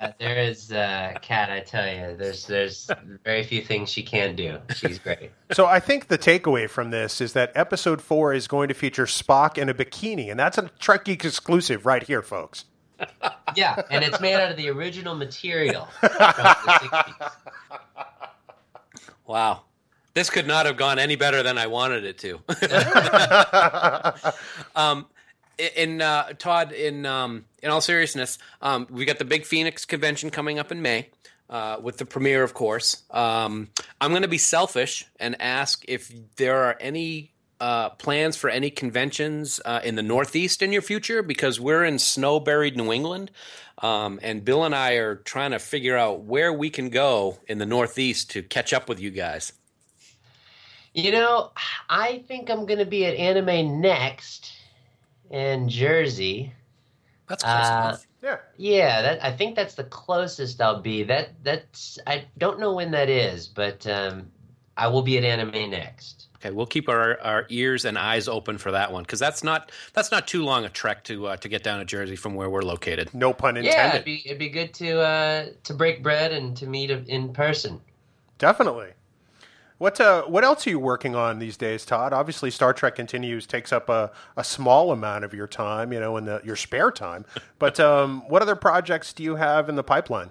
Uh, 0.00 0.12
there 0.18 0.38
is 0.38 0.72
uh, 0.72 1.12
Kat. 1.20 1.50
I 1.50 1.60
tell 1.60 1.86
you, 1.86 2.16
there's 2.16 2.46
there's 2.46 2.90
very 3.22 3.42
few 3.42 3.60
things 3.60 3.90
she 3.90 4.02
can 4.02 4.34
do. 4.34 4.58
She's 4.74 4.98
great. 4.98 5.30
So 5.52 5.66
I 5.66 5.78
think 5.78 6.08
the 6.08 6.16
takeaway 6.16 6.70
from 6.70 6.90
this 6.90 7.20
is 7.20 7.34
that 7.34 7.52
episode 7.54 8.00
four 8.00 8.32
is 8.32 8.48
going 8.48 8.68
to 8.68 8.74
feature 8.74 9.04
Spock 9.04 9.58
in 9.58 9.68
a 9.68 9.74
bikini, 9.74 10.30
and 10.30 10.40
that's 10.40 10.56
a 10.56 10.70
Trek 10.78 11.04
Geek 11.04 11.22
exclusive 11.24 11.84
right 11.84 12.02
here, 12.02 12.22
folks. 12.22 12.64
Yeah, 13.56 13.82
and 13.90 14.04
it's 14.04 14.20
made 14.20 14.34
out 14.34 14.50
of 14.50 14.56
the 14.56 14.68
original 14.68 15.14
material 15.14 15.86
from 16.00 16.08
the 16.10 16.16
60s. 16.16 17.32
wow. 19.26 19.62
This 20.12 20.28
could 20.28 20.46
not 20.46 20.66
have 20.66 20.76
gone 20.76 20.98
any 20.98 21.16
better 21.16 21.42
than 21.42 21.56
I 21.56 21.68
wanted 21.68 22.04
it 22.04 22.18
to. 22.18 22.40
um, 24.76 25.06
in 25.76 26.02
uh, 26.02 26.32
Todd, 26.38 26.72
in 26.72 27.06
um, 27.06 27.44
in 27.62 27.70
all 27.70 27.80
seriousness, 27.80 28.38
um, 28.60 28.88
we 28.90 29.04
got 29.04 29.18
the 29.18 29.24
big 29.24 29.44
Phoenix 29.44 29.84
convention 29.84 30.30
coming 30.30 30.58
up 30.58 30.72
in 30.72 30.82
May. 30.82 31.08
Uh, 31.48 31.78
with 31.82 31.96
the 31.96 32.06
premiere, 32.06 32.44
of 32.44 32.54
course. 32.54 33.02
Um, 33.10 33.70
I'm 34.00 34.10
going 34.10 34.22
to 34.22 34.28
be 34.28 34.38
selfish 34.38 35.04
and 35.18 35.34
ask 35.42 35.84
if 35.88 36.12
there 36.36 36.62
are 36.62 36.76
any 36.80 37.32
uh, 37.60 37.90
plans 37.90 38.36
for 38.36 38.50
any 38.50 38.70
conventions 38.70 39.60
uh, 39.64 39.80
in 39.84 39.94
the 39.94 40.02
Northeast 40.02 40.62
in 40.62 40.72
your 40.72 40.82
future 40.82 41.22
because 41.22 41.60
we're 41.60 41.84
in 41.84 41.98
snow 41.98 42.40
buried 42.40 42.76
New 42.76 42.92
England. 42.92 43.30
Um, 43.78 44.20
and 44.22 44.44
Bill 44.44 44.64
and 44.64 44.74
I 44.74 44.92
are 44.94 45.16
trying 45.16 45.52
to 45.52 45.58
figure 45.58 45.96
out 45.96 46.20
where 46.22 46.52
we 46.52 46.70
can 46.70 46.90
go 46.90 47.38
in 47.46 47.58
the 47.58 47.66
Northeast 47.66 48.30
to 48.32 48.42
catch 48.42 48.72
up 48.72 48.88
with 48.88 49.00
you 49.00 49.10
guys. 49.10 49.52
You 50.92 51.12
know, 51.12 51.52
I 51.88 52.24
think 52.26 52.50
I'm 52.50 52.66
going 52.66 52.78
to 52.80 52.84
be 52.86 53.06
at 53.06 53.14
Anime 53.14 53.80
Next 53.80 54.52
in 55.30 55.68
Jersey. 55.68 56.52
That's 57.28 57.44
close 57.44 57.54
Uh, 57.54 57.88
enough. 57.88 58.06
Yeah. 58.22 58.36
Yeah, 58.56 59.02
that 59.02 59.24
I 59.24 59.32
think 59.34 59.54
that's 59.56 59.74
the 59.74 59.84
closest 59.84 60.60
I'll 60.60 60.82
be. 60.82 61.04
That 61.04 61.42
that's 61.42 61.98
I 62.06 62.26
don't 62.38 62.58
know 62.58 62.74
when 62.74 62.90
that 62.90 63.08
is, 63.08 63.48
but 63.48 63.86
um, 63.86 64.30
I 64.76 64.88
will 64.88 65.02
be 65.02 65.16
at 65.16 65.24
Anime 65.24 65.70
Next. 65.70 66.26
Okay, 66.42 66.50
we'll 66.54 66.66
keep 66.66 66.88
our, 66.88 67.20
our 67.20 67.44
ears 67.50 67.84
and 67.84 67.98
eyes 67.98 68.26
open 68.26 68.56
for 68.56 68.70
that 68.70 68.92
one 68.92 69.02
because 69.02 69.18
that's 69.18 69.44
not 69.44 69.70
that's 69.92 70.10
not 70.10 70.26
too 70.26 70.42
long 70.42 70.64
a 70.64 70.70
trek 70.70 71.04
to 71.04 71.26
uh, 71.26 71.36
to 71.36 71.48
get 71.48 71.62
down 71.62 71.80
to 71.80 71.84
Jersey 71.84 72.16
from 72.16 72.34
where 72.34 72.48
we're 72.48 72.62
located. 72.62 73.12
No 73.12 73.34
pun 73.34 73.56
Yeah, 73.56 73.62
intended. 73.62 73.94
it'd 73.96 74.04
be 74.06 74.22
it'd 74.24 74.38
be 74.38 74.48
good 74.48 74.72
to 74.74 75.00
uh, 75.00 75.46
to 75.64 75.74
break 75.74 76.02
bread 76.02 76.32
and 76.32 76.56
to 76.56 76.66
meet 76.66 76.90
in 76.90 77.32
person. 77.34 77.80
Definitely. 78.38 78.88
What 79.76 80.00
uh, 80.00 80.22
what 80.24 80.44
else 80.44 80.66
are 80.66 80.70
you 80.70 80.78
working 80.78 81.14
on 81.14 81.38
these 81.40 81.56
days, 81.58 81.84
Todd? 81.84 82.12
Obviously, 82.14 82.50
Star 82.50 82.72
Trek 82.72 82.94
Continues 82.94 83.46
takes 83.46 83.70
up 83.72 83.88
a, 83.90 84.10
a 84.36 84.44
small 84.44 84.92
amount 84.92 85.24
of 85.24 85.32
your 85.34 85.46
time, 85.46 85.92
you 85.92 86.00
know, 86.00 86.16
in 86.16 86.24
the, 86.26 86.40
your 86.44 86.56
spare 86.56 86.90
time. 86.90 87.24
But 87.58 87.78
um, 87.80 88.22
what 88.28 88.40
other 88.42 88.56
projects 88.56 89.12
do 89.12 89.22
you 89.22 89.36
have 89.36 89.68
in 89.68 89.76
the 89.76 89.82
pipeline? 89.82 90.30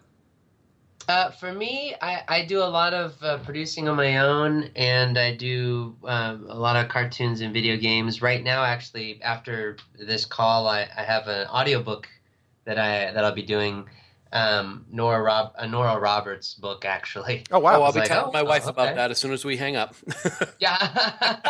Uh, 1.07 1.31
for 1.31 1.51
me, 1.51 1.95
I, 2.01 2.21
I 2.27 2.45
do 2.45 2.59
a 2.59 2.65
lot 2.69 2.93
of 2.93 3.21
uh, 3.23 3.39
producing 3.39 3.87
on 3.87 3.97
my 3.97 4.17
own, 4.17 4.69
and 4.75 5.17
I 5.17 5.35
do 5.35 5.95
um, 6.03 6.45
a 6.47 6.55
lot 6.55 6.75
of 6.75 6.89
cartoons 6.89 7.41
and 7.41 7.51
video 7.53 7.77
games. 7.77 8.21
Right 8.21 8.43
now, 8.43 8.63
actually, 8.63 9.21
after 9.23 9.77
this 9.97 10.25
call, 10.25 10.67
I, 10.67 10.87
I 10.95 11.03
have 11.03 11.27
an 11.27 11.47
audiobook 11.47 12.07
that 12.65 12.77
I 12.77 13.11
that 13.11 13.23
I'll 13.23 13.33
be 13.33 13.43
doing. 13.43 13.85
Um, 14.31 14.85
Nora 14.91 15.23
Rob, 15.23 15.53
a 15.57 15.67
Nora 15.67 15.99
Roberts 15.99 16.53
book, 16.53 16.85
actually. 16.85 17.43
Oh 17.49 17.57
wow! 17.57 17.79
oh, 17.79 17.83
I'll 17.85 17.91
be 17.91 18.01
like, 18.01 18.09
telling 18.09 18.29
oh, 18.29 18.31
my 18.31 18.43
wife 18.43 18.67
oh, 18.67 18.69
about 18.69 18.93
that 18.93 19.09
as 19.09 19.17
soon 19.17 19.31
as 19.31 19.43
we 19.43 19.57
hang 19.57 19.75
up. 19.75 19.95
Yeah. 20.59 20.77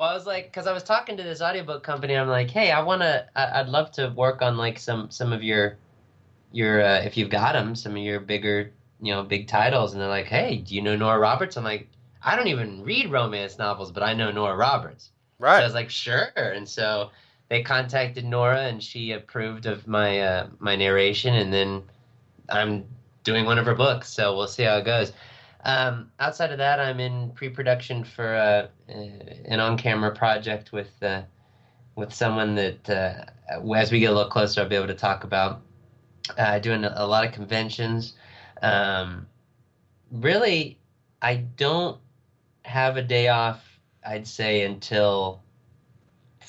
well, 0.00 0.08
I 0.08 0.14
was 0.14 0.26
like, 0.26 0.46
because 0.46 0.66
I 0.66 0.72
was 0.72 0.82
talking 0.82 1.16
to 1.16 1.22
this 1.22 1.40
audiobook 1.40 1.84
company. 1.84 2.16
I'm 2.16 2.26
like, 2.26 2.50
hey, 2.50 2.72
I 2.72 2.82
want 2.82 3.02
to. 3.02 3.26
I'd 3.36 3.68
love 3.68 3.92
to 3.92 4.08
work 4.16 4.42
on 4.42 4.56
like 4.56 4.80
some 4.80 5.12
some 5.12 5.32
of 5.32 5.44
your 5.44 5.78
your 6.52 6.82
uh, 6.82 7.00
if 7.00 7.16
you've 7.16 7.30
got 7.30 7.52
them, 7.52 7.74
some 7.74 7.92
of 7.92 7.98
your 7.98 8.20
bigger 8.20 8.72
you 9.00 9.12
know 9.12 9.22
big 9.22 9.48
titles. 9.48 9.92
And 9.92 10.00
they're 10.00 10.08
like, 10.08 10.26
hey, 10.26 10.58
do 10.58 10.74
you 10.74 10.82
know 10.82 10.96
Nora 10.96 11.18
Roberts? 11.18 11.56
I'm 11.56 11.64
like, 11.64 11.88
I 12.22 12.36
don't 12.36 12.48
even 12.48 12.82
read 12.82 13.10
romance 13.10 13.58
novels, 13.58 13.92
but 13.92 14.02
I 14.02 14.14
know 14.14 14.30
Nora 14.30 14.56
Roberts. 14.56 15.10
Right. 15.38 15.58
So 15.58 15.62
I 15.62 15.64
was 15.64 15.74
like, 15.74 15.90
sure. 15.90 16.30
And 16.36 16.68
so 16.68 17.10
they 17.48 17.62
contacted 17.62 18.24
Nora, 18.24 18.62
and 18.62 18.82
she 18.82 19.12
approved 19.12 19.66
of 19.66 19.86
my 19.86 20.20
uh, 20.20 20.48
my 20.58 20.76
narration, 20.76 21.34
and 21.34 21.52
then 21.52 21.82
I'm 22.48 22.84
doing 23.24 23.44
one 23.44 23.58
of 23.58 23.66
her 23.66 23.74
books. 23.74 24.10
So 24.10 24.36
we'll 24.36 24.48
see 24.48 24.64
how 24.64 24.78
it 24.78 24.84
goes. 24.84 25.12
Um, 25.64 26.10
outside 26.20 26.52
of 26.52 26.58
that, 26.58 26.80
I'm 26.80 27.00
in 27.00 27.30
pre-production 27.32 28.04
for 28.04 28.34
uh, 28.34 28.68
uh, 28.92 29.02
an 29.44 29.60
on-camera 29.60 30.14
project 30.14 30.72
with 30.72 30.90
uh, 31.02 31.22
with 31.96 32.12
someone 32.12 32.54
that, 32.54 32.88
uh, 32.88 33.24
as 33.74 33.90
we 33.90 33.98
get 33.98 34.10
a 34.10 34.14
little 34.14 34.30
closer, 34.30 34.60
I'll 34.60 34.68
be 34.68 34.76
able 34.76 34.86
to 34.86 34.94
talk 34.94 35.24
about. 35.24 35.62
Uh, 36.36 36.58
doing 36.58 36.84
a, 36.84 36.92
a 36.96 37.06
lot 37.06 37.24
of 37.24 37.32
conventions. 37.32 38.14
Um, 38.62 39.26
really, 40.10 40.78
I 41.22 41.36
don't 41.36 41.98
have 42.62 42.96
a 42.96 43.02
day 43.02 43.28
off. 43.28 43.64
I'd 44.06 44.26
say 44.26 44.62
until 44.62 45.42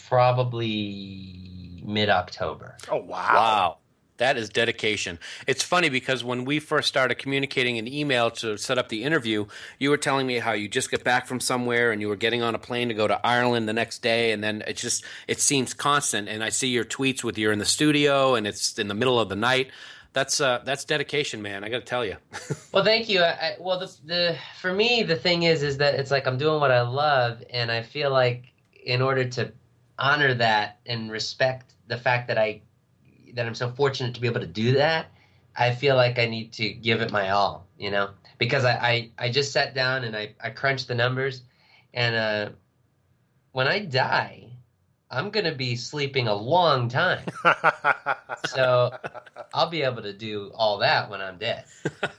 probably 0.07 1.83
mid-October. 1.85 2.77
Oh 2.89 2.97
wow! 2.97 3.33
Wow. 3.33 3.77
That 4.19 4.37
is 4.37 4.49
dedication. 4.49 5.17
It's 5.47 5.63
funny 5.63 5.89
because 5.89 6.23
when 6.23 6.45
we 6.45 6.59
first 6.59 6.87
started 6.89 7.15
communicating 7.15 7.77
in 7.77 7.87
email 7.87 8.29
to 8.31 8.57
set 8.57 8.77
up 8.77 8.89
the 8.89 9.03
interview, 9.03 9.47
you 9.79 9.89
were 9.89 9.97
telling 9.97 10.27
me 10.27 10.39
how 10.39 10.51
you 10.51 10.67
just 10.67 10.91
get 10.91 11.03
back 11.03 11.25
from 11.25 11.39
somewhere 11.39 11.91
and 11.91 12.01
you 12.01 12.09
were 12.09 12.17
getting 12.17 12.43
on 12.43 12.53
a 12.53 12.59
plane 12.59 12.89
to 12.89 12.93
go 12.93 13.07
to 13.07 13.25
Ireland 13.25 13.67
the 13.67 13.73
next 13.73 14.01
day, 14.01 14.31
and 14.31 14.43
then 14.43 14.61
it 14.67 14.75
just 14.75 15.05
it 15.27 15.39
seems 15.39 15.73
constant. 15.73 16.27
And 16.27 16.43
I 16.43 16.49
see 16.49 16.67
your 16.67 16.85
tweets 16.85 17.23
with 17.23 17.37
you're 17.37 17.53
in 17.53 17.59
the 17.59 17.65
studio 17.65 18.35
and 18.35 18.45
it's 18.45 18.77
in 18.77 18.89
the 18.89 18.93
middle 18.93 19.19
of 19.19 19.29
the 19.29 19.35
night. 19.35 19.71
That's 20.11 20.41
uh, 20.41 20.61
that's 20.65 20.83
dedication, 20.85 21.41
man. 21.41 21.63
I 21.63 21.69
got 21.69 21.79
to 21.79 21.85
tell 21.85 22.05
you. 22.05 22.17
Well, 22.71 22.83
thank 22.83 23.09
you. 23.09 23.21
I, 23.21 23.29
I, 23.29 23.55
well, 23.59 23.79
the, 23.79 23.91
the 24.05 24.37
for 24.61 24.71
me 24.71 25.01
the 25.01 25.15
thing 25.15 25.41
is 25.43 25.63
is 25.63 25.77
that 25.77 25.95
it's 25.95 26.11
like 26.11 26.27
I'm 26.27 26.37
doing 26.37 26.59
what 26.59 26.71
I 26.71 26.81
love, 26.81 27.41
and 27.49 27.71
I 27.71 27.81
feel 27.81 28.11
like 28.11 28.53
in 28.85 29.01
order 29.01 29.27
to 29.27 29.51
honor 29.97 30.35
that 30.35 30.79
and 30.85 31.11
respect 31.11 31.73
the 31.87 31.97
fact 31.97 32.27
that 32.27 32.37
I 32.37 32.61
that 33.33 33.45
I'm 33.45 33.55
so 33.55 33.71
fortunate 33.71 34.13
to 34.15 34.21
be 34.21 34.27
able 34.27 34.41
to 34.41 34.47
do 34.47 34.73
that, 34.73 35.07
I 35.55 35.73
feel 35.73 35.95
like 35.95 36.19
I 36.19 36.25
need 36.25 36.53
to 36.53 36.69
give 36.69 37.01
it 37.01 37.11
my 37.11 37.29
all, 37.29 37.67
you 37.77 37.91
know, 37.91 38.11
because 38.37 38.65
I 38.65 38.73
I, 38.73 39.09
I 39.17 39.29
just 39.29 39.51
sat 39.51 39.73
down 39.73 40.03
and 40.03 40.15
I 40.15 40.33
I 40.41 40.49
crunched 40.49 40.87
the 40.87 40.95
numbers, 40.95 41.43
and 41.93 42.15
uh, 42.15 42.49
when 43.51 43.67
I 43.67 43.79
die, 43.79 44.49
I'm 45.11 45.31
gonna 45.31 45.55
be 45.55 45.75
sleeping 45.75 46.27
a 46.27 46.35
long 46.35 46.87
time, 46.87 47.25
so 48.47 48.95
I'll 49.53 49.69
be 49.69 49.81
able 49.81 50.03
to 50.03 50.13
do 50.13 50.51
all 50.53 50.77
that 50.79 51.09
when 51.09 51.21
I'm 51.21 51.37
dead. 51.37 51.65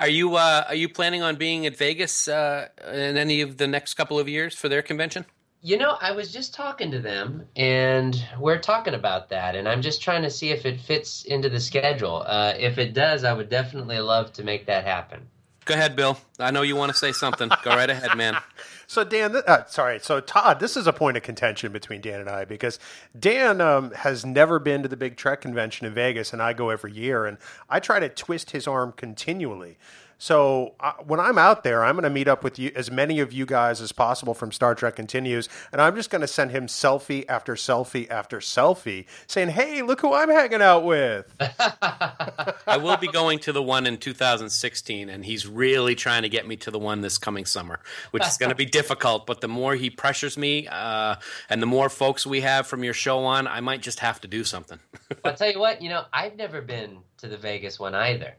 Are 0.00 0.08
you 0.08 0.36
uh, 0.36 0.64
are 0.66 0.74
you 0.74 0.88
planning 0.88 1.22
on 1.22 1.36
being 1.36 1.66
at 1.66 1.76
Vegas 1.76 2.26
uh, 2.26 2.68
in 2.86 3.18
any 3.18 3.42
of 3.42 3.58
the 3.58 3.66
next 3.66 3.94
couple 3.94 4.18
of 4.18 4.26
years 4.26 4.54
for 4.54 4.68
their 4.68 4.80
convention? 4.80 5.26
You 5.60 5.76
know, 5.76 5.96
I 6.00 6.12
was 6.12 6.32
just 6.32 6.54
talking 6.54 6.92
to 6.92 7.00
them, 7.00 7.44
and 7.56 8.16
we're 8.38 8.60
talking 8.60 8.94
about 8.94 9.30
that, 9.30 9.56
and 9.56 9.68
I'm 9.68 9.82
just 9.82 10.00
trying 10.00 10.22
to 10.22 10.30
see 10.30 10.50
if 10.50 10.64
it 10.64 10.80
fits 10.80 11.24
into 11.24 11.48
the 11.48 11.58
schedule. 11.58 12.22
Uh, 12.24 12.54
if 12.56 12.78
it 12.78 12.94
does, 12.94 13.24
I 13.24 13.32
would 13.32 13.48
definitely 13.48 13.98
love 13.98 14.32
to 14.34 14.44
make 14.44 14.66
that 14.66 14.84
happen. 14.84 15.26
Go 15.64 15.74
ahead, 15.74 15.96
Bill. 15.96 16.16
I 16.38 16.50
know 16.50 16.62
you 16.62 16.76
want 16.76 16.92
to 16.92 16.96
say 16.96 17.12
something. 17.12 17.50
Go 17.62 17.70
right 17.70 17.90
ahead, 17.90 18.16
man. 18.16 18.36
So 18.90 19.04
Dan, 19.04 19.36
uh, 19.36 19.66
sorry, 19.66 20.00
so 20.00 20.18
Todd, 20.18 20.60
this 20.60 20.74
is 20.74 20.86
a 20.86 20.94
point 20.94 21.18
of 21.18 21.22
contention 21.22 21.72
between 21.72 22.00
Dan 22.00 22.20
and 22.20 22.30
I 22.30 22.46
because 22.46 22.78
Dan 23.16 23.60
um, 23.60 23.90
has 23.90 24.24
never 24.24 24.58
been 24.58 24.82
to 24.82 24.88
the 24.88 24.96
Big 24.96 25.18
Trek 25.18 25.42
convention 25.42 25.86
in 25.86 25.92
Vegas, 25.92 26.32
and 26.32 26.40
I 26.40 26.54
go 26.54 26.70
every 26.70 26.92
year, 26.92 27.26
and 27.26 27.36
I 27.68 27.80
try 27.80 28.00
to 28.00 28.08
twist 28.08 28.52
his 28.52 28.66
arm 28.66 28.94
continually. 28.96 29.76
So 30.18 30.74
uh, 30.80 30.94
when 31.06 31.20
I'm 31.20 31.38
out 31.38 31.62
there, 31.62 31.84
I'm 31.84 31.94
going 31.94 32.02
to 32.02 32.10
meet 32.10 32.26
up 32.26 32.42
with 32.42 32.58
you, 32.58 32.72
as 32.74 32.90
many 32.90 33.20
of 33.20 33.32
you 33.32 33.46
guys 33.46 33.80
as 33.80 33.92
possible 33.92 34.34
from 34.34 34.50
Star 34.50 34.74
Trek 34.74 34.96
Continues, 34.96 35.48
and 35.70 35.80
I'm 35.80 35.94
just 35.94 36.10
going 36.10 36.22
to 36.22 36.26
send 36.26 36.50
him 36.50 36.66
selfie 36.66 37.24
after 37.28 37.54
selfie 37.54 38.10
after 38.10 38.38
selfie, 38.38 39.06
saying, 39.28 39.50
"Hey, 39.50 39.80
look 39.82 40.00
who 40.00 40.12
I'm 40.12 40.28
hanging 40.28 40.60
out 40.60 40.84
with." 40.84 41.32
I 41.40 42.78
will 42.78 42.96
be 42.96 43.06
going 43.06 43.38
to 43.40 43.52
the 43.52 43.62
one 43.62 43.86
in 43.86 43.96
2016, 43.96 45.08
and 45.08 45.24
he's 45.24 45.46
really 45.46 45.94
trying 45.94 46.22
to 46.22 46.28
get 46.28 46.48
me 46.48 46.56
to 46.56 46.70
the 46.72 46.80
one 46.80 47.00
this 47.00 47.16
coming 47.16 47.44
summer, 47.44 47.78
which 48.10 48.26
is 48.26 48.36
going 48.36 48.50
to 48.50 48.56
be 48.56 48.66
difficult. 48.78 49.24
But 49.24 49.40
the 49.40 49.48
more 49.48 49.76
he 49.76 49.88
pressures 49.88 50.36
me, 50.36 50.66
uh, 50.66 51.14
and 51.48 51.62
the 51.62 51.66
more 51.66 51.88
folks 51.88 52.26
we 52.26 52.40
have 52.40 52.66
from 52.66 52.82
your 52.82 52.94
show 52.94 53.20
on, 53.24 53.46
I 53.46 53.60
might 53.60 53.82
just 53.82 54.00
have 54.00 54.20
to 54.22 54.28
do 54.28 54.42
something. 54.42 54.80
I'll 55.24 55.34
tell 55.34 55.50
you 55.50 55.60
what, 55.60 55.80
you 55.80 55.88
know, 55.88 56.04
I've 56.12 56.36
never 56.36 56.60
been 56.60 56.98
to 57.18 57.28
the 57.28 57.36
Vegas 57.36 57.78
one 57.78 57.94
either. 57.94 58.34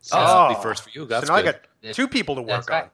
So 0.00 0.18
oh, 0.18 0.24
that'll 0.24 0.56
be 0.56 0.62
first 0.62 0.82
for 0.82 0.90
you. 0.90 1.04
That's 1.04 1.26
so 1.26 1.34
now 1.34 1.42
good. 1.42 1.60
I 1.82 1.86
got 1.86 1.94
two 1.94 2.08
people 2.08 2.36
to 2.36 2.42
work 2.42 2.68
right. 2.70 2.84
on. 2.84 2.90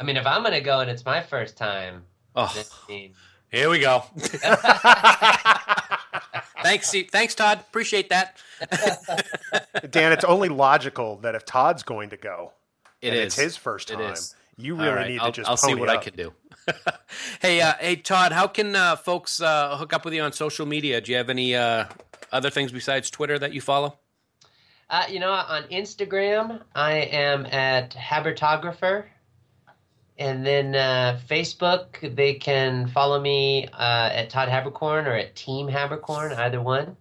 I 0.00 0.04
mean, 0.04 0.16
if 0.16 0.26
I'm 0.26 0.42
going 0.42 0.54
to 0.54 0.60
go 0.60 0.80
and 0.80 0.90
it's 0.90 1.04
my 1.04 1.22
first 1.22 1.56
time, 1.56 2.04
oh, 2.36 2.52
mean... 2.88 3.14
here 3.50 3.68
we 3.68 3.80
go. 3.80 4.04
thanks, 6.62 6.94
thanks, 7.10 7.34
Todd. 7.34 7.60
Appreciate 7.60 8.10
that. 8.10 8.36
Dan, 9.90 10.12
it's 10.12 10.24
only 10.24 10.48
logical 10.48 11.16
that 11.18 11.34
if 11.34 11.44
Todd's 11.44 11.82
going 11.82 12.10
to 12.10 12.16
go, 12.16 12.52
it 13.02 13.12
is 13.14 13.26
it's 13.26 13.36
his 13.36 13.56
first 13.56 13.88
time. 13.88 14.14
You 14.56 14.76
really 14.76 14.90
right. 14.90 15.08
need 15.08 15.20
I'll, 15.20 15.32
to 15.32 15.32
just. 15.32 15.48
I'll 15.48 15.56
see 15.56 15.74
what 15.74 15.88
up. 15.88 16.00
I 16.00 16.02
can 16.02 16.14
do. 16.14 16.32
hey, 17.40 17.60
uh, 17.60 17.74
hey, 17.80 17.96
Todd, 17.96 18.32
how 18.32 18.46
can 18.46 18.76
uh, 18.76 18.96
folks 18.96 19.40
uh, 19.40 19.76
hook 19.76 19.92
up 19.92 20.04
with 20.04 20.14
you 20.14 20.22
on 20.22 20.32
social 20.32 20.66
media? 20.66 21.00
Do 21.00 21.12
you 21.12 21.18
have 21.18 21.30
any 21.30 21.54
uh, 21.54 21.86
other 22.32 22.50
things 22.50 22.72
besides 22.72 23.10
Twitter 23.10 23.38
that 23.38 23.52
you 23.52 23.60
follow? 23.60 23.98
Uh, 24.90 25.04
you 25.10 25.20
know, 25.20 25.32
on 25.32 25.64
Instagram, 25.64 26.62
I 26.74 26.92
am 26.94 27.44
at 27.46 27.90
Habertographer. 27.90 29.04
And 30.18 30.44
then 30.44 30.74
uh, 30.74 31.20
Facebook, 31.28 32.16
they 32.16 32.34
can 32.34 32.88
follow 32.88 33.20
me 33.20 33.68
uh, 33.68 34.10
at 34.12 34.30
Todd 34.30 34.48
Haberkorn 34.48 35.06
or 35.06 35.12
at 35.12 35.36
Team 35.36 35.68
Haberkorn, 35.68 36.36
either 36.36 36.60
one. 36.60 36.96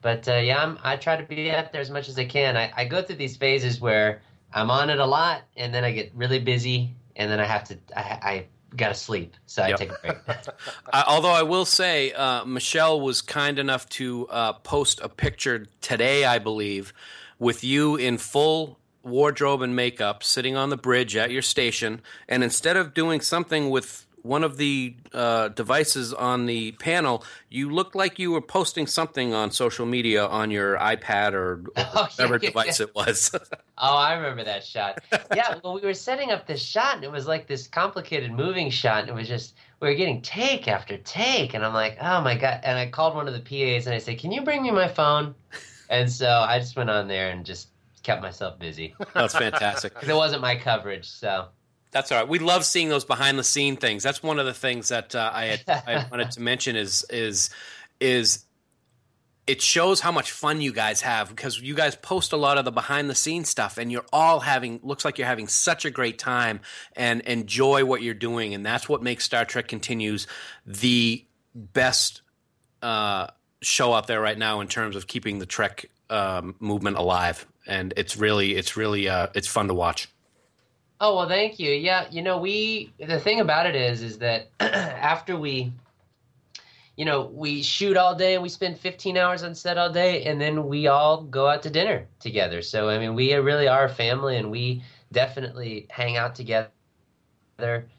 But 0.00 0.28
uh, 0.28 0.36
yeah, 0.36 0.62
I'm, 0.62 0.78
i 0.84 0.96
try 0.96 1.16
to 1.16 1.24
be 1.24 1.50
out 1.50 1.72
there 1.72 1.80
as 1.80 1.90
much 1.90 2.08
as 2.08 2.18
I 2.18 2.24
can. 2.24 2.56
I, 2.56 2.72
I, 2.76 2.84
go 2.84 3.02
through 3.02 3.16
these 3.16 3.36
phases 3.36 3.80
where 3.80 4.22
I'm 4.54 4.70
on 4.70 4.88
it 4.88 5.00
a 5.00 5.04
lot, 5.04 5.42
and 5.56 5.74
then 5.74 5.84
I 5.84 5.90
get 5.90 6.12
really 6.14 6.38
busy, 6.38 6.94
and 7.16 7.30
then 7.30 7.40
I 7.40 7.44
have 7.44 7.64
to 7.64 7.78
I, 7.96 8.00
I 8.00 8.46
got 8.76 8.88
to 8.88 8.94
sleep, 8.94 9.34
so 9.46 9.62
I 9.62 9.72
take 9.72 9.90
a 9.90 9.98
break. 10.02 10.16
uh, 10.92 11.04
although 11.06 11.30
I 11.30 11.42
will 11.42 11.64
say, 11.64 12.12
uh, 12.12 12.44
Michelle 12.44 13.00
was 13.00 13.22
kind 13.22 13.58
enough 13.58 13.88
to 13.90 14.28
uh, 14.28 14.52
post 14.54 15.00
a 15.02 15.08
picture 15.08 15.66
today, 15.80 16.24
I 16.24 16.38
believe, 16.38 16.92
with 17.38 17.64
you 17.64 17.96
in 17.96 18.18
full 18.18 18.78
wardrobe 19.02 19.62
and 19.62 19.74
makeup, 19.74 20.22
sitting 20.22 20.56
on 20.56 20.70
the 20.70 20.76
bridge 20.76 21.16
at 21.16 21.30
your 21.30 21.42
station, 21.42 22.02
and 22.28 22.42
instead 22.42 22.76
of 22.76 22.92
doing 22.92 23.20
something 23.20 23.70
with 23.70 24.06
one 24.26 24.44
of 24.44 24.56
the 24.56 24.94
uh, 25.12 25.48
devices 25.48 26.12
on 26.12 26.46
the 26.46 26.72
panel, 26.72 27.24
you 27.48 27.70
looked 27.70 27.94
like 27.94 28.18
you 28.18 28.32
were 28.32 28.40
posting 28.40 28.86
something 28.86 29.32
on 29.32 29.50
social 29.50 29.86
media 29.86 30.26
on 30.26 30.50
your 30.50 30.76
iPad 30.78 31.32
or, 31.32 31.64
oh, 31.76 32.08
whatever 32.16 32.34
yeah, 32.34 32.48
device 32.48 32.80
yeah. 32.80 32.86
it 32.86 32.94
was. 32.94 33.30
oh, 33.78 33.96
I 33.96 34.14
remember 34.14 34.44
that 34.44 34.64
shot. 34.64 34.98
Yeah, 35.34 35.58
well, 35.62 35.74
we 35.74 35.80
were 35.80 35.94
setting 35.94 36.30
up 36.30 36.46
this 36.46 36.62
shot, 36.62 36.96
and 36.96 37.04
it 37.04 37.10
was 37.10 37.26
like 37.26 37.46
this 37.46 37.66
complicated 37.66 38.32
moving 38.32 38.70
shot, 38.70 39.00
and 39.00 39.08
it 39.08 39.14
was 39.14 39.28
just 39.28 39.54
we 39.80 39.88
were 39.88 39.94
getting 39.94 40.22
take 40.22 40.68
after 40.68 40.96
take, 40.98 41.54
and 41.54 41.64
I'm 41.64 41.74
like, 41.74 41.98
oh 42.00 42.20
my 42.22 42.36
god! 42.36 42.60
And 42.64 42.78
I 42.78 42.88
called 42.88 43.14
one 43.14 43.28
of 43.28 43.34
the 43.34 43.40
PAs, 43.40 43.86
and 43.86 43.94
I 43.94 43.98
said, 43.98 44.18
"Can 44.18 44.32
you 44.32 44.42
bring 44.42 44.62
me 44.62 44.70
my 44.70 44.88
phone?" 44.88 45.34
And 45.88 46.10
so 46.10 46.28
I 46.28 46.58
just 46.58 46.76
went 46.76 46.90
on 46.90 47.08
there 47.08 47.30
and 47.30 47.44
just 47.44 47.68
kept 48.02 48.22
myself 48.22 48.58
busy. 48.58 48.94
That's 49.14 49.36
fantastic. 49.36 49.94
Because 49.94 50.08
it 50.08 50.16
wasn't 50.16 50.42
my 50.42 50.56
coverage, 50.56 51.08
so 51.08 51.48
that's 51.90 52.12
all 52.12 52.18
right. 52.18 52.28
We 52.28 52.38
love 52.38 52.64
seeing 52.64 52.88
those 52.88 53.04
behind 53.04 53.38
the 53.38 53.44
scene 53.44 53.76
things. 53.76 54.02
That's 54.02 54.22
one 54.22 54.38
of 54.38 54.46
the 54.46 54.54
things 54.54 54.88
that 54.88 55.14
uh, 55.14 55.30
I, 55.32 55.44
had, 55.46 55.62
I 55.68 56.06
wanted 56.10 56.30
to 56.32 56.40
mention 56.40 56.76
is 56.76 57.04
is 57.10 57.50
is 58.00 58.44
it 59.46 59.62
shows 59.62 60.00
how 60.00 60.10
much 60.10 60.32
fun 60.32 60.60
you 60.60 60.72
guys 60.72 61.02
have 61.02 61.28
because 61.28 61.60
you 61.60 61.74
guys 61.74 61.94
post 61.94 62.32
a 62.32 62.36
lot 62.36 62.58
of 62.58 62.64
the 62.64 62.72
behind 62.72 63.08
the 63.08 63.14
scenes 63.14 63.48
stuff 63.48 63.78
and 63.78 63.92
you're 63.92 64.04
all 64.12 64.40
having 64.40 64.80
looks 64.82 65.04
like 65.04 65.18
you're 65.18 65.26
having 65.26 65.46
such 65.46 65.84
a 65.84 65.90
great 65.90 66.18
time 66.18 66.60
and 66.96 67.20
enjoy 67.22 67.84
what 67.84 68.02
you're 68.02 68.14
doing 68.14 68.54
and 68.54 68.66
that's 68.66 68.88
what 68.88 69.02
makes 69.02 69.24
Star 69.24 69.44
Trek 69.44 69.68
continues 69.68 70.26
the 70.66 71.24
best 71.54 72.22
uh, 72.82 73.28
show 73.62 73.92
out 73.92 74.08
there 74.08 74.20
right 74.20 74.36
now 74.36 74.60
in 74.60 74.66
terms 74.66 74.96
of 74.96 75.06
keeping 75.06 75.38
the 75.38 75.46
Trek 75.46 75.86
um, 76.10 76.56
movement 76.58 76.96
alive 76.96 77.46
and 77.66 77.94
it's 77.96 78.16
really 78.16 78.56
it's 78.56 78.76
really 78.76 79.08
uh, 79.08 79.28
it's 79.34 79.48
fun 79.48 79.68
to 79.68 79.74
watch. 79.74 80.08
Oh 81.00 81.16
well, 81.16 81.28
thank 81.28 81.58
you. 81.58 81.70
Yeah, 81.72 82.06
you 82.10 82.22
know, 82.22 82.38
we 82.38 82.92
the 82.98 83.20
thing 83.20 83.40
about 83.40 83.66
it 83.66 83.74
is, 83.76 84.02
is 84.02 84.18
that 84.18 84.48
after 84.60 85.36
we, 85.36 85.72
you 86.96 87.04
know, 87.04 87.26
we 87.34 87.62
shoot 87.62 87.98
all 87.98 88.14
day 88.14 88.34
and 88.34 88.42
we 88.42 88.48
spend 88.48 88.78
15 88.78 89.16
hours 89.18 89.42
on 89.42 89.54
set 89.54 89.76
all 89.76 89.92
day, 89.92 90.24
and 90.24 90.40
then 90.40 90.66
we 90.66 90.86
all 90.86 91.22
go 91.22 91.48
out 91.48 91.62
to 91.64 91.70
dinner 91.70 92.06
together. 92.18 92.62
So 92.62 92.88
I 92.88 92.98
mean, 92.98 93.14
we 93.14 93.34
really 93.34 93.68
are 93.68 93.84
a 93.84 93.90
family, 93.90 94.38
and 94.38 94.50
we 94.50 94.82
definitely 95.12 95.86
hang 95.90 96.16
out 96.16 96.34
together 96.34 96.70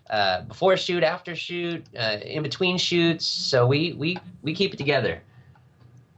uh, 0.09 0.41
before 0.41 0.75
shoot, 0.75 1.03
after 1.03 1.35
shoot, 1.35 1.85
uh, 1.97 2.17
in 2.23 2.41
between 2.41 2.79
shoots. 2.79 3.25
So 3.25 3.67
we 3.67 3.93
we 3.93 4.17
we 4.41 4.55
keep 4.55 4.73
it 4.73 4.77
together 4.77 5.21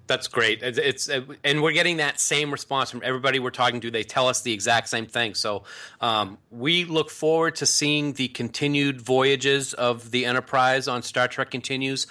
that's 0.10 0.28
great. 0.28 0.62
It's, 0.62 0.78
it's, 0.78 1.10
and 1.44 1.64
we're 1.64 1.72
getting 1.72 1.98
that 1.98 2.20
same 2.20 2.52
response 2.52 2.92
from 2.92 3.02
everybody 3.06 3.40
we're 3.40 3.52
talking 3.52 3.80
to. 3.80 3.92
They 3.92 4.04
tell 4.04 4.28
us 4.28 4.42
the 4.42 4.52
exact 4.52 4.90
same 4.90 5.06
thing. 5.06 5.36
So 5.36 5.64
um, 6.02 6.38
we 6.52 6.84
look 6.84 7.10
forward 7.10 7.56
to 7.58 7.66
seeing 7.66 8.14
the 8.14 8.28
continued 8.28 9.00
voyages 9.00 9.74
of 9.74 10.12
the 10.12 10.26
Enterprise 10.26 10.88
on 10.90 11.04
Star 11.04 11.30
Trek 11.30 11.52
Continues. 11.52 12.08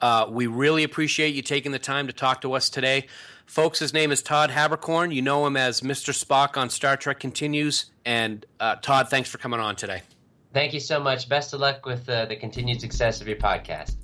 Uh, 0.00 0.26
we 0.28 0.46
really 0.46 0.84
appreciate 0.84 1.34
you 1.34 1.42
taking 1.42 1.72
the 1.72 1.78
time 1.78 2.06
to 2.06 2.12
talk 2.12 2.42
to 2.42 2.52
us 2.52 2.70
today. 2.70 3.06
Folks, 3.46 3.78
his 3.78 3.92
name 3.92 4.12
is 4.12 4.22
Todd 4.22 4.50
Haberkorn. 4.50 5.12
You 5.12 5.22
know 5.22 5.46
him 5.46 5.56
as 5.56 5.80
Mr. 5.80 6.12
Spock 6.12 6.56
on 6.56 6.70
Star 6.70 6.96
Trek 6.96 7.18
Continues. 7.18 7.86
And 8.04 8.44
uh, 8.60 8.76
Todd, 8.76 9.08
thanks 9.08 9.28
for 9.28 9.38
coming 9.38 9.58
on 9.58 9.74
today. 9.74 10.02
Thank 10.52 10.74
you 10.74 10.80
so 10.80 11.00
much. 11.00 11.28
Best 11.28 11.54
of 11.54 11.60
luck 11.60 11.84
with 11.86 12.08
uh, 12.08 12.26
the 12.26 12.36
continued 12.36 12.80
success 12.80 13.20
of 13.20 13.26
your 13.26 13.36
podcast. 13.36 13.96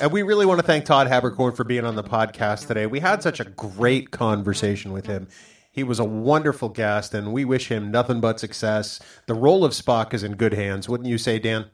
And 0.00 0.12
we 0.12 0.22
really 0.22 0.46
want 0.46 0.58
to 0.58 0.66
thank 0.66 0.86
Todd 0.86 1.08
Haberkorn 1.08 1.54
for 1.54 1.62
being 1.62 1.84
on 1.84 1.94
the 1.94 2.02
podcast 2.02 2.66
today. 2.66 2.86
We 2.86 3.00
had 3.00 3.22
such 3.22 3.38
a 3.38 3.44
great 3.44 4.10
conversation 4.10 4.92
with 4.92 5.04
him. 5.04 5.28
He 5.70 5.84
was 5.84 5.98
a 5.98 6.04
wonderful 6.04 6.70
guest, 6.70 7.12
and 7.12 7.34
we 7.34 7.44
wish 7.44 7.68
him 7.68 7.90
nothing 7.90 8.18
but 8.18 8.40
success. 8.40 8.98
The 9.26 9.34
role 9.34 9.62
of 9.62 9.72
Spock 9.72 10.14
is 10.14 10.22
in 10.22 10.36
good 10.36 10.54
hands, 10.54 10.88
wouldn't 10.88 11.08
you 11.08 11.18
say, 11.18 11.38
Dan? 11.38 11.66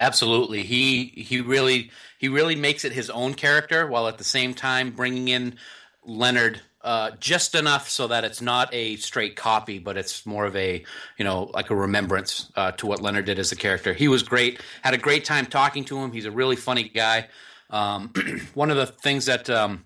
Absolutely. 0.00 0.62
He 0.62 1.12
he 1.16 1.42
really 1.42 1.90
he 2.18 2.28
really 2.28 2.56
makes 2.56 2.86
it 2.86 2.92
his 2.92 3.10
own 3.10 3.34
character 3.34 3.86
while 3.86 4.08
at 4.08 4.16
the 4.16 4.24
same 4.24 4.54
time 4.54 4.92
bringing 4.92 5.28
in 5.28 5.56
Leonard 6.02 6.62
uh, 6.82 7.10
just 7.20 7.54
enough 7.54 7.90
so 7.90 8.06
that 8.06 8.24
it's 8.24 8.40
not 8.40 8.72
a 8.72 8.96
straight 8.96 9.36
copy, 9.36 9.78
but 9.78 9.98
it's 9.98 10.24
more 10.24 10.46
of 10.46 10.56
a 10.56 10.82
you 11.18 11.24
know 11.26 11.50
like 11.52 11.68
a 11.68 11.76
remembrance 11.76 12.50
uh, 12.56 12.72
to 12.72 12.86
what 12.86 13.02
Leonard 13.02 13.26
did 13.26 13.38
as 13.38 13.52
a 13.52 13.56
character. 13.56 13.92
He 13.92 14.08
was 14.08 14.22
great. 14.22 14.62
Had 14.80 14.94
a 14.94 14.98
great 14.98 15.26
time 15.26 15.44
talking 15.44 15.84
to 15.84 15.98
him. 15.98 16.10
He's 16.10 16.24
a 16.24 16.30
really 16.30 16.56
funny 16.56 16.88
guy. 16.88 17.28
Um, 17.70 18.12
one 18.54 18.70
of 18.70 18.76
the 18.76 18.86
things 18.86 19.26
that 19.26 19.48
um, 19.48 19.84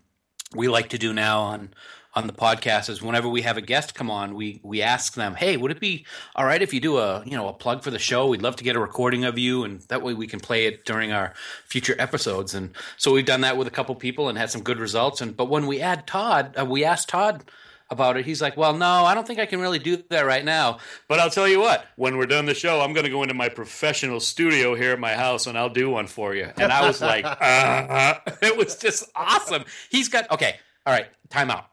we 0.54 0.68
like 0.68 0.90
to 0.90 0.98
do 0.98 1.12
now 1.12 1.40
on 1.42 1.74
on 2.16 2.28
the 2.28 2.32
podcast 2.32 2.88
is 2.88 3.02
whenever 3.02 3.28
we 3.28 3.42
have 3.42 3.56
a 3.56 3.60
guest 3.60 3.94
come 3.94 4.10
on, 4.10 4.34
we 4.34 4.60
we 4.62 4.82
ask 4.82 5.14
them, 5.14 5.34
"Hey, 5.34 5.56
would 5.56 5.70
it 5.70 5.80
be 5.80 6.06
all 6.36 6.44
right 6.44 6.62
if 6.62 6.72
you 6.72 6.80
do 6.80 6.98
a 6.98 7.24
you 7.24 7.36
know 7.36 7.48
a 7.48 7.52
plug 7.52 7.82
for 7.82 7.90
the 7.90 7.98
show? 7.98 8.28
We'd 8.28 8.42
love 8.42 8.56
to 8.56 8.64
get 8.64 8.76
a 8.76 8.80
recording 8.80 9.24
of 9.24 9.38
you, 9.38 9.64
and 9.64 9.80
that 9.88 10.02
way 10.02 10.14
we 10.14 10.26
can 10.26 10.40
play 10.40 10.66
it 10.66 10.84
during 10.84 11.12
our 11.12 11.34
future 11.66 11.96
episodes." 11.98 12.54
And 12.54 12.70
so 12.96 13.12
we've 13.12 13.26
done 13.26 13.40
that 13.42 13.56
with 13.56 13.66
a 13.66 13.72
couple 13.72 13.94
people 13.96 14.28
and 14.28 14.38
had 14.38 14.50
some 14.50 14.62
good 14.62 14.78
results. 14.78 15.20
And 15.20 15.36
but 15.36 15.48
when 15.48 15.66
we 15.66 15.80
add 15.80 16.06
Todd, 16.06 16.54
uh, 16.58 16.64
we 16.64 16.84
asked 16.84 17.08
Todd 17.08 17.44
about 17.94 18.18
it. 18.18 18.26
He's 18.26 18.42
like, 18.42 18.56
"Well, 18.56 18.74
no, 18.74 19.04
I 19.04 19.14
don't 19.14 19.26
think 19.26 19.38
I 19.38 19.46
can 19.46 19.60
really 19.60 19.78
do 19.78 20.02
that 20.10 20.26
right 20.26 20.44
now. 20.44 20.78
But 21.08 21.20
I'll 21.20 21.30
tell 21.30 21.48
you 21.48 21.60
what, 21.60 21.86
when 21.96 22.18
we're 22.18 22.26
done 22.26 22.44
the 22.44 22.54
show, 22.54 22.82
I'm 22.82 22.92
going 22.92 23.04
to 23.04 23.10
go 23.10 23.22
into 23.22 23.34
my 23.34 23.48
professional 23.48 24.20
studio 24.20 24.74
here 24.74 24.92
at 24.92 25.00
my 25.00 25.14
house 25.14 25.46
and 25.46 25.56
I'll 25.56 25.70
do 25.70 25.88
one 25.88 26.06
for 26.06 26.34
you." 26.34 26.50
And 26.56 26.70
I 26.70 26.86
was 26.86 27.00
like, 27.00 27.24
uh, 27.40 28.14
"It 28.42 28.56
was 28.56 28.76
just 28.76 29.10
awesome." 29.16 29.64
He's 29.90 30.08
got 30.10 30.30
okay. 30.30 30.56
All 30.84 30.92
right, 30.92 31.06
time 31.30 31.50
out. 31.50 31.66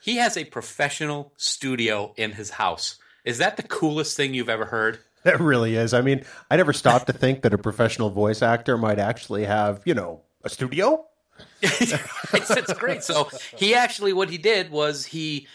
He 0.00 0.16
has 0.16 0.38
a 0.38 0.44
professional 0.44 1.34
studio 1.36 2.14
in 2.16 2.32
his 2.32 2.50
house. 2.50 2.96
Is 3.24 3.38
that 3.38 3.58
the 3.58 3.62
coolest 3.62 4.16
thing 4.16 4.32
you've 4.32 4.48
ever 4.48 4.64
heard? 4.64 5.00
That 5.24 5.40
really 5.40 5.74
is. 5.74 5.92
I 5.92 6.00
mean, 6.00 6.24
I 6.50 6.56
never 6.56 6.72
stopped 6.72 7.08
to 7.08 7.12
think 7.12 7.42
that 7.42 7.52
a 7.52 7.58
professional 7.58 8.08
voice 8.08 8.40
actor 8.40 8.78
might 8.78 8.98
actually 8.98 9.44
have, 9.44 9.82
you 9.84 9.92
know, 9.92 10.22
a 10.44 10.48
studio. 10.48 11.04
it's, 11.62 12.72
great. 12.74 13.02
So 13.02 13.28
he 13.56 13.74
actually, 13.74 14.12
what 14.12 14.30
he 14.30 14.38
did 14.38 14.70
was 14.70 15.06
he. 15.06 15.46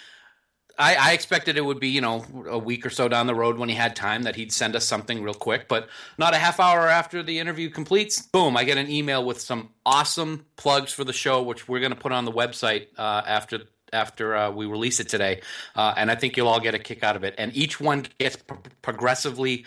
I, 0.76 0.96
I 0.96 1.14
expected 1.14 1.56
it 1.56 1.64
would 1.64 1.80
be, 1.80 1.90
you 1.90 2.02
know, 2.02 2.26
a 2.50 2.58
week 2.58 2.84
or 2.84 2.90
so 2.90 3.08
down 3.08 3.28
the 3.28 3.36
road 3.36 3.60
when 3.60 3.70
he 3.70 3.76
had 3.76 3.96
time 3.96 4.24
that 4.24 4.36
he'd 4.36 4.52
send 4.52 4.76
us 4.76 4.84
something 4.84 5.22
real 5.22 5.36
quick. 5.36 5.68
But 5.68 5.88
not 6.18 6.34
a 6.34 6.40
half 6.40 6.60
hour 6.60 6.90
after 6.90 7.22
the 7.22 7.38
interview 7.38 7.70
completes, 7.70 8.24
boom, 8.24 8.58
I 8.58 8.64
get 8.64 8.80
an 8.80 8.90
email 8.90 9.24
with 9.24 9.40
some 9.40 9.70
awesome 9.86 10.48
plugs 10.56 10.92
for 10.92 11.04
the 11.04 11.14
show, 11.14 11.44
which 11.44 11.68
we're 11.68 11.80
going 11.80 11.92
to 11.92 12.00
put 12.00 12.12
on 12.12 12.26
the 12.26 12.32
website 12.32 12.88
uh, 12.98 13.22
after 13.24 13.60
after 13.94 14.36
uh, 14.36 14.52
we 14.52 14.66
release 14.66 15.00
it 15.00 15.08
today. 15.08 15.42
Uh, 15.76 15.94
and 15.96 16.12
I 16.12 16.16
think 16.16 16.36
you'll 16.36 16.48
all 16.48 16.60
get 16.60 16.76
a 16.76 16.80
kick 16.80 17.04
out 17.04 17.16
of 17.16 17.24
it. 17.24 17.36
And 17.38 17.56
each 17.56 17.80
one 17.80 18.06
gets 18.18 18.36
pro- 18.36 18.58
progressively 18.82 19.66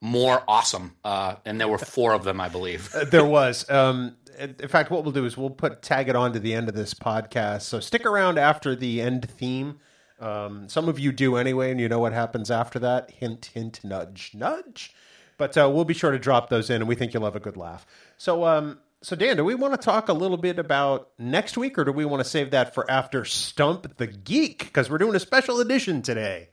more 0.00 0.42
awesome. 0.48 0.96
Uh, 1.04 1.36
and 1.44 1.60
there 1.60 1.68
were 1.68 1.78
four 1.78 2.14
of 2.14 2.24
them, 2.24 2.40
I 2.40 2.48
believe. 2.48 2.92
Uh, 2.94 3.04
there 3.04 3.24
was. 3.24 3.68
Um, 3.70 4.16
in 4.38 4.68
fact, 4.68 4.90
what 4.90 5.04
we'll 5.04 5.12
do 5.12 5.24
is 5.24 5.36
we'll 5.36 5.50
put 5.50 5.82
tag 5.82 6.08
it 6.08 6.16
on 6.16 6.32
to 6.32 6.38
the 6.38 6.54
end 6.54 6.68
of 6.68 6.74
this 6.74 6.94
podcast. 6.94 7.62
So 7.62 7.80
stick 7.80 8.06
around 8.06 8.38
after 8.38 8.74
the 8.74 9.00
end 9.00 9.28
theme. 9.28 9.80
Um, 10.20 10.68
some 10.68 10.88
of 10.88 10.98
you 10.98 11.12
do 11.12 11.36
anyway, 11.36 11.70
and 11.70 11.80
you 11.80 11.88
know 11.88 12.00
what 12.00 12.12
happens 12.12 12.50
after 12.50 12.78
that. 12.80 13.10
Hint, 13.10 13.50
hint, 13.54 13.80
nudge, 13.84 14.32
nudge. 14.34 14.92
But 15.36 15.56
uh, 15.56 15.70
we'll 15.72 15.84
be 15.84 15.94
sure 15.94 16.10
to 16.10 16.18
drop 16.18 16.48
those 16.48 16.70
in, 16.70 16.76
and 16.76 16.88
we 16.88 16.96
think 16.96 17.14
you'll 17.14 17.24
have 17.24 17.36
a 17.36 17.40
good 17.40 17.56
laugh. 17.56 17.86
So, 18.16 18.44
um, 18.44 18.80
so 19.02 19.14
Dan, 19.14 19.36
do 19.36 19.44
we 19.44 19.54
want 19.54 19.74
to 19.74 19.78
talk 19.78 20.08
a 20.08 20.12
little 20.12 20.36
bit 20.36 20.58
about 20.58 21.10
next 21.18 21.56
week, 21.56 21.78
or 21.78 21.84
do 21.84 21.92
we 21.92 22.04
want 22.04 22.22
to 22.22 22.28
save 22.28 22.50
that 22.50 22.74
for 22.74 22.90
after 22.90 23.24
Stump 23.24 23.96
the 23.98 24.08
Geek? 24.08 24.58
Because 24.58 24.90
we're 24.90 24.98
doing 24.98 25.14
a 25.14 25.20
special 25.20 25.60
edition 25.60 26.02
today. 26.02 26.48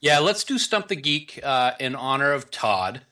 Yeah, 0.00 0.18
let's 0.18 0.42
do 0.42 0.58
Stump 0.58 0.88
the 0.88 0.96
Geek 0.96 1.38
uh, 1.42 1.72
in 1.78 1.94
honor 1.94 2.32
of 2.32 2.50
Todd. 2.50 3.02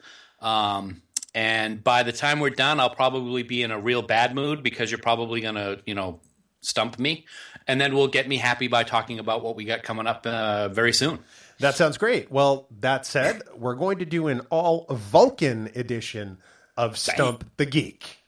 Um, 0.41 1.03
and 1.35 1.83
by 1.83 2.05
the 2.05 2.13
time 2.13 2.39
we're 2.39 2.51
done, 2.51 2.79
I'll 2.79 2.95
probably 2.95 3.43
be 3.43 3.63
in 3.63 3.71
a 3.71 3.79
real 3.79 4.03
bad 4.03 4.35
mood 4.35 4.63
because 4.63 4.91
you're 4.91 4.99
probably 4.99 5.41
going 5.41 5.57
to, 5.57 5.81
you 5.85 5.95
know, 5.95 6.21
stump 6.61 6.99
me. 6.99 7.27
And 7.67 7.81
then 7.81 7.95
we'll 7.95 8.09
get 8.09 8.29
me 8.29 8.37
happy 8.37 8.69
by 8.69 8.85
talking 8.85 9.19
about 9.19 9.43
what 9.43 9.57
we 9.57 9.65
got 9.65 9.83
coming 9.83 10.07
up 10.07 10.27
uh, 10.27 10.69
very 10.69 10.93
soon. 10.93 11.19
That 11.61 11.75
sounds 11.75 11.99
great. 11.99 12.31
Well, 12.31 12.67
that 12.81 13.07
said, 13.07 13.43
we're 13.57 13.75
going 13.75 13.99
to 13.99 14.05
do 14.05 14.29
an 14.29 14.41
all 14.51 14.87
Vulcan 14.91 15.71
edition 15.75 16.39
of 16.77 16.99
Stump 16.99 17.45
the 17.57 17.67
Geek. 17.67 18.19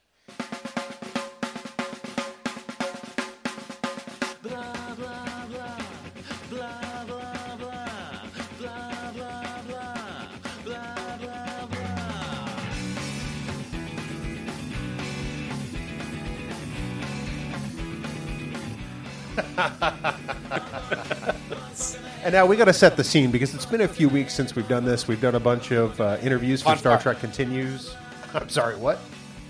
And 22.27 22.33
now 22.33 22.45
we 22.45 22.57
got 22.57 22.65
to 22.65 22.73
set 22.73 22.97
the 22.97 23.05
scene 23.05 23.31
because 23.31 23.55
it's 23.55 23.67
been 23.67 23.83
a 23.83 23.89
few 23.89 24.09
weeks 24.09 24.35
since 24.35 24.57
we've 24.57 24.67
done 24.67 24.85
this. 24.85 25.07
We've 25.07 25.21
done 25.21 25.37
a 25.37 25.41
bunch 25.41 25.71
of 25.71 26.01
uh, 26.01 26.19
interviews 26.21 26.61
for 26.61 26.71
Fun 26.71 26.79
Star. 26.79 27.01
Trek 27.01 27.21
Continues. 27.21 27.95
I'm 28.35 28.49
sorry, 28.49 28.75
what? 28.77 28.99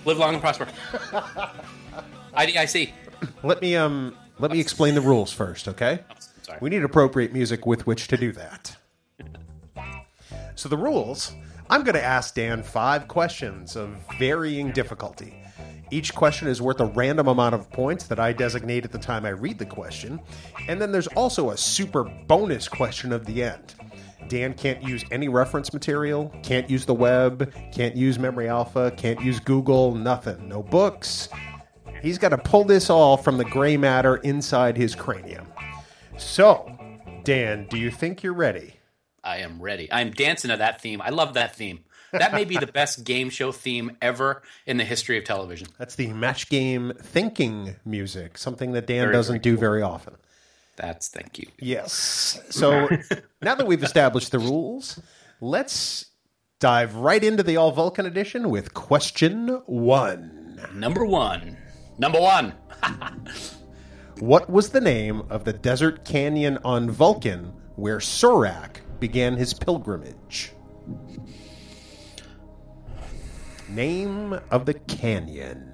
Live 0.05 0.19
long 0.19 0.35
and 0.35 0.43
prosper. 0.43 0.69
IDIC. 2.37 2.93
Let 3.43 3.63
me 3.63 3.77
um 3.77 4.15
let 4.39 4.51
me 4.51 4.61
explain 4.61 4.95
the 4.95 5.01
rules 5.01 5.33
first, 5.33 5.69
okay? 5.69 6.01
Sorry. 6.43 6.59
We 6.61 6.69
need 6.69 6.85
appropriate 6.85 7.33
music 7.33 7.65
with 7.65 7.87
which 7.87 8.09
to 8.09 8.17
do 8.17 8.33
that. 8.33 8.77
So 10.55 10.71
the 10.71 10.77
rules, 10.79 11.35
I'm 11.69 11.83
going 11.83 11.97
to 11.97 12.03
ask 12.03 12.35
Dan 12.35 12.63
5 12.63 13.09
questions 13.09 13.77
of 13.77 13.95
varying 14.19 14.73
difficulty. 14.73 15.35
Each 15.91 16.15
question 16.15 16.49
is 16.49 16.61
worth 16.61 16.81
a 16.81 16.87
random 16.87 17.29
amount 17.29 17.55
of 17.55 17.71
points 17.71 18.07
that 18.09 18.19
I 18.19 18.33
designate 18.33 18.85
at 18.85 18.93
the 18.93 18.99
time 18.99 19.25
I 19.25 19.31
read 19.31 19.59
the 19.59 19.67
question, 19.67 20.21
and 20.69 20.81
then 20.81 20.93
there's 20.93 21.07
also 21.09 21.51
a 21.51 21.57
super 21.57 22.05
bonus 22.05 22.69
question 22.69 23.13
of 23.13 23.25
the 23.27 23.43
end. 23.43 23.75
Dan 24.29 24.55
can't 24.55 24.83
use 24.83 25.05
any 25.13 25.29
reference 25.29 25.73
material, 25.73 26.35
can't 26.43 26.69
use 26.69 26.85
the 26.85 26.95
web, 26.95 27.53
can't 27.73 27.97
use 27.97 28.19
Memory 28.19 28.49
Alpha, 28.49 28.93
can't 28.97 29.21
use 29.21 29.39
Google, 29.39 29.95
nothing. 29.95 30.49
No 30.49 30.65
books, 30.65 31.29
He's 32.03 32.19
got 32.19 32.29
to 32.29 32.39
pull 32.39 32.65
this 32.65 32.91
all 32.91 33.17
from 33.17 33.37
the 33.37 33.45
gray 33.45 33.77
matter 33.77 34.17
inside 34.19 34.77
his 34.77 34.95
cranium. 34.95 35.47
So, 36.17 36.71
Dan, 37.25 37.67
do 37.69 37.79
you 37.79 37.91
think 37.91 38.23
you're 38.23 38.33
ready? 38.33 38.75
I 39.25 39.39
am 39.39 39.61
ready. 39.61 39.93
I'm 39.93 40.13
dancing 40.13 40.51
to 40.51 40.57
that 40.57 40.81
theme. 40.81 41.01
I 41.03 41.11
love 41.11 41.35
that 41.35 41.57
theme. 41.57 41.81
That 42.19 42.33
may 42.33 42.45
be 42.45 42.57
the 42.57 42.67
best 42.67 43.05
game 43.05 43.31
show 43.31 43.53
theme 43.53 43.97
ever 44.01 44.43
in 44.67 44.77
the 44.77 44.85
history 44.85 45.19
of 45.19 45.25
television. 45.25 45.69
That's 45.79 45.95
the 45.95 46.09
match 46.09 46.49
game 46.49 46.93
thinking 47.01 47.77
music, 47.85 48.39
something 48.39 48.73
that 48.73 48.87
Dan 48.87 49.05
Very, 49.05 49.13
doesn't 49.13 49.43
very 49.43 49.55
do 49.55 49.57
very 49.57 49.83
often. 49.83 50.17
That's 50.77 51.09
thank 51.09 51.39
you. 51.39 51.47
Yes. 51.59 52.41
So, 52.51 52.89
now 53.43 53.55
that 53.55 53.67
we've 53.67 53.83
established 53.83 54.33
the 54.33 54.39
rules, 54.39 55.01
let's 55.41 56.07
dive 56.61 56.95
right 56.97 57.23
into 57.23 57.43
the 57.43 57.57
All 57.57 57.73
Vulcan 57.73 58.07
edition 58.07 58.51
with 58.51 58.75
question 58.75 59.49
one. 59.67 60.61
Number 60.75 61.05
one. 61.05 61.57
Number 61.99 62.21
one. 62.21 62.55
What 64.21 64.49
was 64.49 64.71
the 64.71 64.81
name 64.81 65.25
of 65.29 65.45
the 65.45 65.53
desert 65.53 66.07
canyon 66.07 66.57
on 66.65 66.91
Vulcan 66.91 67.53
where 67.75 67.99
Surak 67.99 68.79
began 68.99 69.37
his 69.37 69.53
pilgrimage? 69.53 70.53
Name 73.69 74.39
of 74.51 74.67
the 74.67 74.75
canyon. 74.75 75.73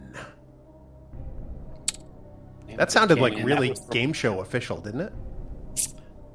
That 2.76 2.90
sounded 2.90 3.18
like 3.18 3.34
really 3.44 3.74
from- 3.74 3.88
game 3.90 4.12
show 4.12 4.40
official, 4.40 4.80
didn't 4.80 5.02
it? 5.02 5.12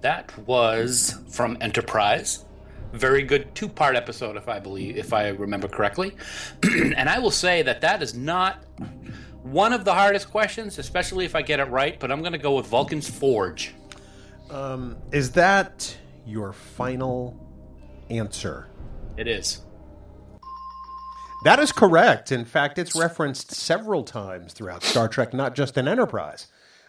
That 0.02 0.38
was 0.46 1.18
from 1.30 1.58
Enterprise. 1.62 2.46
Very 2.94 3.24
good 3.24 3.54
two-part 3.56 3.96
episode, 3.96 4.38
if 4.38 4.48
I 4.48 4.60
believe, 4.60 4.98
if 4.98 5.12
I 5.14 5.30
remember 5.30 5.68
correctly. 5.68 6.16
and 6.64 7.10
I 7.10 7.20
will 7.20 7.32
say 7.32 7.64
that 7.64 7.82
that 7.82 8.02
is 8.02 8.14
not 8.14 8.64
one 9.44 9.74
of 9.74 9.84
the 9.84 9.94
hardest 9.94 10.30
questions, 10.30 10.78
especially 10.78 11.26
if 11.26 11.36
I 11.36 11.42
get 11.42 11.60
it 11.60 11.66
right. 11.66 12.00
But 12.00 12.12
I'm 12.12 12.22
going 12.22 12.34
to 12.34 12.38
go 12.38 12.56
with 12.56 12.68
Vulcan's 12.68 13.10
Forge. 13.10 13.74
Um, 14.50 14.98
is 15.12 15.32
that 15.32 15.98
your 16.26 16.54
final 16.54 17.36
answer? 18.10 18.68
It 19.18 19.28
is. 19.28 19.62
That 21.44 21.60
is 21.60 21.72
correct. 21.72 22.32
In 22.32 22.46
fact, 22.46 22.78
it's 22.80 22.96
referenced 22.96 23.52
several 23.52 24.04
times 24.04 24.54
throughout 24.54 24.84
Star 24.84 25.08
Trek, 25.08 25.34
not 25.34 25.56
just 25.56 25.78
in 25.78 25.88
Enterprise. 25.88 26.48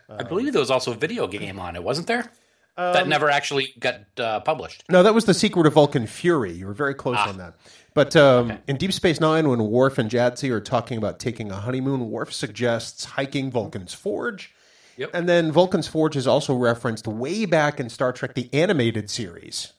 I 0.09 0.23
believe 0.23 0.53
there 0.53 0.61
was 0.61 0.71
also 0.71 0.93
a 0.93 0.97
video 0.97 1.27
game 1.27 1.59
on 1.59 1.77
it, 1.77 1.83
wasn't 1.83 2.07
there? 2.07 2.31
that 2.77 3.09
never 3.09 3.29
actually 3.29 3.75
got 3.81 3.97
uh, 4.21 4.39
published. 4.41 4.85
No, 4.89 5.03
that 5.03 5.13
was 5.13 5.25
the 5.25 5.35
secret 5.35 5.67
of 5.67 5.73
Vulcan 5.73 6.07
Fury. 6.07 6.53
You 6.53 6.67
were 6.69 6.73
very 6.73 6.95
close 6.95 7.17
Ah. 7.19 7.29
on 7.29 7.37
that. 7.39 7.55
But 7.93 8.15
um, 8.15 8.53
in 8.69 8.77
Deep 8.77 8.93
Space 8.93 9.19
Nine, 9.21 9.49
when 9.49 9.59
Worf 9.65 9.99
and 9.99 10.09
Jadzia 10.09 10.53
are 10.53 10.61
talking 10.61 10.97
about 10.97 11.19
taking 11.19 11.51
a 11.51 11.57
honeymoon, 11.57 12.09
Worf 12.09 12.33
suggests 12.33 13.05
hiking 13.05 13.51
Vulcan's 13.51 13.95
Forge. 13.95 14.55
Yep. 14.97 15.11
And 15.13 15.29
then 15.29 15.51
Vulcan's 15.51 15.89
Forge 15.89 16.17
is 16.17 16.29
also 16.29 16.55
referenced 16.55 17.09
way 17.09 17.45
back 17.47 17.81
in 17.81 17.89
Star 17.89 18.13
Trek, 18.13 18.35
the 18.35 18.49
animated 18.53 19.11
series. 19.11 19.73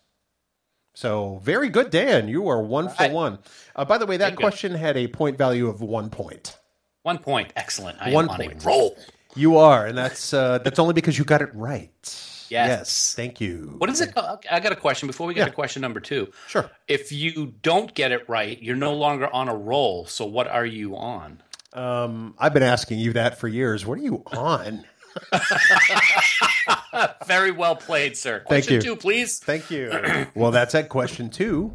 So 1.00 1.40
very 1.44 1.70
good, 1.70 1.92
Dan. 1.92 2.28
You 2.28 2.50
are 2.50 2.62
one 2.62 2.90
for 2.90 3.04
right. 3.04 3.12
one. 3.14 3.40
Uh, 3.74 3.86
by 3.86 3.98
the 3.98 4.06
way, 4.06 4.18
that 4.18 4.36
question 4.36 4.74
had 4.76 4.98
a 4.98 5.08
point 5.08 5.38
value 5.38 5.70
of 5.70 5.80
one 5.80 6.10
point. 6.10 6.58
One 7.04 7.20
point. 7.20 7.54
Excellent. 7.56 7.98
I 8.02 8.12
One 8.12 8.26
am 8.26 8.32
on 8.32 8.36
point. 8.36 8.66
a 8.66 8.68
roll. 8.68 8.98
You 9.34 9.60
are, 9.60 9.88
and 9.88 9.98
that's 9.98 10.34
uh, 10.34 10.58
that's 10.58 10.78
only 10.78 10.94
because 10.94 11.18
you 11.18 11.24
got 11.24 11.42
it 11.42 11.56
right. 11.56 12.46
Yes. 12.50 13.14
Thank 13.16 13.40
you. 13.40 13.76
What 13.78 13.90
is 13.90 14.02
it? 14.02 14.12
I 14.52 14.60
got 14.60 14.74
a 14.74 14.76
question 14.76 15.08
before 15.08 15.26
we 15.26 15.34
get 15.34 15.44
Yeah. 15.44 15.46
to 15.46 15.52
question 15.54 15.82
number 15.82 16.02
two. 16.02 16.34
Sure. 16.50 16.70
If 16.90 17.14
you 17.14 17.54
don't 17.62 17.94
get 17.94 18.12
it 18.12 18.28
right, 18.28 18.62
you're 18.62 18.76
no 18.76 18.94
longer 18.94 19.34
on 19.34 19.48
a 19.48 19.56
roll. 19.56 20.06
So 20.06 20.26
what 20.26 20.48
are 20.48 20.66
you 20.66 20.98
on? 20.98 21.42
Um, 21.72 22.36
I've 22.38 22.54
been 22.54 22.64
asking 22.64 23.00
you 23.00 23.14
that 23.14 23.40
for 23.40 23.48
years. 23.48 23.86
What 23.86 24.00
are 24.00 24.02
you 24.02 24.24
on? 24.34 24.84
Very 27.26 27.52
well 27.52 27.76
played, 27.76 28.18
sir. 28.18 28.38
Thank 28.38 28.48
Question 28.48 28.76
you. 28.76 28.82
two, 28.82 28.96
please. 28.96 29.40
Thank 29.40 29.70
you. 29.72 29.92
well, 30.36 30.52
that's 30.52 30.76
at 30.76 30.90
question 30.90 31.30
two. 31.30 31.74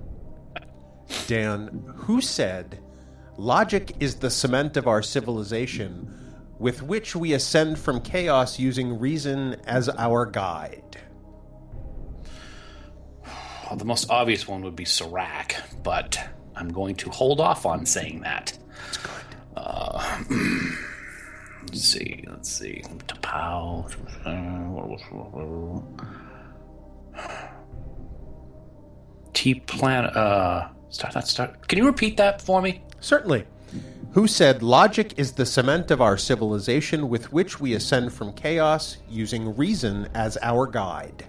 Dan, 1.26 1.84
who 1.96 2.20
said, 2.20 2.80
Logic 3.36 3.92
is 4.00 4.16
the 4.16 4.30
cement 4.30 4.76
of 4.76 4.86
our 4.86 5.02
civilization 5.02 6.10
with 6.58 6.82
which 6.82 7.16
we 7.16 7.32
ascend 7.32 7.78
from 7.78 8.00
chaos 8.00 8.58
using 8.58 8.98
reason 8.98 9.54
as 9.66 9.88
our 9.88 10.24
guide? 10.24 10.96
Well, 13.66 13.76
the 13.76 13.84
most 13.84 14.08
obvious 14.10 14.46
one 14.46 14.62
would 14.62 14.76
be 14.76 14.84
Surak, 14.84 15.56
but 15.82 16.18
I'm 16.54 16.68
going 16.68 16.94
to 16.96 17.10
hold 17.10 17.40
off 17.40 17.66
on 17.66 17.86
saying 17.86 18.20
that. 18.20 18.56
That's 18.84 18.96
good. 18.98 19.12
Uh, 19.56 20.24
let's 21.66 21.82
see. 21.82 22.24
Let's 22.28 22.50
see. 22.50 22.82
T'Pau. 23.08 23.90
T 29.32 29.54
plan. 29.54 30.04
Uh, 30.06 30.70
start 30.90 31.14
that. 31.14 31.28
Start. 31.28 31.68
Can 31.68 31.78
you 31.78 31.86
repeat 31.86 32.16
that 32.16 32.40
for 32.40 32.62
me? 32.62 32.82
Certainly. 33.00 33.46
Who 34.12 34.28
said 34.28 34.62
logic 34.62 35.14
is 35.16 35.32
the 35.32 35.44
cement 35.44 35.90
of 35.90 36.00
our 36.00 36.16
civilization 36.16 37.08
with 37.08 37.32
which 37.32 37.58
we 37.58 37.74
ascend 37.74 38.12
from 38.12 38.32
chaos 38.34 38.98
using 39.08 39.56
reason 39.56 40.08
as 40.14 40.38
our 40.40 40.68
guide? 40.68 41.24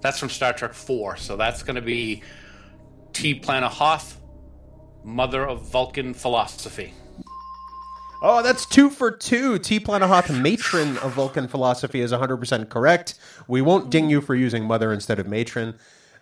That's 0.00 0.18
from 0.18 0.30
Star 0.30 0.54
Trek 0.54 0.72
Four. 0.72 1.16
So 1.18 1.36
that's 1.36 1.62
going 1.62 1.76
to 1.76 1.82
be 1.82 2.22
T'Plana-Hath, 3.12 4.18
mother 5.04 5.46
of 5.46 5.70
Vulcan 5.70 6.14
philosophy. 6.14 6.94
Oh, 8.22 8.42
that's 8.42 8.66
two 8.66 8.90
for 8.90 9.10
two. 9.10 9.58
T'Plana-Hath, 9.58 10.30
matron 10.30 10.98
of 10.98 11.12
Vulcan 11.12 11.48
philosophy, 11.48 12.00
is 12.00 12.12
100% 12.12 12.68
correct. 12.68 13.14
We 13.48 13.62
won't 13.62 13.90
ding 13.90 14.10
you 14.10 14.20
for 14.20 14.34
using 14.34 14.64
mother 14.64 14.92
instead 14.92 15.18
of 15.18 15.26
matron. 15.26 15.78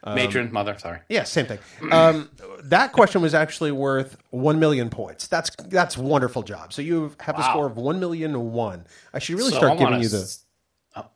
Matron, 0.07 0.51
mother. 0.53 0.79
Sorry. 0.79 1.01
Yeah, 1.09 1.25
same 1.25 1.47
thing. 1.47 1.59
Um, 1.91 2.31
that 2.63 2.93
question 2.93 3.21
was 3.21 3.35
actually 3.35 3.73
worth 3.73 4.17
1 4.31 4.59
million 4.61 4.91
points. 4.91 5.27
That's 5.27 5.51
that's 5.67 5.99
wonderful 5.99 6.43
job. 6.45 6.73
So 6.73 6.81
you 6.83 7.13
have 7.21 7.35
a 7.37 7.41
Wow. 7.41 7.51
score 7.51 7.67
of 7.67 7.77
1 7.77 7.99
million 8.01 8.53
one. 8.53 8.87
I 9.13 9.19
should 9.19 9.37
really 9.37 9.51
So 9.51 9.57
start 9.59 9.73
I'm 9.73 9.79
giving 9.79 10.01
you 10.01 10.09
the. 10.09 10.19
s- 10.19 10.45
Oh, 10.97 11.07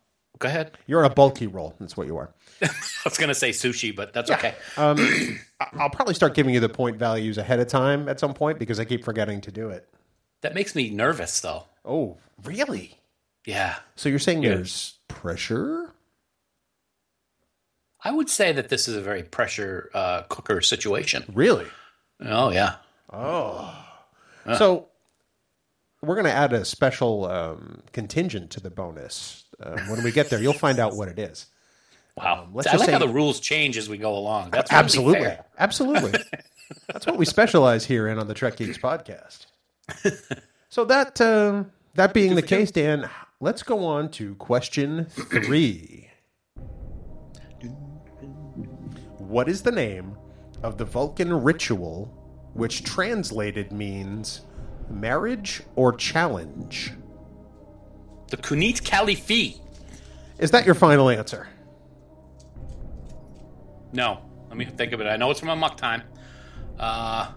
go 0.41 0.49
ahead. 0.49 0.73
You're 0.87 1.05
a 1.05 1.11
bulky 1.11 1.47
roll. 1.47 1.75
That's 1.79 1.97
what 1.97 2.07
you 2.09 2.17
are. 2.19 2.35
I 2.63 2.69
was 3.05 3.17
going 3.17 3.29
to 3.29 3.35
say 3.37 3.51
sushi, 3.51 3.95
but 3.95 4.13
that's 4.13 4.31
okay. 4.33 4.57
Um, 4.77 4.99
I'll 5.79 5.89
probably 5.91 6.15
start 6.15 6.35
giving 6.35 6.53
you 6.53 6.61
the 6.61 6.69
point 6.69 6.99
values 6.99 7.39
ahead 7.39 7.61
of 7.61 7.69
time 7.69 8.09
at 8.09 8.19
some 8.21 8.35
point 8.35 8.59
because 8.59 8.79
I 8.81 8.85
keep 8.85 9.05
forgetting 9.05 9.41
to 9.43 9.53
do 9.53 9.71
it. 9.71 9.89
That 10.43 10.55
makes 10.55 10.75
me 10.75 10.91
nervous, 10.91 11.41
though. 11.41 11.65
Oh, 11.85 12.19
really? 12.45 12.99
Yeah. 13.45 13.77
So 13.97 14.09
you're 14.09 14.19
saying 14.19 14.43
Yeah. 14.43 14.51
there's 14.57 14.95
pressure? 15.09 15.91
I 18.05 18.11
would 18.11 18.29
say 18.29 18.53
that 18.53 18.69
this 18.69 18.89
is 18.89 18.97
a 18.97 19.01
very 19.01 19.23
pressure 19.23 19.91
uh, 19.95 20.23
cooker 20.23 20.61
situation. 20.61 21.25
Really? 21.33 21.67
Oh, 22.21 22.51
yeah. 22.51 22.77
Oh. 23.13 23.79
So 24.59 24.89
we're 26.03 26.17
going 26.17 26.27
to 26.27 26.33
add 26.33 26.53
a 26.53 26.65
special 26.65 27.27
um, 27.27 27.83
contingent 27.93 28.51
to 28.53 28.61
the 28.61 28.71
bonus. 28.71 29.45
Uh, 29.61 29.79
when 29.89 30.03
we 30.03 30.11
get 30.11 30.31
there, 30.31 30.41
you'll 30.41 30.53
find 30.53 30.81
out 30.81 30.97
what 30.97 31.07
it 31.09 31.19
is. 31.19 31.47
Wow. 32.17 32.49
let's 32.53 32.67
I 32.67 32.73
just 32.73 32.81
like 32.85 32.91
how 32.91 32.99
the 32.99 33.09
rules 33.09 33.39
change 33.39 33.77
as 33.79 33.89
we 33.89 33.99
go 33.99 34.17
along. 34.17 34.51
That's 34.51 34.73
Absolutely. 34.73 35.21
fair. 35.21 35.45
Absolutely. 35.59 36.21
That's 36.89 37.07
what 37.07 37.17
we 37.17 37.25
specialize 37.37 37.87
here 37.87 38.09
in 38.09 38.19
on 38.19 38.27
the 38.27 38.35
Trek 38.35 38.57
Geeks 38.57 38.79
podcast. 38.79 39.47
So 40.69 40.85
that 40.87 41.21
uh, 41.21 41.65
that 41.95 42.15
being 42.15 42.35
the 42.35 42.43
case, 42.43 42.71
Dan, 42.71 43.09
let's 43.41 43.63
go 43.63 43.85
on 43.85 44.11
to 44.13 44.35
question 44.37 45.05
three. 45.07 46.09
What 49.19 49.49
is 49.49 49.63
the 49.63 49.73
name 49.73 50.17
of 50.63 50.79
the 50.79 50.85
Vulcan 50.85 51.33
ritual 51.43 52.07
which 52.55 52.85
translated 52.85 53.73
means 53.73 54.43
marriage 54.89 55.63
or 55.77 55.93
challenge? 55.93 56.93
The 58.29 58.39
Kunit 58.39 58.83
Khalifi. 58.83 59.61
Is 60.39 60.51
that 60.53 60.65
your 60.65 60.75
final 60.75 61.11
answer? 61.11 61.49
No. 63.93 64.23
Let 64.49 64.59
me 64.59 64.65
think 64.67 64.93
of 64.93 65.01
it. 65.01 65.07
I 65.07 65.17
know 65.17 65.31
it's 65.31 65.41
from 65.41 65.49
Amok 65.49 65.79
Time. 65.79 66.03
Uh, 66.79 67.31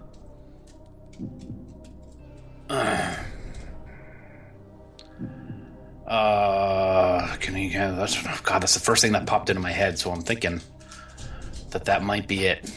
uh, 2.70 3.16
can 7.39 7.57
you, 7.57 7.72
that's, 7.72 8.22
God, 8.41 8.61
that's 8.61 8.74
the 8.74 8.80
first 8.80 9.01
thing 9.01 9.11
that 9.13 9.26
popped 9.26 9.49
into 9.49 9.61
my 9.61 9.72
head, 9.72 9.99
so 9.99 10.11
I'm 10.11 10.22
thinking 10.22 10.61
that 11.72 11.86
that 11.86 12.03
might 12.03 12.28
be 12.28 12.45
it. 12.45 12.72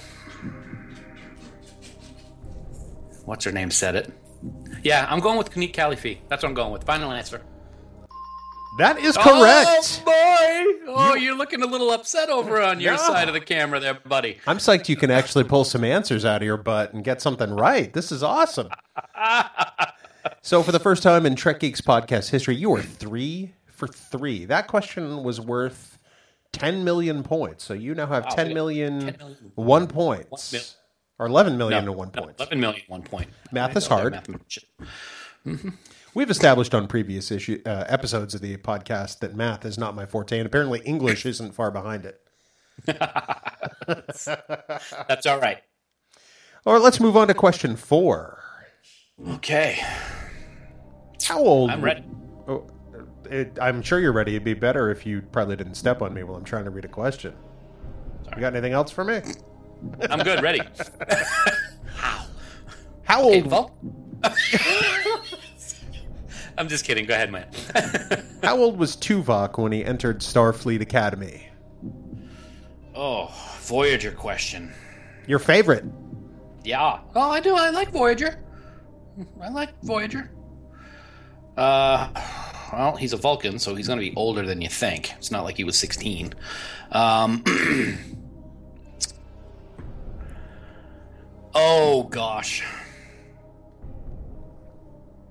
What's 3.25 3.45
her 3.45 3.53
name 3.53 3.71
said 3.71 3.95
it? 3.95 4.13
Yeah, 4.83 5.07
I'm 5.09 5.21
going 5.21 5.37
with 5.37 5.51
Kunit 5.51 5.75
Khalifi. 5.75 6.19
That's 6.29 6.43
what 6.43 6.49
I'm 6.51 6.55
going 6.55 6.73
with. 6.73 6.85
Final 6.85 7.13
answer. 7.13 7.43
That 8.79 8.99
is 9.01 9.17
oh, 9.17 9.23
correct. 9.23 10.03
Oh, 10.07 10.85
boy! 10.87 10.93
Oh, 10.93 11.15
you, 11.15 11.33
are 11.33 11.37
looking 11.37 11.63
a 11.63 11.67
little 11.67 11.91
upset 11.91 12.29
over 12.31 12.63
on 12.63 12.79
your 12.81 12.93
No. 12.93 12.99
side 12.99 13.27
of 13.29 13.35
the 13.35 13.41
camera 13.41 13.81
there, 13.81 13.95
buddy. 13.95 14.39
I'm 14.47 14.59
psyched 14.59 14.89
you 14.89 14.95
can 14.97 15.11
actually 15.11 15.45
pull 15.45 15.65
some 15.65 15.83
answers 15.85 16.25
out 16.25 16.43
of 16.43 16.47
your 16.47 16.57
butt 16.57 16.95
and 16.95 17.03
get 17.05 17.21
something 17.21 17.51
right. 17.51 17.93
This 17.93 18.13
is 18.13 18.23
awesome. 18.23 18.69
so, 20.43 20.63
for 20.63 20.71
the 20.73 20.79
first 20.79 21.03
time 21.03 21.27
in 21.27 21.35
Trek 21.35 21.61
Geeks 21.61 21.81
podcast 21.81 22.31
history, 22.31 22.55
you 22.57 22.73
are 22.75 22.83
three 22.83 23.53
for 23.67 23.89
three. 23.89 24.45
That 24.45 24.69
question 24.69 25.23
was 25.25 25.41
worth 25.41 25.99
10 26.53 26.85
million 26.85 27.23
points. 27.25 27.65
So, 27.65 27.75
you 27.75 27.95
now 27.95 28.07
have 28.07 28.29
10 28.35 28.49
we- 28.49 28.55
million, 28.55 29.01
10 29.01 29.17
million. 29.19 29.53
one 29.57 29.87
points. 29.89 30.53
mil- 30.53 30.63
or 31.21 31.27
11 31.27 31.59
million 31.59 31.85
No, 31.85 31.91
to 31.93 31.99
one 31.99 32.11
no, 32.15 32.23
point. 32.23 32.37
11 32.39 32.61
million, 32.61 32.83
one 32.87 33.03
point. 33.03 33.29
Math 33.51 33.77
is 33.77 33.87
I 33.91 33.91
know 33.97 34.01
hard. 34.03 34.13
that 34.15 34.29
mathematician. 34.29 34.69
Mm-hmm. 35.45 35.69
We've 36.19 36.31
established 36.31 36.75
on 36.75 36.89
previous 36.89 37.31
issue, 37.31 37.63
uh, 37.65 37.85
episodes 37.87 38.35
of 38.35 38.41
the 38.41 38.57
podcast 38.57 39.21
that 39.21 39.37
math 39.37 39.65
is 39.65 39.79
not 39.79 39.95
my 39.95 40.05
forte, 40.05 40.37
and 40.37 40.47
apparently 40.47 40.81
English 40.81 41.25
isn't 41.25 41.55
far 41.55 41.71
behind 41.71 42.05
it. 42.05 42.21
That's 43.87 44.27
all 45.27 45.39
right. 45.39 45.59
All 46.67 46.73
right, 46.73 46.83
let's 46.83 46.99
move 46.99 47.17
on 47.17 47.29
to 47.29 47.35
question 47.35 47.77
four. 47.77 48.43
Okay, 49.35 49.81
How 51.23 51.39
old? 51.39 51.71
I'm 51.71 51.83
ready. 51.83 52.03
Oh, 52.49 52.67
it, 53.31 53.57
I'm 53.63 53.81
sure 53.81 54.01
you're 54.01 54.11
ready. 54.11 54.33
It'd 54.33 54.43
be 54.43 54.55
better 54.55 54.91
if 54.91 55.07
you 55.07 55.23
probably 55.23 55.55
didn't 55.55 55.77
step 55.77 56.03
on 56.03 56.13
me 56.13 56.25
while 56.25 56.37
I'm 56.37 56.43
trying 56.43 56.65
to 56.65 56.71
read 56.71 56.85
a 56.85 56.89
question. 56.89 57.33
You 58.35 58.41
got 58.41 58.55
anything 58.55 58.73
else 58.73 58.91
for 58.91 59.05
me? 59.05 59.21
I'm 60.11 60.25
good. 60.25 60.43
Ready. 60.43 60.63
How 63.05 63.31
Hey, 63.31 63.41
old? 63.41 63.71
I'm 66.59 66.69
just 66.69 66.85
kidding. 66.85 67.07
Go 67.07 67.15
ahead, 67.15 67.31
man. 67.31 67.47
How 68.43 68.57
old 68.57 68.79
was 68.79 68.97
Tuvok 68.97 69.59
when 69.59 69.73
he 69.73 69.85
entered 69.85 70.21
Starfleet 70.21 70.81
Academy? 70.81 71.49
oh, 72.95 73.33
Voyager 73.61 74.11
question. 74.11 74.73
Your 75.27 75.39
favorite? 75.39 75.85
Yeah. 76.65 76.99
Oh, 77.15 77.31
I 77.31 77.41
do. 77.41 77.55
I 77.55 77.71
like 77.71 77.91
Voyager. 77.93 78.39
I 79.41 79.49
like 79.51 79.71
Voyager. 79.83 80.31
Uh, 81.57 82.09
well, 82.73 82.97
he's 82.97 83.13
a 83.13 83.17
Vulcan, 83.17 83.59
so 83.59 83.75
he's 83.75 83.87
going 83.87 83.99
to 83.99 84.05
be 84.05 84.15
older 84.17 84.47
than 84.47 84.61
you 84.61 84.69
think. 84.69 85.13
It's 85.17 85.31
not 85.31 85.45
like 85.45 85.57
he 85.57 85.65
was 85.65 85.79
16. 85.79 86.35
Um, 86.93 87.45
oh 91.55 92.05
gosh, 92.05 92.65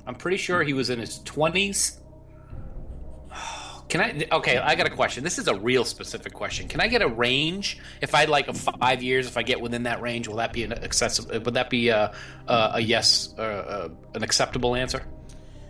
I'm 0.07 0.15
pretty 0.15 0.37
sure 0.37 0.63
he 0.63 0.73
was 0.73 0.89
in 0.89 0.99
his 0.99 1.19
20s. 1.19 1.99
Can 3.89 4.01
I? 4.01 4.27
Okay, 4.31 4.57
I 4.57 4.75
got 4.75 4.87
a 4.87 4.89
question. 4.89 5.23
This 5.23 5.37
is 5.37 5.47
a 5.47 5.55
real 5.55 5.85
specific 5.85 6.33
question. 6.33 6.67
Can 6.67 6.81
I 6.81 6.87
get 6.87 7.01
a 7.01 7.07
range? 7.07 7.77
If 8.01 8.15
I 8.15 8.25
like 8.25 8.47
a 8.49 8.53
five 8.53 9.01
years, 9.01 9.27
if 9.27 9.37
I 9.37 9.43
get 9.43 9.61
within 9.61 9.83
that 9.83 10.01
range, 10.01 10.27
will 10.27 10.37
that 10.37 10.51
be 10.51 10.63
an 10.63 10.73
accessible? 10.73 11.39
Would 11.39 11.53
that 11.53 11.69
be 11.69 11.87
a 11.87 12.13
a, 12.47 12.71
a 12.75 12.79
yes, 12.81 13.33
uh, 13.37 13.41
uh, 13.41 13.89
an 14.13 14.23
acceptable 14.23 14.75
answer? 14.75 15.03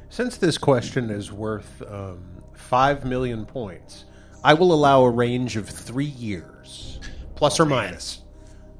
Since 0.09 0.37
this 0.37 0.57
question 0.57 1.11
is 1.11 1.31
worth 1.31 1.81
um, 1.87 2.41
five 2.55 3.05
million 3.05 3.45
points, 3.45 4.05
I 4.43 4.55
will 4.55 4.73
allow 4.73 5.03
a 5.03 5.11
range 5.11 5.55
of 5.55 5.69
three 5.69 6.05
years, 6.05 6.99
plus 7.35 7.59
or 7.59 7.65
minus. 7.65 8.21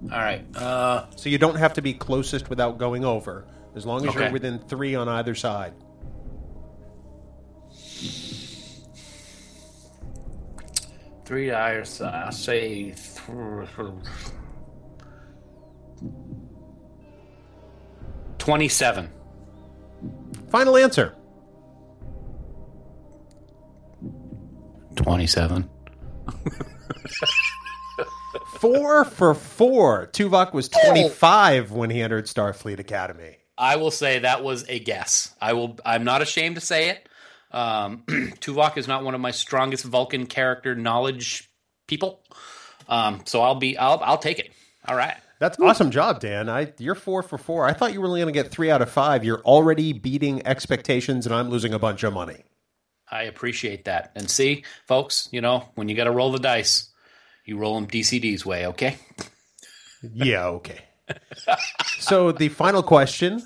All 0.03 0.17
right. 0.19 0.43
Uh, 0.55 1.05
So 1.15 1.29
you 1.29 1.37
don't 1.37 1.57
have 1.57 1.73
to 1.73 1.81
be 1.81 1.93
closest 1.93 2.49
without 2.49 2.77
going 2.77 3.03
over, 3.05 3.45
as 3.77 3.85
long 3.85 4.05
as 4.05 4.13
you're 4.13 4.31
within 4.31 4.59
three 4.59 4.95
on 4.95 5.07
either 5.07 5.35
side. 5.35 5.73
three 11.27 11.51
hours. 11.51 12.01
Uh, 12.01 12.23
I'll 12.25 12.31
say. 12.31 12.95
Twenty-seven. 18.37 19.09
Final 20.49 20.77
answer. 20.77 21.13
Twenty-seven. 24.95 25.69
Four 28.59 29.05
for 29.05 29.33
four. 29.35 30.07
Tuvok 30.13 30.53
was 30.53 30.69
25 30.69 31.71
when 31.71 31.89
he 31.91 32.01
entered 32.01 32.25
Starfleet 32.25 32.79
Academy. 32.79 33.37
I 33.57 33.77
will 33.77 33.91
say 33.91 34.19
that 34.19 34.43
was 34.43 34.65
a 34.69 34.79
guess. 34.79 35.33
I 35.41 35.53
will. 35.53 35.77
I'm 35.85 36.03
not 36.03 36.21
ashamed 36.21 36.55
to 36.55 36.61
say 36.61 36.89
it. 36.89 37.09
Um, 37.51 38.03
Tuvok 38.07 38.77
is 38.77 38.87
not 38.87 39.03
one 39.03 39.15
of 39.15 39.21
my 39.21 39.31
strongest 39.31 39.85
Vulcan 39.85 40.25
character 40.27 40.75
knowledge 40.75 41.49
people. 41.87 42.21
Um, 42.87 43.21
so 43.25 43.41
I'll 43.41 43.55
be. 43.55 43.77
I'll. 43.77 43.99
I'll 44.03 44.17
take 44.17 44.39
it. 44.39 44.51
All 44.87 44.95
right. 44.95 45.15
That's 45.39 45.59
awesome 45.59 45.91
job, 45.91 46.19
Dan. 46.19 46.49
I 46.49 46.73
you're 46.79 46.95
four 46.95 47.21
for 47.21 47.37
four. 47.37 47.67
I 47.67 47.73
thought 47.73 47.93
you 47.93 48.01
were 48.01 48.07
only 48.07 48.21
going 48.21 48.33
to 48.33 48.43
get 48.43 48.51
three 48.51 48.71
out 48.71 48.81
of 48.81 48.89
five. 48.89 49.23
You're 49.23 49.41
already 49.41 49.93
beating 49.93 50.45
expectations, 50.47 51.25
and 51.25 51.35
I'm 51.35 51.49
losing 51.49 51.73
a 51.73 51.79
bunch 51.79 52.03
of 52.03 52.13
money. 52.13 52.43
I 53.09 53.23
appreciate 53.23 53.85
that. 53.85 54.11
And 54.15 54.29
see, 54.29 54.63
folks, 54.85 55.29
you 55.31 55.41
know, 55.41 55.69
when 55.75 55.89
you 55.89 55.95
got 55.95 56.05
to 56.05 56.11
roll 56.11 56.31
the 56.31 56.39
dice, 56.39 56.89
you 57.45 57.57
roll 57.57 57.75
them 57.75 57.87
DCD's 57.87 58.45
way, 58.45 58.67
okay? 58.67 58.97
Yeah, 60.13 60.45
okay. 60.49 60.77
So 61.99 62.31
the 62.31 62.49
final 62.49 62.83
question, 62.83 63.41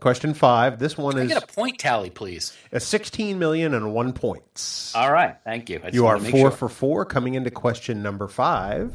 question 0.00 0.34
five. 0.34 0.78
This 0.78 0.96
one 0.98 1.12
Can 1.12 1.22
I 1.22 1.24
is 1.24 1.32
get 1.32 1.42
a 1.44 1.46
point 1.46 1.78
tally, 1.78 2.10
please? 2.10 2.56
a 2.72 2.80
16 2.80 3.38
million 3.38 3.74
and 3.74 3.94
one 3.94 4.12
points. 4.12 4.94
All 4.94 5.12
right, 5.12 5.36
thank 5.44 5.70
you. 5.70 5.80
You 5.92 6.06
are 6.06 6.18
four 6.18 6.30
sure. 6.30 6.50
for 6.50 6.68
four. 6.68 7.04
Coming 7.04 7.34
into 7.34 7.50
question 7.50 8.02
number 8.02 8.28
five. 8.28 8.92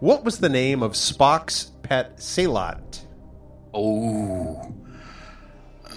What 0.00 0.24
was 0.24 0.38
the 0.38 0.48
name 0.48 0.82
of 0.82 0.92
Spock's 0.92 1.72
pet 1.82 2.18
sehlat? 2.18 3.00
Oh, 3.74 4.72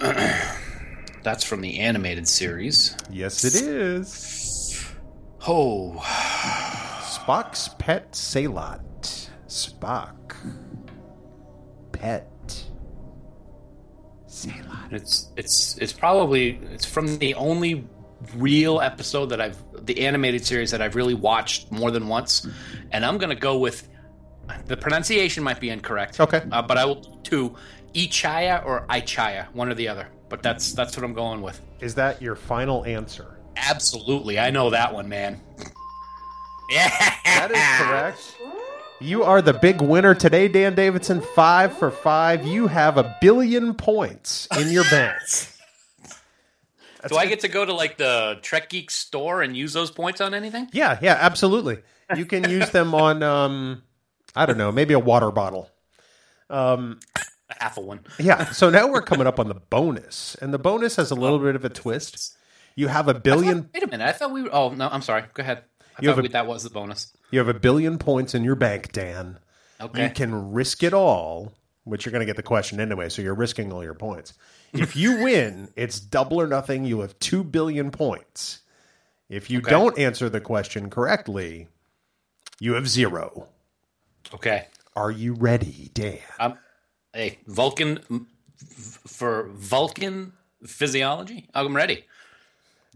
that's 1.22 1.44
from 1.44 1.60
the 1.60 1.78
animated 1.80 2.26
series. 2.26 2.96
Yes, 3.10 3.44
it 3.44 3.54
is. 3.62 4.84
Oh, 5.46 5.94
Spock's 7.02 7.68
pet 7.78 8.12
sehlat. 8.12 9.28
Spock. 9.46 10.36
Pet. 12.02 12.26
sehlat. 14.26 14.92
it's 14.92 15.30
it's 15.36 15.78
it's 15.78 15.92
probably 15.92 16.58
it's 16.72 16.84
from 16.84 17.16
the 17.18 17.32
only 17.34 17.86
real 18.34 18.80
episode 18.80 19.26
that 19.26 19.40
I've 19.40 19.56
the 19.86 20.04
animated 20.04 20.44
series 20.44 20.72
that 20.72 20.82
I've 20.82 20.96
really 20.96 21.14
watched 21.14 21.70
more 21.70 21.92
than 21.92 22.08
once, 22.08 22.44
and 22.90 23.04
I'm 23.06 23.18
gonna 23.18 23.36
go 23.36 23.58
with 23.58 23.88
the 24.66 24.76
pronunciation 24.76 25.44
might 25.44 25.60
be 25.60 25.70
incorrect. 25.70 26.18
Okay. 26.18 26.42
uh, 26.50 26.60
but 26.62 26.76
I 26.76 26.84
will 26.84 26.96
to 27.30 27.54
I-Chaya 27.94 28.66
or 28.66 28.84
I-Chaya, 28.88 29.52
one 29.54 29.68
or 29.68 29.74
the 29.74 29.86
other. 29.86 30.08
But 30.28 30.42
that's 30.42 30.72
that's 30.72 30.96
what 30.96 31.04
I'm 31.04 31.14
going 31.14 31.40
with. 31.40 31.60
Is 31.80 31.94
that 31.94 32.20
your 32.20 32.34
final 32.34 32.84
answer? 32.84 33.38
Absolutely, 33.56 34.40
I 34.40 34.50
know 34.50 34.70
that 34.70 34.92
one, 34.92 35.08
man. 35.08 35.40
Yeah, 36.70 36.88
That 37.24 37.50
is 37.50 37.86
correct. 37.86 38.36
You 39.02 39.24
are 39.24 39.42
the 39.42 39.52
big 39.52 39.80
winner 39.80 40.14
today, 40.14 40.46
Dan 40.46 40.76
Davidson. 40.76 41.20
Five 41.20 41.76
for 41.76 41.90
five. 41.90 42.46
You 42.46 42.68
have 42.68 42.98
a 42.98 43.16
billion 43.20 43.74
points 43.74 44.46
in 44.56 44.70
your 44.70 44.84
bank. 44.84 45.18
Do 47.08 47.16
I 47.16 47.26
get 47.26 47.40
to 47.40 47.48
go 47.48 47.64
to 47.64 47.74
like 47.74 47.96
the 47.96 48.38
Trek 48.42 48.68
Geek 48.68 48.92
store 48.92 49.42
and 49.42 49.56
use 49.56 49.72
those 49.72 49.90
points 49.90 50.20
on 50.20 50.34
anything? 50.34 50.68
Yeah, 50.72 51.00
yeah, 51.02 51.16
absolutely. 51.20 51.78
You 52.14 52.26
can 52.26 52.48
use 52.48 52.70
them 52.70 52.94
on, 52.94 53.24
um, 53.24 53.82
I 54.36 54.46
don't 54.46 54.56
know, 54.56 54.70
maybe 54.70 54.94
a 54.94 55.00
water 55.00 55.32
bottle. 55.32 55.68
A 56.48 56.94
half 57.58 57.76
a 57.78 57.80
one. 57.80 58.00
Yeah. 58.20 58.52
So 58.52 58.70
now 58.70 58.86
we're 58.86 59.02
coming 59.02 59.26
up 59.26 59.40
on 59.40 59.48
the 59.48 59.54
bonus, 59.70 60.36
and 60.40 60.54
the 60.54 60.60
bonus 60.60 60.94
has 60.94 61.10
a 61.10 61.16
little 61.16 61.40
bit 61.40 61.56
of 61.56 61.64
a 61.64 61.68
twist. 61.68 62.36
You 62.76 62.86
have 62.86 63.08
a 63.08 63.14
billion. 63.14 63.68
Wait 63.74 63.82
a 63.82 63.88
minute. 63.88 64.06
I 64.06 64.12
thought 64.12 64.30
we. 64.30 64.42
Were, 64.42 64.54
oh 64.54 64.70
no, 64.70 64.88
I'm 64.88 65.02
sorry. 65.02 65.24
Go 65.34 65.42
ahead. 65.42 65.64
I 65.98 66.02
You 66.02 66.08
have 66.10 66.18
a- 66.18 66.28
that 66.28 66.46
was 66.46 66.62
the 66.62 66.70
bonus. 66.70 67.12
You 67.30 67.38
have 67.38 67.48
a 67.48 67.54
billion 67.58 67.98
points 67.98 68.34
in 68.34 68.44
your 68.44 68.54
bank, 68.54 68.92
Dan. 68.92 69.38
Okay. 69.80 70.04
You 70.04 70.10
can 70.10 70.52
risk 70.52 70.82
it 70.82 70.92
all, 70.94 71.52
which 71.84 72.04
you're 72.04 72.12
going 72.12 72.20
to 72.20 72.26
get 72.26 72.36
the 72.36 72.42
question 72.42 72.78
anyway. 72.80 73.08
So 73.08 73.20
you're 73.22 73.34
risking 73.34 73.72
all 73.72 73.82
your 73.82 73.94
points. 73.94 74.34
If 74.72 74.94
you 74.96 75.16
win, 75.22 75.72
it's 75.76 75.98
double 76.00 76.40
or 76.40 76.46
nothing. 76.46 76.84
You 76.84 77.00
have 77.00 77.18
two 77.18 77.42
billion 77.44 77.90
points. 77.90 78.60
If 79.28 79.50
you 79.50 79.58
Okay. 79.58 79.70
don't 79.70 79.98
answer 79.98 80.28
the 80.28 80.40
question 80.40 80.90
correctly, 80.90 81.68
you 82.60 82.74
have 82.74 82.88
zero. 82.88 83.48
Okay. 84.34 84.68
Are 84.94 85.10
you 85.10 85.32
ready, 85.34 85.90
Dan? 85.94 86.18
Um, 86.38 86.58
hey, 87.14 87.38
Vulcan 87.46 88.26
for 89.06 89.48
Vulcan 89.48 90.34
physiology. 90.66 91.48
I'm 91.54 91.74
ready. 91.74 92.04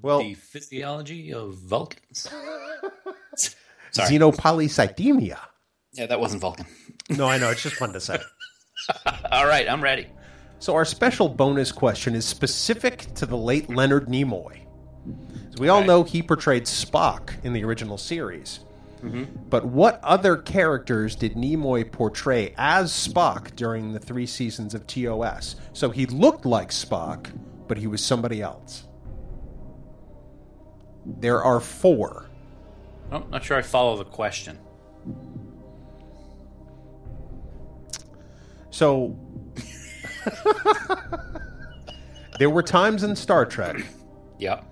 Well, 0.02 0.20
The 0.20 0.34
physiology 0.34 1.32
of 1.32 1.54
Vulcans. 1.58 2.28
Sorry. 3.92 4.18
xenopolycythemia. 4.18 5.38
Yeah, 5.92 6.06
that 6.06 6.20
wasn't 6.20 6.42
Vulcan. 6.42 6.66
No, 7.10 7.26
I 7.26 7.38
know. 7.38 7.50
It's 7.50 7.62
just 7.62 7.76
fun 7.76 7.92
to 7.94 8.00
say. 8.00 8.18
All 9.32 9.46
right, 9.46 9.68
I'm 9.68 9.82
ready. 9.82 10.08
So 10.58 10.74
our 10.74 10.84
special 10.84 11.28
bonus 11.28 11.72
question 11.72 12.14
is 12.14 12.24
specific 12.24 13.14
to 13.14 13.26
the 13.26 13.36
late 13.36 13.70
Leonard 13.70 14.06
Nimoy. 14.06 14.60
As 15.52 15.60
we 15.60 15.68
all 15.68 15.84
know, 15.84 16.02
he 16.02 16.22
portrayed 16.22 16.64
Spock 16.64 17.42
in 17.44 17.52
the 17.52 17.62
original 17.64 17.96
series. 17.98 18.60
Mm-hmm. 19.02 19.24
But 19.48 19.66
what 19.66 20.00
other 20.02 20.36
characters 20.36 21.14
did 21.14 21.34
Nimoy 21.34 21.90
portray 21.90 22.54
as 22.56 22.90
Spock 22.90 23.54
during 23.54 23.92
the 23.92 24.00
three 24.00 24.26
seasons 24.26 24.74
of 24.74 24.86
TOS? 24.86 25.56
So 25.74 25.90
he 25.90 26.06
looked 26.06 26.46
like 26.46 26.70
Spock, 26.70 27.30
but 27.68 27.78
he 27.78 27.86
was 27.86 28.02
somebody 28.04 28.40
else. 28.42 28.86
There 31.06 31.42
are 31.42 31.60
four. 31.60 32.26
Oh, 33.12 33.24
not 33.30 33.44
sure 33.44 33.56
I 33.56 33.62
follow 33.62 33.96
the 33.96 34.04
question. 34.04 34.58
So 38.70 39.16
there 42.38 42.50
were 42.50 42.62
times 42.62 43.02
in 43.04 43.16
Star 43.16 43.46
Trek 43.46 43.76
Yep. 44.38 44.64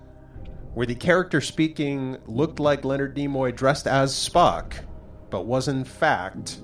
where 0.73 0.85
the 0.85 0.93
character 0.95 1.41
speaking 1.41 2.17
looked 2.27 2.59
like 2.59 2.85
Leonard 2.85 3.15
Nimoy 3.15 3.55
dressed 3.55 3.87
as 3.87 4.13
Spock, 4.13 4.73
but 5.31 5.45
was 5.45 5.67
in 5.67 5.83
fact 5.83 6.59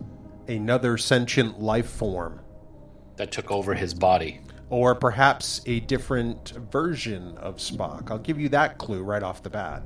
another 0.47 0.97
sentient 0.97 1.59
life 1.61 1.89
form, 1.89 2.41
That 3.15 3.31
took 3.31 3.49
over 3.49 3.73
his 3.73 3.93
body. 3.93 4.41
Or 4.71 4.95
perhaps 4.95 5.61
a 5.65 5.81
different 5.81 6.51
version 6.71 7.37
of 7.37 7.57
Spock. 7.57 8.09
I'll 8.09 8.17
give 8.17 8.39
you 8.39 8.47
that 8.49 8.77
clue 8.77 9.03
right 9.03 9.21
off 9.21 9.43
the 9.43 9.49
bat. 9.49 9.83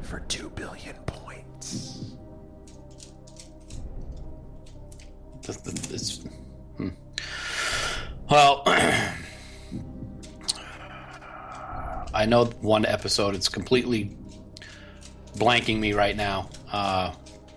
For 0.00 0.20
two 0.20 0.48
billion 0.50 0.96
points. 1.06 2.14
Hmm. 6.78 6.88
Well, 8.30 8.62
I 12.14 12.24
know 12.26 12.46
one 12.62 12.86
episode. 12.86 13.34
It's 13.34 13.50
completely 13.50 14.16
blanking 15.36 15.80
me 15.80 15.92
right 15.92 16.16
now. 16.16 16.48
Uh, 16.70 17.12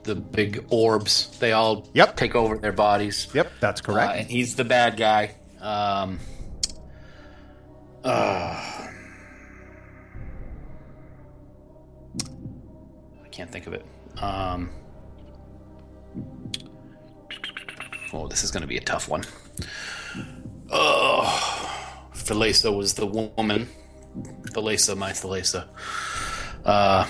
the 0.06 0.16
big 0.16 0.66
orbs. 0.70 1.38
They 1.39 1.51
all 1.51 1.88
Yep. 1.93 2.16
take 2.16 2.36
over 2.36 2.58
their 2.58 2.72
bodies. 2.72 3.28
Yep, 3.34 3.51
that's 3.60 3.82
Uh, 3.82 3.84
correct. 3.84 4.18
and 4.18 4.28
he's 4.30 4.56
the 4.56 4.64
bad 4.64 4.95
guy. 4.97 5.36
Um, 5.62 6.20
uh, 8.03 8.88
I 13.24 13.28
can't 13.32 13.51
think 13.51 13.68
of 13.68 13.74
it. 13.74 13.86
Um, 14.22 14.70
oh, 18.14 18.28
this 18.28 18.43
is 18.43 18.51
going 18.51 18.62
to 18.62 18.68
be 18.68 18.78
a 18.78 18.82
tough 18.82 19.10
one. 19.10 19.24
Oh, 20.72 22.08
Thalassa 22.14 22.76
was 22.76 22.93
the 22.93 23.06
woman. 23.06 23.68
Thalassa, 24.51 24.95
my 24.97 25.12
Thalesa. 25.12 25.66
Uh, 26.64 27.06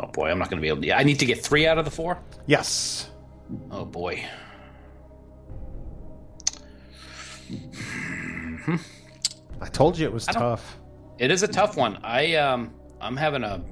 oh 0.00 0.06
boy, 0.08 0.30
I'm 0.30 0.38
not 0.38 0.50
going 0.50 0.58
to 0.58 0.62
be 0.62 0.68
able 0.68 0.82
to. 0.82 0.92
I 0.96 1.02
need 1.02 1.18
to 1.20 1.26
get 1.26 1.42
three 1.42 1.66
out 1.66 1.78
of 1.78 1.84
the 1.84 1.90
four. 1.90 2.18
yes. 2.46 3.10
Oh 3.70 3.84
boy. 3.84 4.24
I 9.60 9.66
told 9.66 9.98
you 9.98 10.06
it 10.06 10.12
was 10.12 10.26
tough. 10.26 10.78
It 11.18 11.30
is 11.30 11.42
a 11.42 11.48
tough 11.48 11.76
one. 11.76 11.98
I 12.02 12.36
um 12.36 12.72
I'm 13.00 13.16
having 13.16 13.42
a 13.42 13.62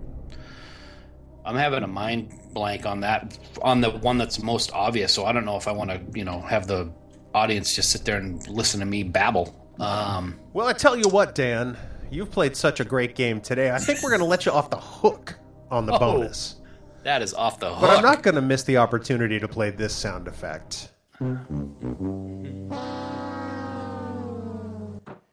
I'm 1.45 1.55
having 1.57 1.83
a 1.83 1.87
mind 1.87 2.35
blank 2.53 2.87
on 2.87 3.01
that 3.01 3.39
on 3.63 3.81
the 3.81 3.91
one 3.91 4.19
that's 4.19 4.43
most 4.43 4.73
obvious. 4.73 5.13
So 5.13 5.25
I 5.27 5.33
don't 5.33 5.45
know 5.45 5.57
if 5.57 5.69
I 5.69 5.73
want 5.73 5.91
to, 5.91 6.01
you 6.13 6.25
know, 6.25 6.41
have 6.41 6.67
the 6.67 6.93
audience 7.35 7.75
just 7.75 7.91
sit 7.91 8.05
there 8.05 8.17
and 8.17 8.47
listen 8.49 8.81
to 8.81 8.87
me 8.87 9.03
babble. 9.05 9.55
Um 9.79 10.41
Well, 10.53 10.67
I 10.67 10.73
tell 10.73 10.97
you 10.97 11.09
what, 11.09 11.35
Dan, 11.35 11.77
you've 12.11 12.31
played 12.31 12.57
such 12.57 12.81
a 12.81 12.85
great 12.85 13.15
game 13.15 13.41
today. 13.41 13.71
I 13.71 13.79
think 13.79 14.03
we're 14.03 14.11
going 14.11 14.21
to 14.21 14.27
let 14.27 14.45
you 14.45 14.53
off 14.53 14.71
the 14.71 14.81
hook 14.81 15.39
on 15.71 15.87
the 15.87 15.93
Oh. 15.95 15.99
bonus. 15.99 16.57
that 17.05 17.23
is 17.23 17.33
off 17.33 17.59
the 17.61 17.69
hook. 17.71 17.81
But 17.81 17.97
I'm 17.97 18.03
not 18.03 18.23
going 18.23 18.35
to 18.35 18.43
miss 18.43 18.65
the 18.65 18.77
opportunity 18.77 19.39
to 19.41 19.49
play 19.49 19.71
this 19.71 19.95
sound 19.95 20.29
effect. 20.29 20.91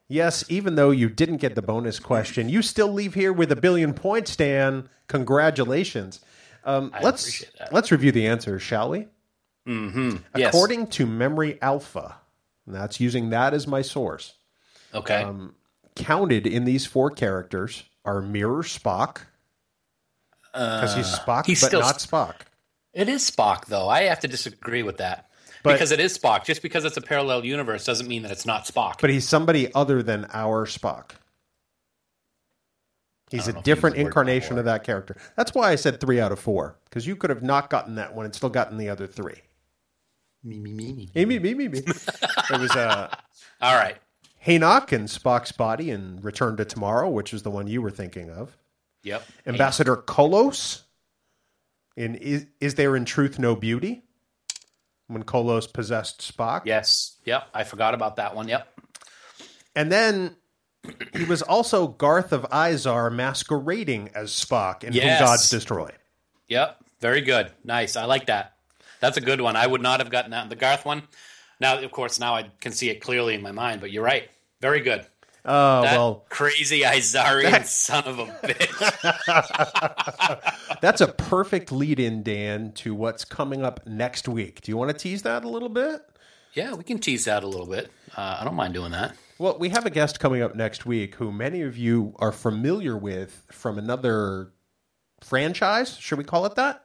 Yes, 0.08 0.46
even 0.50 0.76
though 0.76 0.92
you 0.92 1.10
didn't 1.10 1.38
get 1.38 1.56
the 1.56 1.62
bonus 1.64 2.00
question, 2.00 2.48
you 2.48 2.62
still 2.62 2.94
leave 2.94 3.16
here 3.16 3.34
with 3.34 3.52
a 3.52 3.56
billion 3.56 3.94
points, 3.94 4.36
Dan. 4.36 4.88
Congratulations. 5.08 6.20
Um, 6.64 6.92
let's 7.02 7.44
let's 7.72 7.92
review 7.92 8.12
the 8.12 8.28
answers, 8.28 8.62
shall 8.62 8.90
we? 8.90 9.08
Mhm. 9.68 10.22
Yes. 10.36 10.50
According 10.54 10.88
to 10.88 11.06
Memory 11.08 11.60
Alpha, 11.62 12.18
and 12.68 12.76
that's 12.76 13.00
using 13.00 13.32
that 13.32 13.54
as 13.56 13.66
my 13.68 13.82
source. 13.82 14.34
Okay. 14.94 15.24
um, 15.24 15.56
Counted 15.96 16.46
in 16.46 16.66
these 16.66 16.86
four 16.86 17.10
characters 17.10 17.84
are 18.04 18.22
Mirror 18.22 18.64
Spock, 18.64 19.22
Because 20.56 20.96
he's 20.96 21.08
Spock, 21.08 21.46
he's 21.46 21.62
but 21.62 21.68
still- 21.68 21.82
not 21.82 21.98
Spock. 22.00 22.36
It 22.94 23.10
is 23.10 23.30
Spock, 23.30 23.66
though. 23.66 23.90
I 23.90 24.04
have 24.04 24.22
to 24.22 24.28
disagree 24.28 24.82
with 24.84 24.98
that. 24.98 25.30
But- 25.64 25.74
because 25.74 25.92
it 25.92 26.00
is 26.00 26.18
Spock. 26.18 26.46
Just 26.46 26.62
because 26.62 26.86
it's 26.86 26.98
a 26.98 27.02
parallel 27.02 27.44
universe 27.44 27.84
doesn't 27.86 28.08
mean 28.08 28.22
that 28.24 28.32
it's 28.32 28.46
not 28.46 28.66
Spock. 28.66 29.02
But 29.02 29.10
he's 29.10 29.28
somebody 29.28 29.74
other 29.74 30.02
than 30.02 30.28
our 30.32 30.66
Spock. 30.66 31.12
He's 33.32 33.44
a 33.44 33.46
don't 33.48 33.56
know 33.56 33.60
if 33.60 33.66
different 33.66 33.96
he 33.96 34.02
used 34.02 34.06
the 34.06 34.06
word 34.06 34.10
incarnation 34.10 34.58
of 34.60 34.66
that 34.66 34.84
character. 34.84 35.18
That's 35.36 35.54
why 35.54 35.72
I 35.72 35.76
said 35.76 36.00
three 36.00 36.20
out 36.20 36.32
of 36.32 36.40
four, 36.40 36.78
because 36.86 37.08
you 37.08 37.16
could 37.16 37.32
have 37.32 37.42
not 37.44 37.70
gotten 37.70 37.96
that 37.96 38.16
one 38.16 38.26
and 38.26 38.36
still 38.36 38.50
gotten 38.50 38.78
the 38.78 38.90
other 38.90 39.08
three. 39.08 39.42
me, 40.44 40.60
me, 40.60 40.72
me, 40.72 40.94
me. 40.94 41.10
Me, 41.16 41.26
me, 41.26 41.40
me, 41.40 41.54
me, 41.56 41.68
me. 41.68 41.80
It 42.52 42.60
was 42.60 42.72
uh, 42.76 43.10
All 43.62 43.76
right. 43.76 43.98
Henoch 44.46 44.92
and 44.92 45.08
Spock's 45.08 45.52
body 45.52 45.90
in 45.90 46.20
Return 46.22 46.56
to 46.58 46.66
Tomorrow, 46.66 47.10
which 47.10 47.34
is 47.34 47.42
the 47.42 47.50
one 47.50 47.66
you 47.66 47.82
were 47.82 47.90
thinking 47.90 48.30
of. 48.30 48.56
Yep. 49.06 49.24
Ambassador 49.46 49.96
Kollos 49.96 50.82
in 51.96 52.16
is, 52.16 52.48
is 52.60 52.76
There 52.76 52.96
in 52.96 53.06
Truth 53.06 53.40
No 53.40 53.56
Beauty? 53.56 54.02
When 55.08 55.24
Kollos 55.24 55.72
possessed 55.72 56.20
Spock. 56.20 56.64
Yes. 56.66 57.18
Yep. 57.26 57.48
I 57.54 57.64
forgot 57.64 57.94
about 57.94 58.16
that 58.16 58.36
one. 58.36 58.48
Yep. 58.48 58.68
And 59.76 59.92
then 59.92 60.36
he 61.16 61.26
was 61.26 61.44
also 61.44 61.88
Garth 61.88 62.34
of 62.34 62.50
Izar 62.50 63.14
masquerading 63.14 64.10
as 64.16 64.32
Spock 64.32 64.84
in 64.84 64.94
Yes. 64.94 65.20
Whom 65.20 65.28
Gods 65.28 65.50
Destroy. 65.52 65.92
Yep. 66.48 66.78
Very 67.00 67.22
good. 67.22 67.52
Nice. 67.64 67.96
I 67.96 68.06
like 68.06 68.26
that. 68.26 68.54
That's 69.00 69.18
a 69.18 69.22
good 69.22 69.42
one. 69.42 69.56
I 69.56 69.68
would 69.68 69.82
not 69.82 70.00
have 70.00 70.10
gotten 70.10 70.32
that. 70.32 70.50
The 70.50 70.56
Garth 70.56 70.86
one. 70.86 71.04
Now, 71.60 71.78
of 71.80 71.92
course, 71.92 72.20
now 72.20 72.36
I 72.36 72.50
can 72.60 72.72
see 72.72 72.90
it 72.90 73.02
clearly 73.02 73.36
in 73.36 73.44
my 73.44 73.52
mind. 73.52 73.82
But 73.82 73.92
you're 73.92 74.04
right. 74.04 74.28
Very 74.60 74.80
good. 74.80 75.06
Oh, 75.48 75.82
That 75.84 75.98
well, 75.98 76.26
crazy 76.30 76.82
Izarian 76.82 77.66
son 77.66 78.04
of 78.06 78.18
a 78.20 78.26
bitch. 78.44 78.82
that's 80.82 81.02
a 81.02 81.08
perfect 81.08 81.72
lead 81.72 82.00
in, 82.00 82.24
Dan, 82.24 82.72
to 82.74 82.94
what's 82.96 83.26
coming 83.26 83.64
up 83.64 83.86
next 83.86 84.28
week. 84.28 84.62
Do 84.62 84.72
you 84.72 84.78
want 84.78 84.92
to 84.92 84.98
tease 84.98 85.22
that 85.24 85.44
a 85.44 85.50
little 85.50 85.70
bit? 85.70 86.02
yeah, 86.54 86.74
we 86.74 86.84
can 86.86 87.00
tease 87.00 87.26
that 87.26 87.44
a 87.44 87.48
little 87.48 87.68
bit. 87.68 87.92
Uh, 88.16 88.38
I 88.40 88.46
don't 88.46 88.56
mind 88.56 88.74
doing 88.74 88.92
that. 88.92 89.16
Well, 89.38 89.58
we 89.60 89.68
have 89.70 89.86
a 89.86 89.90
guest 89.90 90.20
coming 90.22 90.42
up 90.42 90.56
next 90.56 90.86
week 90.86 91.16
who 91.16 91.30
many 91.32 91.62
of 91.64 91.78
you 91.78 92.16
are 92.20 92.32
familiar 92.32 92.98
with 92.98 93.44
from 93.52 93.78
another 93.78 94.54
franchise. 95.22 95.98
Should 95.98 96.18
we 96.18 96.24
call 96.24 96.46
it 96.46 96.56
that? 96.56 96.82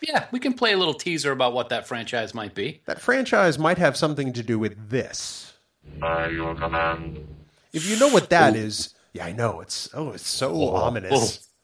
Yeah, 0.00 0.26
we 0.30 0.38
can 0.38 0.54
play 0.54 0.72
a 0.72 0.76
little 0.78 0.94
teaser 0.94 1.32
about 1.32 1.52
what 1.52 1.70
that 1.70 1.88
franchise 1.88 2.32
might 2.32 2.54
be. 2.54 2.80
That 2.86 3.00
franchise 3.00 3.58
might 3.58 3.78
have 3.78 3.96
something 3.96 4.32
to 4.34 4.44
do 4.44 4.56
with 4.56 4.90
this. 4.90 5.54
By 5.98 6.28
your 6.28 6.54
command. 6.54 7.26
If 7.72 7.88
you 7.88 7.98
know 7.98 8.08
what 8.08 8.30
that 8.30 8.56
is, 8.56 8.94
yeah, 9.12 9.26
I 9.26 9.32
know 9.32 9.60
it's 9.60 9.88
oh, 9.94 10.12
it's 10.12 10.28
so 10.28 10.68
ominous. 10.74 11.44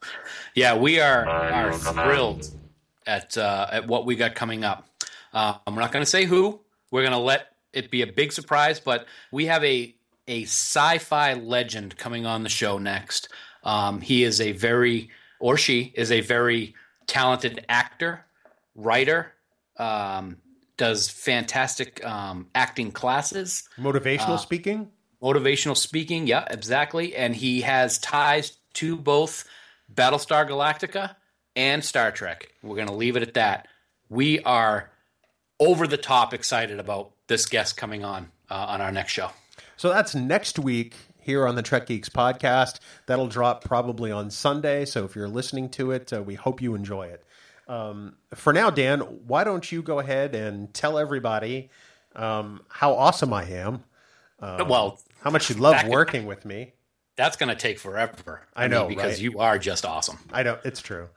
Yeah, 0.54 0.76
we 0.76 1.00
are 1.00 1.26
are 1.26 1.72
thrilled 1.72 2.48
at 3.06 3.36
uh, 3.36 3.66
at 3.72 3.86
what 3.86 4.06
we 4.06 4.16
got 4.16 4.34
coming 4.34 4.62
up. 4.62 4.86
Uh, 5.32 5.54
I'm 5.66 5.74
not 5.74 5.92
going 5.92 6.04
to 6.04 6.10
say 6.10 6.26
who. 6.26 6.60
We're 6.90 7.02
going 7.02 7.12
to 7.12 7.18
let 7.18 7.48
it 7.72 7.90
be 7.90 8.02
a 8.02 8.06
big 8.06 8.30
surprise, 8.32 8.78
but 8.78 9.06
we 9.32 9.46
have 9.46 9.64
a 9.64 9.94
a 10.28 10.42
sci-fi 10.42 11.34
legend 11.34 11.96
coming 11.96 12.26
on 12.26 12.42
the 12.42 12.48
show 12.48 12.78
next. 12.78 13.28
Um, 13.64 14.00
he 14.00 14.24
is 14.24 14.40
a 14.40 14.52
very 14.52 15.10
or 15.40 15.56
she 15.56 15.92
is 15.96 16.12
a 16.12 16.20
very 16.20 16.74
talented 17.06 17.64
actor, 17.68 18.24
writer, 18.74 19.32
um, 19.78 20.36
does 20.76 21.08
fantastic 21.08 22.04
um, 22.04 22.48
acting 22.54 22.90
classes 22.90 23.68
Motivational 23.78 24.38
speaking, 24.38 24.90
motivational 25.24 25.76
speaking. 25.76 26.26
Yeah, 26.26 26.44
exactly. 26.50 27.16
And 27.16 27.34
he 27.34 27.62
has 27.62 27.98
ties 27.98 28.58
to 28.74 28.94
both 28.94 29.48
Battlestar 29.92 30.46
Galactica 30.46 31.16
and 31.56 31.82
Star 31.82 32.10
Trek. 32.10 32.52
We're 32.62 32.76
going 32.76 32.88
to 32.88 32.94
leave 32.94 33.16
it 33.16 33.22
at 33.22 33.34
that. 33.34 33.68
We 34.10 34.40
are 34.40 34.90
over 35.58 35.86
the 35.86 35.96
top 35.96 36.34
excited 36.34 36.78
about 36.78 37.12
this 37.26 37.46
guest 37.46 37.76
coming 37.78 38.04
on 38.04 38.30
uh, 38.50 38.66
on 38.68 38.82
our 38.82 38.92
next 38.92 39.12
show. 39.12 39.30
So 39.76 39.88
that's 39.88 40.14
next 40.14 40.58
week 40.58 40.94
here 41.18 41.46
on 41.46 41.54
the 41.54 41.62
Trek 41.62 41.86
Geeks 41.86 42.10
podcast. 42.10 42.80
That'll 43.06 43.28
drop 43.28 43.64
probably 43.64 44.12
on 44.12 44.30
Sunday. 44.30 44.84
So 44.84 45.06
if 45.06 45.16
you're 45.16 45.28
listening 45.28 45.70
to 45.70 45.90
it, 45.90 46.12
uh, 46.12 46.22
we 46.22 46.34
hope 46.34 46.60
you 46.60 46.74
enjoy 46.74 47.06
it. 47.06 47.24
Um, 47.66 48.16
for 48.34 48.52
now, 48.52 48.68
Dan, 48.68 49.00
why 49.00 49.42
don't 49.42 49.72
you 49.72 49.80
go 49.80 50.00
ahead 50.00 50.34
and 50.34 50.72
tell 50.74 50.98
everybody 50.98 51.70
um, 52.14 52.60
how 52.68 52.92
awesome 52.92 53.32
I 53.32 53.44
am, 53.44 53.84
well, 54.68 55.00
how 55.24 55.30
much 55.30 55.48
you 55.48 55.56
love 55.56 55.88
working 55.88 56.26
with 56.26 56.44
me. 56.44 56.74
that's 57.16 57.36
going 57.36 57.48
to 57.48 57.56
take 57.56 57.78
forever. 57.78 58.42
I 58.54 58.68
know, 58.68 58.86
because 58.86 59.14
right? 59.14 59.20
you 59.20 59.38
are 59.38 59.58
just 59.58 59.86
awesome. 59.86 60.18
I 60.30 60.42
know 60.42 60.58
it's 60.64 60.82
true. 60.82 61.08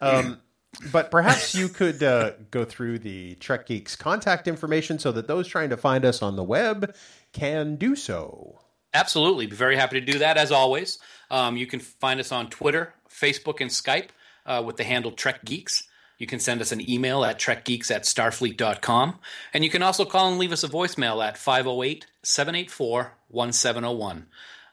Um, 0.00 0.40
but 0.92 1.10
perhaps 1.10 1.54
you 1.54 1.68
could 1.68 2.02
uh, 2.02 2.32
go 2.50 2.64
through 2.64 3.00
the 3.00 3.34
Trek 3.34 3.66
Geeks 3.66 3.96
contact 3.96 4.48
information 4.48 4.98
so 4.98 5.12
that 5.12 5.26
those 5.26 5.46
trying 5.46 5.70
to 5.70 5.76
find 5.76 6.06
us 6.06 6.22
on 6.22 6.36
the 6.36 6.42
web 6.42 6.94
can 7.32 7.76
do 7.76 7.94
so. 7.94 8.60
Absolutely. 8.94 9.46
Be 9.46 9.56
very 9.56 9.76
happy 9.76 10.00
to 10.00 10.06
do 10.12 10.18
that 10.20 10.38
as 10.38 10.50
always. 10.50 10.98
Um, 11.30 11.56
you 11.56 11.66
can 11.66 11.80
find 11.80 12.18
us 12.18 12.32
on 12.32 12.48
Twitter, 12.48 12.94
Facebook, 13.08 13.60
and 13.60 13.70
Skype 13.70 14.08
uh, 14.46 14.62
with 14.64 14.76
the 14.76 14.84
handle 14.84 15.12
Trek 15.12 15.44
Geeks. 15.44 15.86
You 16.20 16.26
can 16.26 16.38
send 16.38 16.60
us 16.60 16.70
an 16.70 16.88
email 16.88 17.24
at 17.24 17.38
trekgeeks 17.38 17.90
at 17.90 18.02
starfleet.com. 18.02 19.18
And 19.54 19.64
you 19.64 19.70
can 19.70 19.82
also 19.82 20.04
call 20.04 20.28
and 20.28 20.38
leave 20.38 20.52
us 20.52 20.62
a 20.62 20.68
voicemail 20.68 21.26
at 21.26 21.38
508 21.38 22.06
784 22.22 23.12
1701. 23.28 24.26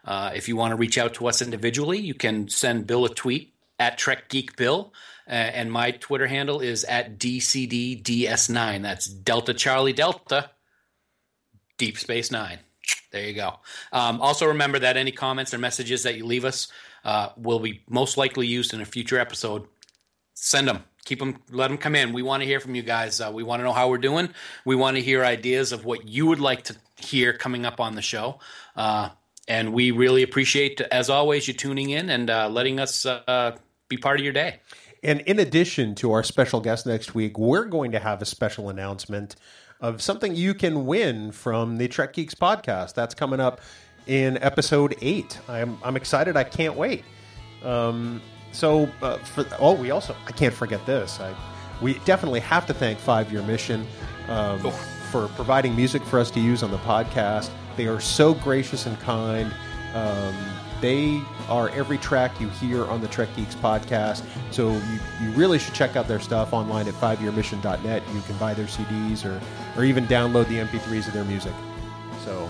Uh, 0.04 0.32
If 0.36 0.50
you 0.50 0.58
want 0.58 0.72
to 0.72 0.76
reach 0.76 0.98
out 0.98 1.14
to 1.16 1.28
us 1.28 1.42
individually, 1.42 2.00
you 2.00 2.14
can 2.14 2.50
send 2.50 2.86
Bill 2.86 3.06
a 3.06 3.10
tweet 3.10 3.54
at 3.80 3.98
Trek 3.98 4.28
Geek 4.28 4.58
Bill. 4.58 4.94
Uh, 5.26 5.32
and 5.32 5.72
my 5.72 5.92
Twitter 5.92 6.28
handle 6.28 6.60
is 6.60 6.84
at 6.84 7.18
DCDDS9. 7.18 8.82
That's 8.82 9.06
Delta 9.08 9.54
Charlie 9.54 9.94
Delta 9.94 10.52
Deep 11.78 11.98
Space 11.98 12.30
Nine. 12.30 12.60
There 13.12 13.24
you 13.26 13.34
go. 13.34 13.60
Um, 13.94 14.22
also, 14.22 14.48
remember 14.48 14.80
that 14.80 14.98
any 14.98 15.12
comments 15.14 15.54
or 15.54 15.60
messages 15.60 16.04
that 16.04 16.18
you 16.18 16.26
leave 16.26 16.44
us 16.44 16.68
uh, 17.06 17.30
will 17.38 17.60
be 17.60 17.84
most 17.90 18.18
likely 18.18 18.48
used 18.48 18.74
in 18.74 18.82
a 18.82 18.86
future 18.86 19.18
episode. 19.18 19.66
Send 20.34 20.68
them. 20.68 20.84
Keep 21.08 21.20
them. 21.20 21.38
Let 21.50 21.70
them 21.70 21.78
come 21.78 21.96
in. 21.96 22.12
We 22.12 22.22
want 22.22 22.44
to 22.44 22.46
hear 22.46 22.60
from 22.60 22.76
you 22.76 22.82
guys. 22.82 23.22
Uh, 23.22 23.32
we 23.34 23.42
want 23.42 23.62
to 23.62 23.64
know 23.64 23.72
how 23.72 23.90
we're 23.90 23.98
doing. 23.98 24.28
We 24.66 24.76
want 24.76 24.98
to 24.98 25.02
hear 25.02 25.24
ideas 25.24 25.72
of 25.72 25.86
what 25.86 26.06
you 26.06 26.26
would 26.26 26.42
like 26.42 26.64
to 26.66 26.76
hear 26.98 27.32
coming 27.32 27.66
up 27.66 27.80
on 27.80 27.96
the 27.96 28.02
show. 28.02 28.40
Uh, 28.76 29.12
and 29.48 29.72
we 29.72 29.92
really 29.92 30.22
appreciate, 30.22 30.82
as 30.82 31.10
always, 31.10 31.48
you 31.48 31.54
tuning 31.54 31.92
in 31.92 32.10
and 32.10 32.30
uh, 32.30 32.50
letting 32.50 32.78
us 32.82 33.06
uh, 33.06 33.56
be 33.88 33.96
part 33.96 34.20
of 34.20 34.26
your 34.26 34.34
day. 34.34 34.60
And 35.02 35.22
in 35.22 35.40
addition 35.40 35.96
to 35.96 36.12
our 36.12 36.24
special 36.24 36.60
guest 36.60 36.86
next 36.86 37.16
week, 37.16 37.38
we're 37.38 37.64
going 37.64 37.94
to 37.94 38.00
have 38.00 38.22
a 38.22 38.26
special 38.26 38.68
announcement 38.68 39.38
of 39.80 40.02
something 40.02 40.36
you 40.36 40.54
can 40.54 40.86
win 40.86 41.32
from 41.32 41.78
the 41.78 41.88
Trek 41.88 42.12
Geeks 42.12 42.36
podcast. 42.36 42.96
That's 42.96 43.16
coming 43.16 43.40
up 43.40 43.62
in 44.08 44.38
episode 44.40 44.98
eight. 45.02 45.40
I'm, 45.48 45.78
I'm 45.86 45.96
excited. 45.96 46.36
I 46.36 46.44
can't 46.44 46.76
wait. 46.76 47.06
Um, 47.64 48.22
so, 48.58 48.90
uh, 49.04 49.18
for 49.20 49.46
oh, 49.60 49.74
we 49.76 49.92
also 49.92 50.16
I 50.26 50.32
can't 50.32 50.54
forget 50.54 50.84
this. 50.86 51.20
I 51.20 51.34
we 51.82 52.00
definitely 52.06 52.40
have 52.42 52.66
to 52.68 52.74
thank 52.74 52.98
Five 52.98 53.32
Year 53.32 53.44
Mission 53.44 53.82
um, 54.30 54.60
Oh. 54.66 54.72
for 55.12 55.28
providing 55.30 55.76
music 55.76 56.02
for 56.04 56.20
us 56.20 56.32
to 56.32 56.40
use 56.40 56.64
on 56.64 56.72
the 56.72 56.80
podcast. 56.80 57.50
They 57.76 57.86
are 57.88 58.00
so 58.02 58.34
gracious 58.34 58.88
and 58.88 59.00
kind. 59.00 59.54
Um, 59.94 60.36
they 60.82 61.22
are 61.50 61.70
every 61.70 61.98
track 62.00 62.40
you 62.42 62.50
hear 62.50 62.86
on 62.86 63.02
the 63.02 63.08
Trek 63.08 63.30
Geeks 63.36 63.56
podcast. 63.56 64.24
So 64.52 64.72
you, 64.72 65.00
you 65.22 65.30
really 65.32 65.60
should 65.60 65.74
check 65.76 65.96
out 65.96 66.08
their 66.08 66.20
stuff 66.20 66.54
online 66.54 66.88
at 66.88 66.94
fiveyearmission.net. 66.96 68.04
You 68.14 68.22
can 68.22 68.38
buy 68.38 68.54
their 68.54 68.66
CDs 68.68 69.24
or, 69.26 69.40
or 69.76 69.84
even 69.86 70.06
download 70.08 70.48
the 70.50 70.58
MP3s 70.58 71.08
of 71.08 71.14
their 71.14 71.26
music. 71.26 71.54
So 72.26 72.50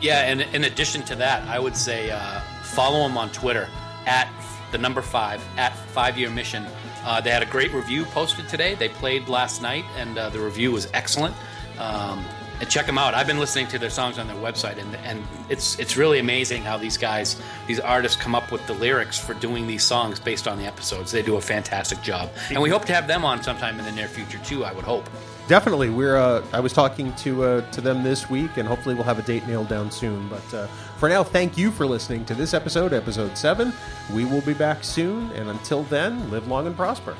Yeah, 0.00 0.20
and 0.30 0.42
in 0.54 0.64
addition 0.64 1.02
to 1.04 1.14
that, 1.16 1.42
I 1.48 1.58
would 1.58 1.76
say 1.76 2.10
uh, 2.10 2.40
follow 2.62 3.06
them 3.08 3.16
on 3.16 3.30
Twitter 3.30 3.68
at 4.06 4.28
the 4.72 4.78
number 4.78 5.02
five 5.02 5.42
at 5.56 5.76
Five 5.76 6.18
Year 6.18 6.30
Mission. 6.30 6.66
Uh, 7.04 7.20
they 7.20 7.30
had 7.30 7.42
a 7.42 7.46
great 7.46 7.72
review 7.72 8.04
posted 8.06 8.48
today. 8.48 8.74
They 8.74 8.88
played 8.88 9.28
last 9.28 9.62
night, 9.62 9.84
and 9.96 10.18
uh, 10.18 10.30
the 10.30 10.40
review 10.40 10.72
was 10.72 10.88
excellent. 10.94 11.34
Um, 11.78 12.24
and 12.60 12.70
check 12.70 12.86
them 12.86 12.96
out. 12.96 13.12
I've 13.12 13.26
been 13.26 13.40
listening 13.40 13.66
to 13.68 13.78
their 13.78 13.90
songs 13.90 14.18
on 14.18 14.28
their 14.28 14.36
website, 14.36 14.78
and 14.78 14.94
and 15.04 15.24
it's 15.48 15.76
it's 15.80 15.96
really 15.96 16.20
amazing 16.20 16.62
how 16.62 16.78
these 16.78 16.96
guys, 16.96 17.40
these 17.66 17.80
artists, 17.80 18.16
come 18.16 18.36
up 18.36 18.52
with 18.52 18.64
the 18.68 18.74
lyrics 18.74 19.18
for 19.18 19.34
doing 19.34 19.66
these 19.66 19.82
songs 19.82 20.20
based 20.20 20.46
on 20.46 20.58
the 20.58 20.64
episodes. 20.64 21.10
They 21.10 21.22
do 21.22 21.36
a 21.36 21.40
fantastic 21.40 22.02
job, 22.02 22.30
and 22.50 22.62
we 22.62 22.70
hope 22.70 22.84
to 22.84 22.94
have 22.94 23.08
them 23.08 23.24
on 23.24 23.42
sometime 23.42 23.80
in 23.80 23.84
the 23.84 23.90
near 23.92 24.06
future 24.06 24.38
too. 24.44 24.64
I 24.64 24.72
would 24.72 24.84
hope. 24.84 25.08
Definitely, 25.48 25.90
we're. 25.90 26.16
Uh, 26.16 26.44
I 26.52 26.60
was 26.60 26.72
talking 26.72 27.12
to 27.16 27.44
uh, 27.44 27.70
to 27.72 27.80
them 27.80 28.02
this 28.02 28.30
week, 28.30 28.56
and 28.56 28.66
hopefully 28.66 28.94
we'll 28.94 29.04
have 29.04 29.18
a 29.18 29.22
date 29.22 29.46
nailed 29.46 29.68
down 29.68 29.90
soon. 29.90 30.28
But 30.28 30.54
uh, 30.54 30.66
for 30.98 31.08
now, 31.08 31.24
thank 31.24 31.58
you 31.58 31.70
for 31.70 31.84
listening 31.84 32.24
to 32.26 32.34
this 32.34 32.54
episode, 32.54 32.92
episode 32.92 33.36
seven. 33.36 33.72
We 34.12 34.24
will 34.24 34.40
be 34.42 34.54
back 34.54 34.84
soon, 34.84 35.30
and 35.32 35.50
until 35.50 35.82
then, 35.84 36.30
live 36.30 36.46
long 36.46 36.66
and 36.66 36.76
prosper. 36.76 37.16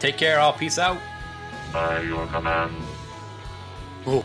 Take 0.00 0.16
care, 0.16 0.40
all. 0.40 0.54
Peace 0.54 0.78
out. 0.78 0.98
By 1.72 2.00
your 2.00 2.26
command. 2.28 2.74
Ooh. 4.08 4.24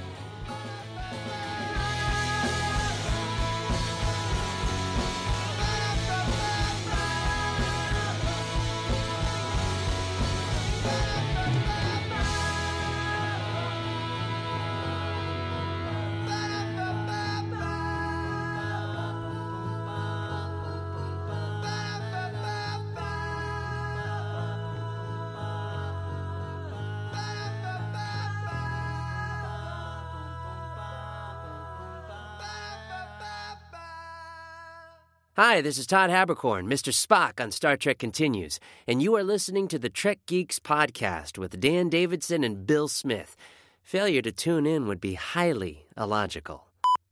Hi, 35.40 35.62
this 35.62 35.78
is 35.78 35.86
Todd 35.86 36.10
Haberkorn, 36.10 36.66
Mr. 36.66 36.92
Spock 36.92 37.40
on 37.40 37.52
Star 37.52 37.78
Trek 37.78 38.00
Continues, 38.00 38.60
and 38.88 39.04
you 39.04 39.16
are 39.16 39.24
listening 39.24 39.68
to 39.68 39.78
the 39.78 39.88
Trek 39.88 40.18
Geeks 40.26 40.58
podcast 40.58 41.38
with 41.38 41.60
Dan 41.60 41.90
Davidson 41.90 42.44
and 42.44 42.66
Bill 42.66 42.88
Smith. 42.88 43.36
Failure 43.84 44.24
to 44.24 44.32
tune 44.32 44.66
in 44.66 44.88
would 44.88 45.00
be 45.00 45.14
highly 45.14 45.86
illogical. 45.96 46.66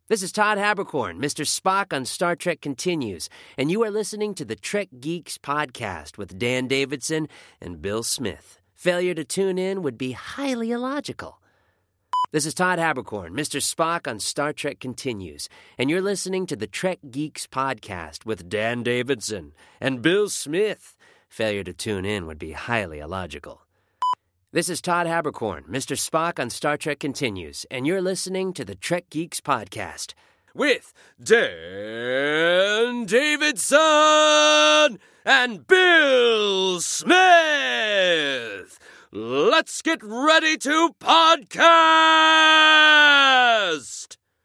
This 0.08 0.24
is 0.24 0.32
Todd 0.32 0.58
Haberkorn, 0.58 1.20
Mr. 1.20 1.46
Spock 1.46 1.96
on 1.96 2.06
Star 2.06 2.36
Trek 2.36 2.62
Continues, 2.62 3.30
and 3.60 3.70
you 3.70 3.84
are 3.84 3.92
listening 3.92 4.34
to 4.34 4.44
the 4.44 4.56
Trek 4.56 4.90
Geeks 5.00 5.38
podcast 5.38 6.18
with 6.18 6.40
Dan 6.40 6.68
Davidson 6.68 7.28
and 7.62 7.80
Bill 7.80 8.02
Smith. 8.02 8.60
Failure 8.74 9.14
to 9.14 9.24
tune 9.24 9.60
in 9.60 9.84
would 9.84 10.00
be 10.00 10.14
highly 10.14 10.72
illogical. 10.72 11.40
This 12.36 12.46
is 12.46 12.54
Todd 12.54 12.80
Haberkorn, 12.80 13.30
Mr. 13.30 13.62
Spock 13.62 14.10
on 14.12 14.20
Star 14.20 14.52
Trek 14.52 14.82
Continues, 14.82 15.48
and 15.78 15.90
you're 15.90 16.02
listening 16.02 16.46
to 16.48 16.58
the 16.58 16.68
Trek 16.68 17.00
Geeks 17.10 17.48
podcast 17.48 18.26
with 18.26 18.50
Dan 18.50 18.84
Davidson 18.84 19.54
and 19.80 20.02
Bill 20.02 20.28
Smith. 20.28 20.98
Failure 21.30 21.64
to 21.64 21.72
tune 21.72 22.04
in 22.04 22.26
would 22.28 22.38
be 22.38 22.52
highly 22.52 23.00
illogical. 23.00 23.62
This 24.52 24.68
is 24.68 24.82
Todd 24.82 25.08
Haberkorn, 25.08 25.70
Mr. 25.70 25.96
Spock 25.96 26.38
on 26.38 26.50
Star 26.50 26.76
Trek 26.76 27.00
Continues, 27.00 27.66
and 27.72 27.88
you're 27.88 28.02
listening 28.02 28.52
to 28.52 28.66
the 28.66 28.76
Trek 28.76 29.10
Geeks 29.10 29.40
podcast 29.40 30.14
with 30.54 30.92
Dan 31.24 33.06
Davidson 33.06 35.00
and 35.24 35.66
Bill 35.66 36.82
Smith. 36.82 38.78
Let's 39.12 39.82
get 39.82 40.02
ready 40.04 40.58
to 40.58 40.90
podcast! 41.00 41.46